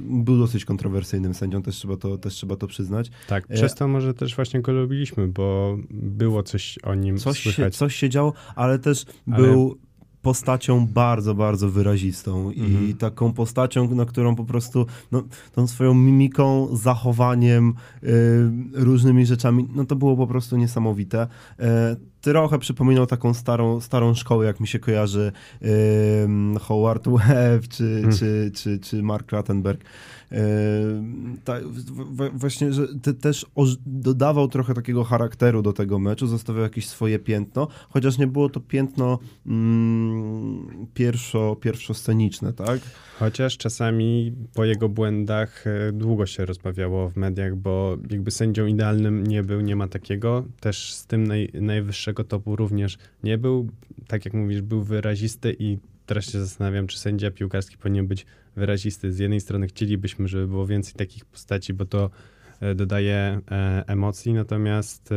był 0.01 0.37
dosyć 0.37 0.65
kontrowersyjnym 0.65 1.33
sędzią, 1.33 1.61
też 1.61 1.75
trzeba 1.75 1.97
to, 1.97 2.17
też 2.17 2.33
trzeba 2.33 2.55
to 2.55 2.67
przyznać. 2.67 3.11
Tak, 3.27 3.47
przez 3.47 3.75
to 3.75 3.87
może 3.87 4.13
też 4.13 4.35
właśnie 4.35 4.61
go 4.61 4.71
lubiliśmy, 4.71 5.27
bo 5.27 5.77
było 5.89 6.43
coś 6.43 6.79
o 6.83 6.95
nim 6.95 7.17
coś 7.17 7.43
słychać. 7.43 7.73
Się, 7.73 7.79
coś 7.79 7.95
się 7.95 8.09
działo, 8.09 8.33
ale 8.55 8.79
też 8.79 9.05
ale... 9.31 9.37
był 9.37 9.77
postacią 10.21 10.87
bardzo, 10.87 11.35
bardzo 11.35 11.69
wyrazistą 11.69 12.49
mhm. 12.49 12.89
i 12.89 12.93
taką 12.93 13.33
postacią, 13.33 13.95
na 13.95 14.05
którą 14.05 14.35
po 14.35 14.45
prostu 14.45 14.85
no, 15.11 15.23
tą 15.51 15.67
swoją 15.67 15.93
mimiką, 15.93 16.67
zachowaniem, 16.73 17.73
y, 18.03 18.07
różnymi 18.73 19.25
rzeczami, 19.25 19.67
no 19.75 19.85
to 19.85 19.95
było 19.95 20.17
po 20.17 20.27
prostu 20.27 20.57
niesamowite. 20.57 21.27
Y, 21.59 21.63
trochę 22.21 22.59
przypominał 22.59 23.07
taką 23.07 23.33
starą, 23.33 23.81
starą 23.81 24.13
szkołę, 24.13 24.45
jak 24.45 24.59
mi 24.59 24.67
się 24.67 24.79
kojarzy 24.79 25.31
y, 25.61 26.59
Howard 26.59 27.07
Webb 27.07 27.67
czy, 27.67 27.83
hmm. 27.83 28.17
czy, 28.17 28.51
czy, 28.53 28.79
czy 28.79 29.03
Mark 29.03 29.31
Rattenberg. 29.31 29.83
Tak, 31.43 31.63
właśnie, 32.33 32.73
że 32.73 32.87
te, 33.01 33.13
też 33.13 33.45
dodawał 33.85 34.47
trochę 34.47 34.73
takiego 34.73 35.03
charakteru 35.03 35.61
do 35.61 35.73
tego 35.73 35.99
meczu, 35.99 36.27
zostawiał 36.27 36.63
jakieś 36.63 36.87
swoje 36.87 37.19
piętno, 37.19 37.67
chociaż 37.89 38.17
nie 38.17 38.27
było 38.27 38.49
to 38.49 38.59
piętno 38.59 39.19
mm, 39.45 40.87
pierwszo, 40.93 41.55
pierwszosceniczne, 41.55 42.53
tak? 42.53 42.79
Chociaż 43.19 43.57
czasami 43.57 44.33
po 44.53 44.65
jego 44.65 44.89
błędach 44.89 45.67
e, 45.67 45.91
długo 45.91 46.25
się 46.25 46.45
rozmawiało 46.45 47.09
w 47.09 47.17
mediach, 47.17 47.55
bo 47.55 47.97
jakby 48.09 48.31
sędzią 48.31 48.65
idealnym 48.65 49.27
nie 49.27 49.43
był, 49.43 49.61
nie 49.61 49.75
ma 49.75 49.87
takiego. 49.87 50.45
Też 50.59 50.93
z 50.93 51.05
tym 51.05 51.27
naj, 51.27 51.49
najwyższego 51.53 52.23
topu 52.23 52.55
również 52.55 52.97
nie 53.23 53.37
był. 53.37 53.69
Tak 54.07 54.25
jak 54.25 54.33
mówisz, 54.33 54.61
był 54.61 54.83
wyrazisty 54.83 55.55
i 55.59 55.77
teraz 56.11 56.25
się 56.25 56.39
zastanawiam, 56.39 56.87
czy 56.87 56.99
sędzia 56.99 57.31
piłkarski 57.31 57.77
powinien 57.77 58.07
być 58.07 58.25
wyrazisty. 58.55 59.11
Z 59.11 59.19
jednej 59.19 59.41
strony 59.41 59.67
chcielibyśmy, 59.67 60.27
żeby 60.27 60.47
było 60.47 60.67
więcej 60.67 60.93
takich 60.93 61.25
postaci, 61.25 61.73
bo 61.73 61.85
to 61.85 62.09
e, 62.59 62.75
dodaje 62.75 63.41
e, 63.51 63.83
emocji, 63.87 64.33
natomiast 64.33 65.11
e, 65.11 65.15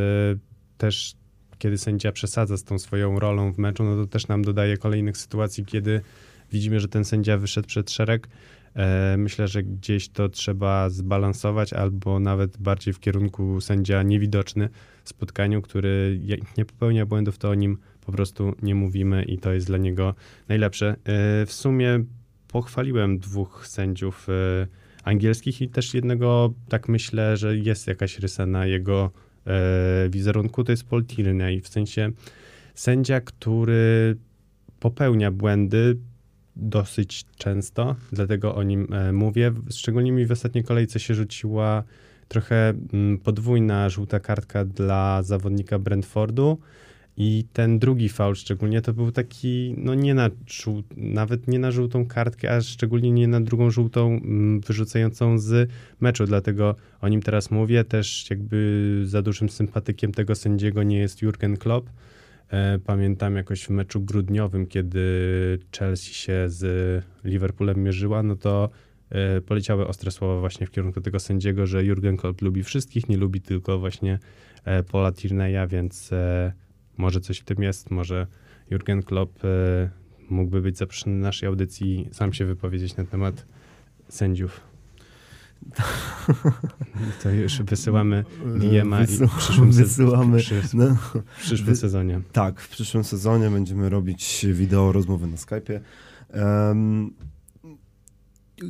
też 0.79 1.15
kiedy 1.59 1.79
sędzia 1.79 2.13
przesadza 2.13 2.57
z 2.57 2.65
tą 2.65 2.79
swoją 2.79 3.19
rolą 3.19 3.53
w 3.53 3.59
meczu, 3.59 3.85
no 3.85 3.97
to 3.97 4.07
też 4.07 4.29
nam 4.29 4.43
dodaje 4.43 4.77
kolejnych 4.77 5.17
sytuacji, 5.17 5.65
kiedy 5.65 6.01
widzimy, 6.53 6.81
że 6.81 6.89
ten 6.89 7.05
sędzia 7.05 7.39
wyszedł 7.39 7.69
przed 7.69 7.91
szereg. 7.91 8.29
Myślę, 9.19 9.49
że 9.49 9.63
gdzieś 9.63 10.09
to 10.09 10.29
trzeba 10.29 10.91
zbalansować, 10.91 11.73
albo 11.73 12.21
nawet 12.21 12.59
bardziej 12.59 12.95
w 12.95 13.01
kierunku 13.01 13.61
sędzia 13.61 14.03
niewidoczny 14.03 14.69
w 15.05 15.09
spotkaniu, 15.09 15.63
który 15.63 16.21
nie 16.59 16.65
popełnia 16.65 17.07
błędów, 17.07 17.39
to 17.39 17.51
o 17.51 17.55
nim 17.55 17.79
po 18.07 18.13
prostu 18.13 18.55
nie 18.63 18.75
mówimy 18.75 19.23
i 19.23 19.39
to 19.39 19.53
jest 19.53 19.67
dla 19.67 19.79
niego 19.79 20.15
najlepsze. 20.49 20.97
W 21.47 21.53
sumie 21.53 22.05
pochwaliłem 22.55 23.19
dwóch 23.19 23.67
sędziów 23.67 24.29
e, 24.29 24.67
angielskich 25.05 25.63
i 25.63 25.69
też 25.69 25.95
jednego, 25.95 26.55
tak 26.69 26.89
myślę, 26.89 27.37
że 27.37 27.57
jest 27.57 27.87
jakaś 27.87 28.19
rysa 28.19 28.47
na 28.47 28.67
jego 28.67 29.11
e, 29.47 30.09
wizerunku, 30.11 30.65
to 30.65 30.73
jest 30.73 30.85
Paul 30.85 31.05
Tierney, 31.05 31.61
w 31.61 31.69
sensie 31.69 32.11
sędzia, 32.75 33.21
który 33.21 34.17
popełnia 34.81 35.31
błędy 35.31 35.97
dosyć 36.57 37.25
często, 37.37 37.97
dlatego 38.13 38.55
o 38.55 38.63
nim 38.63 38.93
e, 38.93 39.13
mówię. 39.13 39.53
Szczególnie 39.71 40.13
mi 40.13 40.27
w 40.27 40.33
ostatniej 40.33 40.65
kolejce 40.65 41.01
się 41.01 41.15
rzuciła 41.15 41.85
trochę 42.29 42.75
mm, 42.93 43.19
podwójna 43.19 43.89
żółta 43.89 44.21
kartka 44.21 44.65
dla 44.65 45.23
zawodnika 45.23 45.79
Brentfordu, 45.79 46.59
i 47.17 47.45
ten 47.53 47.79
drugi 47.79 48.09
faul 48.09 48.35
szczególnie 48.35 48.83
to 48.83 48.93
był 48.93 49.13
taki, 49.13 49.75
no 49.79 49.95
nie 49.95 50.15
na 50.15 50.31
nawet 50.97 51.49
nie 51.49 51.59
na 51.59 51.71
żółtą 51.71 52.07
kartkę, 52.07 52.57
a 52.57 52.61
szczególnie 52.61 53.13
nie 53.13 53.29
na 53.29 53.41
drugą 53.41 53.71
żółtą 53.71 54.07
mm, 54.09 54.61
wyrzucającą 54.61 55.39
z 55.39 55.71
meczu, 56.01 56.27
dlatego 56.27 56.77
o 57.01 57.09
nim 57.09 57.23
teraz 57.23 57.51
mówię. 57.51 57.85
Też 57.85 58.31
jakby 58.31 59.03
za 59.05 59.23
dużym 59.23 59.49
sympatykiem 59.49 60.13
tego 60.13 60.35
sędziego 60.35 60.83
nie 60.83 60.99
jest 60.99 61.23
Jurgen 61.23 61.57
Klopp. 61.57 61.91
E, 62.49 62.79
pamiętam 62.79 63.37
jakoś 63.37 63.65
w 63.65 63.71
meczu 63.71 64.01
grudniowym, 64.01 64.67
kiedy 64.67 65.01
Chelsea 65.79 66.15
się 66.15 66.45
z 66.47 67.05
Liverpoolem 67.25 67.83
mierzyła, 67.83 68.23
no 68.23 68.37
to 68.37 68.71
e, 69.11 69.41
poleciały 69.41 69.87
ostre 69.87 70.11
słowa 70.11 70.41
właśnie 70.41 70.67
w 70.67 70.71
kierunku 70.71 71.01
tego 71.01 71.21
sędziego, 71.21 71.67
że 71.67 71.85
Jurgen 71.85 72.17
Klopp 72.17 72.43
lubi 72.43 72.63
wszystkich, 72.63 73.09
nie 73.09 73.17
lubi 73.17 73.41
tylko 73.41 73.79
właśnie 73.79 74.19
e, 74.65 74.83
Paula 74.83 75.11
Tierney'a, 75.11 75.69
więc 75.69 76.11
może 76.97 77.21
coś 77.21 77.39
w 77.39 77.45
tym 77.45 77.63
jest, 77.63 77.91
może 77.91 78.27
Jurgen 78.71 79.03
Klopp 79.03 79.45
e, 79.45 79.49
mógłby 80.31 80.61
być 80.61 80.79
zaproszony 80.79 81.17
do 81.17 81.23
naszej 81.23 81.47
audycji 81.47 82.09
sam 82.13 82.33
się 82.33 82.45
wypowiedzieć 82.45 82.97
na 82.97 83.05
temat 83.05 83.47
sędziów. 84.09 84.61
To 87.23 87.31
już 87.31 87.63
wysyłamy 87.63 88.25
DM-a 88.59 88.99
Wysyła, 88.99 89.29
w 89.29 89.39
przyszłym, 89.39 89.73
wysyłamy, 89.73 90.39
przy, 90.39 90.63
no, 90.75 90.97
w 91.39 91.41
przyszłym 91.41 91.77
sezonie. 91.77 92.21
Tak, 92.33 92.61
w 92.61 92.69
przyszłym 92.69 93.05
sezonie 93.05 93.51
będziemy 93.51 93.89
robić 93.89 94.47
wideo 94.53 94.93
rozmowy 94.93 95.27
na 95.27 95.37
Skype'ie. 95.37 95.81
Um, 96.69 97.15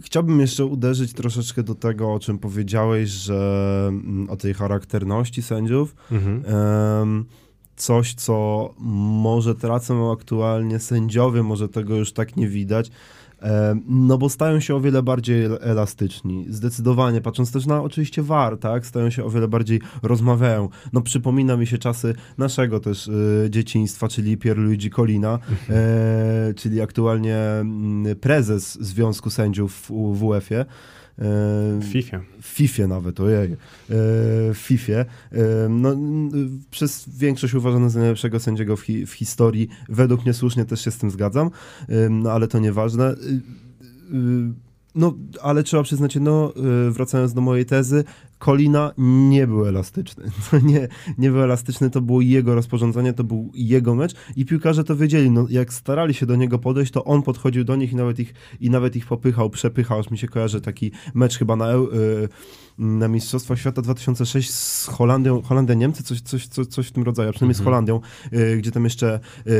chciałbym 0.02 0.40
jeszcze 0.40 0.64
uderzyć 0.64 1.12
troszeczkę 1.12 1.62
do 1.62 1.74
tego, 1.74 2.12
o 2.14 2.20
czym 2.20 2.38
powiedziałeś, 2.38 3.10
że 3.10 3.84
mm, 3.88 4.30
o 4.30 4.36
tej 4.36 4.54
charakterności 4.54 5.42
sędziów. 5.42 5.96
Mhm. 6.12 6.44
Um, 6.44 7.24
coś, 7.76 8.14
co 8.14 8.70
może 8.78 9.54
tracą 9.54 10.12
aktualnie 10.12 10.78
sędziowie, 10.78 11.42
może 11.42 11.68
tego 11.68 11.96
już 11.96 12.12
tak 12.12 12.36
nie 12.36 12.48
widać, 12.48 12.90
e, 13.42 13.76
no 13.88 14.18
bo 14.18 14.28
stają 14.28 14.60
się 14.60 14.74
o 14.74 14.80
wiele 14.80 15.02
bardziej 15.02 15.44
elastyczni. 15.60 16.46
Zdecydowanie, 16.48 17.20
patrząc 17.20 17.52
też 17.52 17.66
na 17.66 17.82
oczywiście 17.82 18.22
VAR, 18.22 18.58
tak, 18.58 18.86
stają 18.86 19.10
się 19.10 19.24
o 19.24 19.30
wiele 19.30 19.48
bardziej 19.48 19.80
rozmawiają. 20.02 20.68
No 20.92 21.00
przypomina 21.00 21.56
mi 21.56 21.66
się 21.66 21.78
czasy 21.78 22.14
naszego 22.38 22.80
też 22.80 23.08
y, 23.08 23.46
dzieciństwa, 23.50 24.08
czyli 24.08 24.36
Pierluigi 24.36 24.90
Colina, 24.90 25.38
y, 26.50 26.54
czyli 26.54 26.80
aktualnie 26.80 27.38
y, 28.06 28.16
prezes 28.16 28.78
Związku 28.80 29.30
Sędziów 29.30 29.90
w 29.90 30.18
WF-ie. 30.18 30.64
W 31.18 31.88
FIFA. 31.92 32.20
W 32.42 32.46
FIFA 32.46 32.86
nawet, 32.86 33.20
ojej. 33.20 33.56
W 33.88 34.54
FIFA. 34.54 35.04
No, 35.68 35.96
przez 36.70 37.08
większość 37.18 37.54
uważany 37.54 37.90
za 37.90 38.00
najlepszego 38.00 38.40
sędziego 38.40 38.76
w, 38.76 38.80
hi 38.80 39.06
w 39.06 39.12
historii. 39.12 39.68
Według 39.88 40.24
mnie 40.24 40.34
słusznie 40.34 40.64
też 40.64 40.84
się 40.84 40.90
z 40.90 40.98
tym 40.98 41.10
zgadzam, 41.10 41.50
no 42.10 42.32
ale 42.32 42.48
to 42.48 42.58
nieważne. 42.58 43.04
E, 43.04 43.14
no, 44.94 45.14
ale 45.42 45.62
trzeba 45.62 45.82
przyznać, 45.82 46.16
no, 46.20 46.52
wracając 46.90 47.34
do 47.34 47.40
mojej 47.40 47.66
tezy, 47.66 48.04
Kolina 48.38 48.92
nie 48.98 49.46
był 49.46 49.66
elastyczny. 49.66 50.24
nie, 50.62 50.88
nie 51.18 51.30
był 51.30 51.42
elastyczny, 51.42 51.90
to 51.90 52.00
było 52.00 52.20
jego 52.20 52.54
rozporządzenie, 52.54 53.12
to 53.12 53.24
był 53.24 53.50
jego 53.54 53.94
mecz 53.94 54.14
i 54.36 54.44
piłkarze 54.44 54.84
to 54.84 54.96
wiedzieli. 54.96 55.30
No, 55.30 55.46
jak 55.50 55.72
starali 55.72 56.14
się 56.14 56.26
do 56.26 56.36
niego 56.36 56.58
podejść, 56.58 56.92
to 56.92 57.04
on 57.04 57.22
podchodził 57.22 57.64
do 57.64 57.76
nich 57.76 57.92
i 57.92 57.96
nawet 57.96 58.18
ich, 58.18 58.34
i 58.60 58.70
nawet 58.70 58.96
ich 58.96 59.06
popychał, 59.06 59.50
przepychał. 59.50 59.98
Aż 59.98 60.10
mi 60.10 60.18
się 60.18 60.28
kojarzy 60.28 60.60
taki 60.60 60.90
mecz 61.14 61.38
chyba 61.38 61.56
na, 61.56 61.72
yy, 61.72 62.28
na 62.78 63.08
Mistrzostwach 63.08 63.58
Świata 63.58 63.82
2006 63.82 64.50
z 64.50 64.86
Holandią, 64.86 65.42
Holandia, 65.42 65.74
Niemcy, 65.74 66.02
coś, 66.02 66.20
coś, 66.20 66.46
coś, 66.46 66.66
coś 66.66 66.88
w 66.88 66.92
tym 66.92 67.02
rodzaju, 67.02 67.28
a 67.28 67.32
przynajmniej 67.32 67.60
mhm. 67.60 67.64
z 67.64 67.66
Holandią, 67.66 68.00
yy, 68.32 68.56
gdzie 68.56 68.70
tam 68.70 68.84
jeszcze 68.84 69.20
yy, 69.46 69.52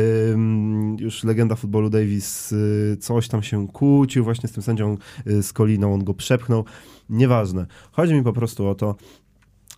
już 0.98 1.24
legenda 1.24 1.56
futbolu 1.56 1.90
Davis 1.90 2.54
coś 3.00 3.28
tam 3.28 3.42
się 3.42 3.68
kłócił 3.68 4.24
właśnie 4.24 4.48
z 4.48 4.52
tym 4.52 4.62
sędzią, 4.62 4.96
z 5.26 5.52
Koliną, 5.52 5.94
on 5.94 6.04
go 6.04 6.14
przepchnął. 6.14 6.64
Nieważne. 7.10 7.66
Chodzi 7.92 8.14
mi 8.14 8.22
po 8.22 8.32
prostu 8.32 8.68
o 8.68 8.74
to, 8.74 8.96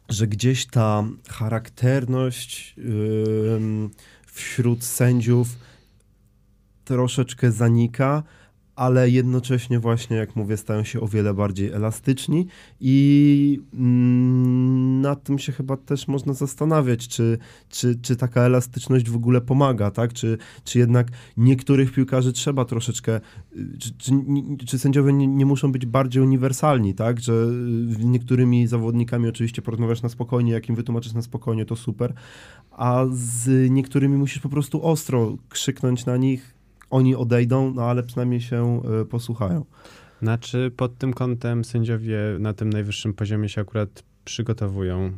że 0.09 0.27
gdzieś 0.27 0.67
ta 0.67 1.05
charakterność 1.29 2.75
yy, 2.77 3.91
wśród 4.27 4.85
sędziów 4.85 5.49
troszeczkę 6.85 7.53
zanika, 7.53 8.23
ale 8.77 9.11
jednocześnie 9.11 9.79
właśnie, 9.81 10.17
jak 10.17 10.37
mówię, 10.37 10.57
stają 10.57 10.85
się 10.85 11.01
o 11.01 11.09
wiele 11.09 11.35
bardziej 11.35 11.71
elastyczni 11.71 12.47
i 12.81 13.61
mm, 13.75 15.01
nad 15.01 15.23
tym 15.23 15.39
się 15.39 15.53
chyba 15.53 15.77
też 15.77 16.09
można 16.09 16.33
zastanawiać, 16.33 17.09
czy, 17.09 17.39
czy, 17.69 17.99
czy 18.03 18.17
taka 18.17 18.41
elastyczność 18.41 19.11
w 19.11 19.17
ogóle 19.17 19.41
pomaga, 19.41 19.91
tak? 19.91 20.13
Czy, 20.13 20.39
czy 20.65 20.79
jednak 20.79 21.09
niektórych 21.37 21.93
piłkarzy 21.93 22.33
trzeba 22.33 22.65
troszeczkę, 22.65 23.21
czy, 23.79 23.95
czy, 23.99 24.13
czy 24.67 24.79
sędziowie 24.79 25.13
nie, 25.13 25.27
nie, 25.27 25.47
muszą 25.47 25.73
być 25.73 25.87
bardziej 25.87 26.23
uniwersalni, 26.23 26.95
tak? 26.95 27.21
Że 27.21 27.33
y, 27.33 28.05
niektórymi 28.05 28.67
zawodnikami 28.67 29.29
oczywiście 29.29 29.63
porozmawiasz 29.63 30.03
na 30.03 30.09
spokojnie, 30.09 30.53
jak 30.53 30.69
im 30.69 30.75
wytłumaczysz 30.75 31.13
na 31.13 31.23
spokojnie, 31.23 31.65
to 31.65 31.77
super, 31.77 32.15
a 32.71 33.05
z 33.13 33.71
niektórymi 33.71 34.17
musisz 34.17 34.39
po 34.39 34.49
prostu 34.49 34.87
ostro 34.87 35.37
krzyknąć 35.49 36.07
na 36.07 36.17
nich, 36.17 36.56
oni 36.91 37.15
odejdą, 37.15 37.75
no 37.75 37.83
ale 37.83 38.03
przynajmniej 38.03 38.41
się 38.41 38.83
e, 39.01 39.05
posłuchają. 39.05 39.65
Znaczy, 40.23 40.73
pod 40.77 40.99
tym 40.99 41.13
kątem 41.13 41.65
sędziowie 41.65 42.19
na 42.39 42.53
tym 42.53 42.71
najwyższym 42.71 43.15
poziomie 43.15 43.49
się 43.49 43.61
akurat 43.61 44.03
przygotowują 44.25 45.07
e, 45.07 45.11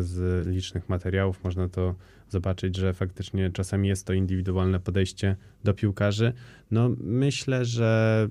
z 0.00 0.46
licznych 0.46 0.88
materiałów. 0.88 1.44
Można 1.44 1.68
to 1.68 1.94
zobaczyć, 2.28 2.76
że 2.76 2.94
faktycznie 2.94 3.50
czasami 3.50 3.88
jest 3.88 4.06
to 4.06 4.12
indywidualne 4.12 4.80
podejście 4.80 5.36
do 5.64 5.74
piłkarzy. 5.74 6.32
No, 6.70 6.90
myślę, 7.00 7.64
że 7.64 8.28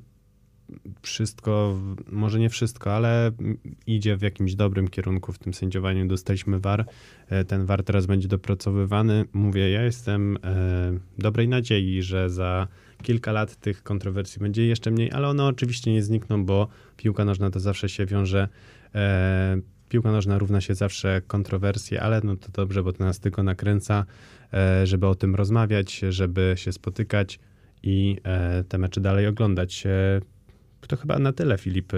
wszystko, 1.01 1.79
może 2.07 2.39
nie 2.39 2.49
wszystko, 2.49 2.93
ale 2.93 3.31
idzie 3.87 4.17
w 4.17 4.21
jakimś 4.21 4.55
dobrym 4.55 4.87
kierunku 4.87 5.33
w 5.33 5.39
tym 5.39 5.53
sędziowaniu. 5.53 6.07
Dostaliśmy 6.07 6.59
VAR. 6.59 6.85
E, 7.29 7.45
ten 7.45 7.65
VAR 7.65 7.83
teraz 7.83 8.05
będzie 8.05 8.27
dopracowywany. 8.27 9.25
Mówię, 9.33 9.69
ja 9.69 9.83
jestem 9.83 10.37
e, 10.37 10.39
dobrej 11.17 11.47
nadziei, 11.47 12.01
że 12.01 12.29
za 12.29 12.67
kilka 13.03 13.31
lat 13.31 13.55
tych 13.55 13.83
kontrowersji 13.83 14.39
będzie 14.39 14.65
jeszcze 14.65 14.91
mniej, 14.91 15.11
ale 15.11 15.27
one 15.27 15.45
oczywiście 15.45 15.93
nie 15.93 16.03
znikną, 16.03 16.45
bo 16.45 16.67
piłka 16.97 17.25
nożna 17.25 17.49
to 17.49 17.59
zawsze 17.59 17.89
się 17.89 18.05
wiąże. 18.05 18.47
E, 18.95 19.61
piłka 19.89 20.11
nożna 20.11 20.37
równa 20.37 20.61
się 20.61 20.75
zawsze 20.75 21.21
kontrowersje, 21.27 22.01
ale 22.01 22.21
no 22.23 22.35
to 22.35 22.47
dobrze, 22.53 22.83
bo 22.83 22.93
to 22.93 23.03
nas 23.03 23.19
tylko 23.19 23.43
nakręca, 23.43 24.05
żeby 24.83 25.07
o 25.07 25.15
tym 25.15 25.35
rozmawiać, 25.35 26.01
żeby 26.09 26.53
się 26.57 26.71
spotykać 26.71 27.39
i 27.83 28.17
te 28.69 28.77
mecze 28.77 29.01
dalej 29.01 29.27
oglądać. 29.27 29.83
To 30.87 30.97
chyba 30.97 31.19
na 31.19 31.33
tyle, 31.33 31.57
Filip. 31.57 31.93
E, 31.93 31.97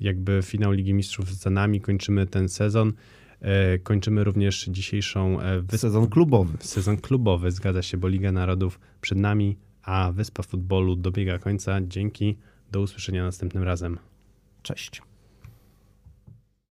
jakby 0.00 0.40
finał 0.42 0.72
Ligi 0.72 0.94
Mistrzów 0.94 1.34
za 1.34 1.50
nami, 1.50 1.80
kończymy 1.80 2.26
ten 2.26 2.48
sezon. 2.48 2.92
E, 3.40 3.78
kończymy 3.78 4.24
również 4.24 4.64
dzisiejszą... 4.64 5.40
E, 5.40 5.60
wysp... 5.60 5.82
Sezon 5.82 6.08
klubowy. 6.08 6.58
Sezon 6.60 6.96
klubowy, 6.96 7.50
zgadza 7.50 7.82
się, 7.82 7.96
bo 7.96 8.08
Liga 8.08 8.32
Narodów 8.32 8.80
przed 9.00 9.18
nami, 9.18 9.56
a 9.82 10.12
Wyspa 10.12 10.42
Futbolu 10.42 10.96
dobiega 10.96 11.38
końca. 11.38 11.80
Dzięki, 11.80 12.36
do 12.72 12.80
usłyszenia 12.80 13.24
następnym 13.24 13.62
razem. 13.62 13.98
Cześć. 14.62 15.02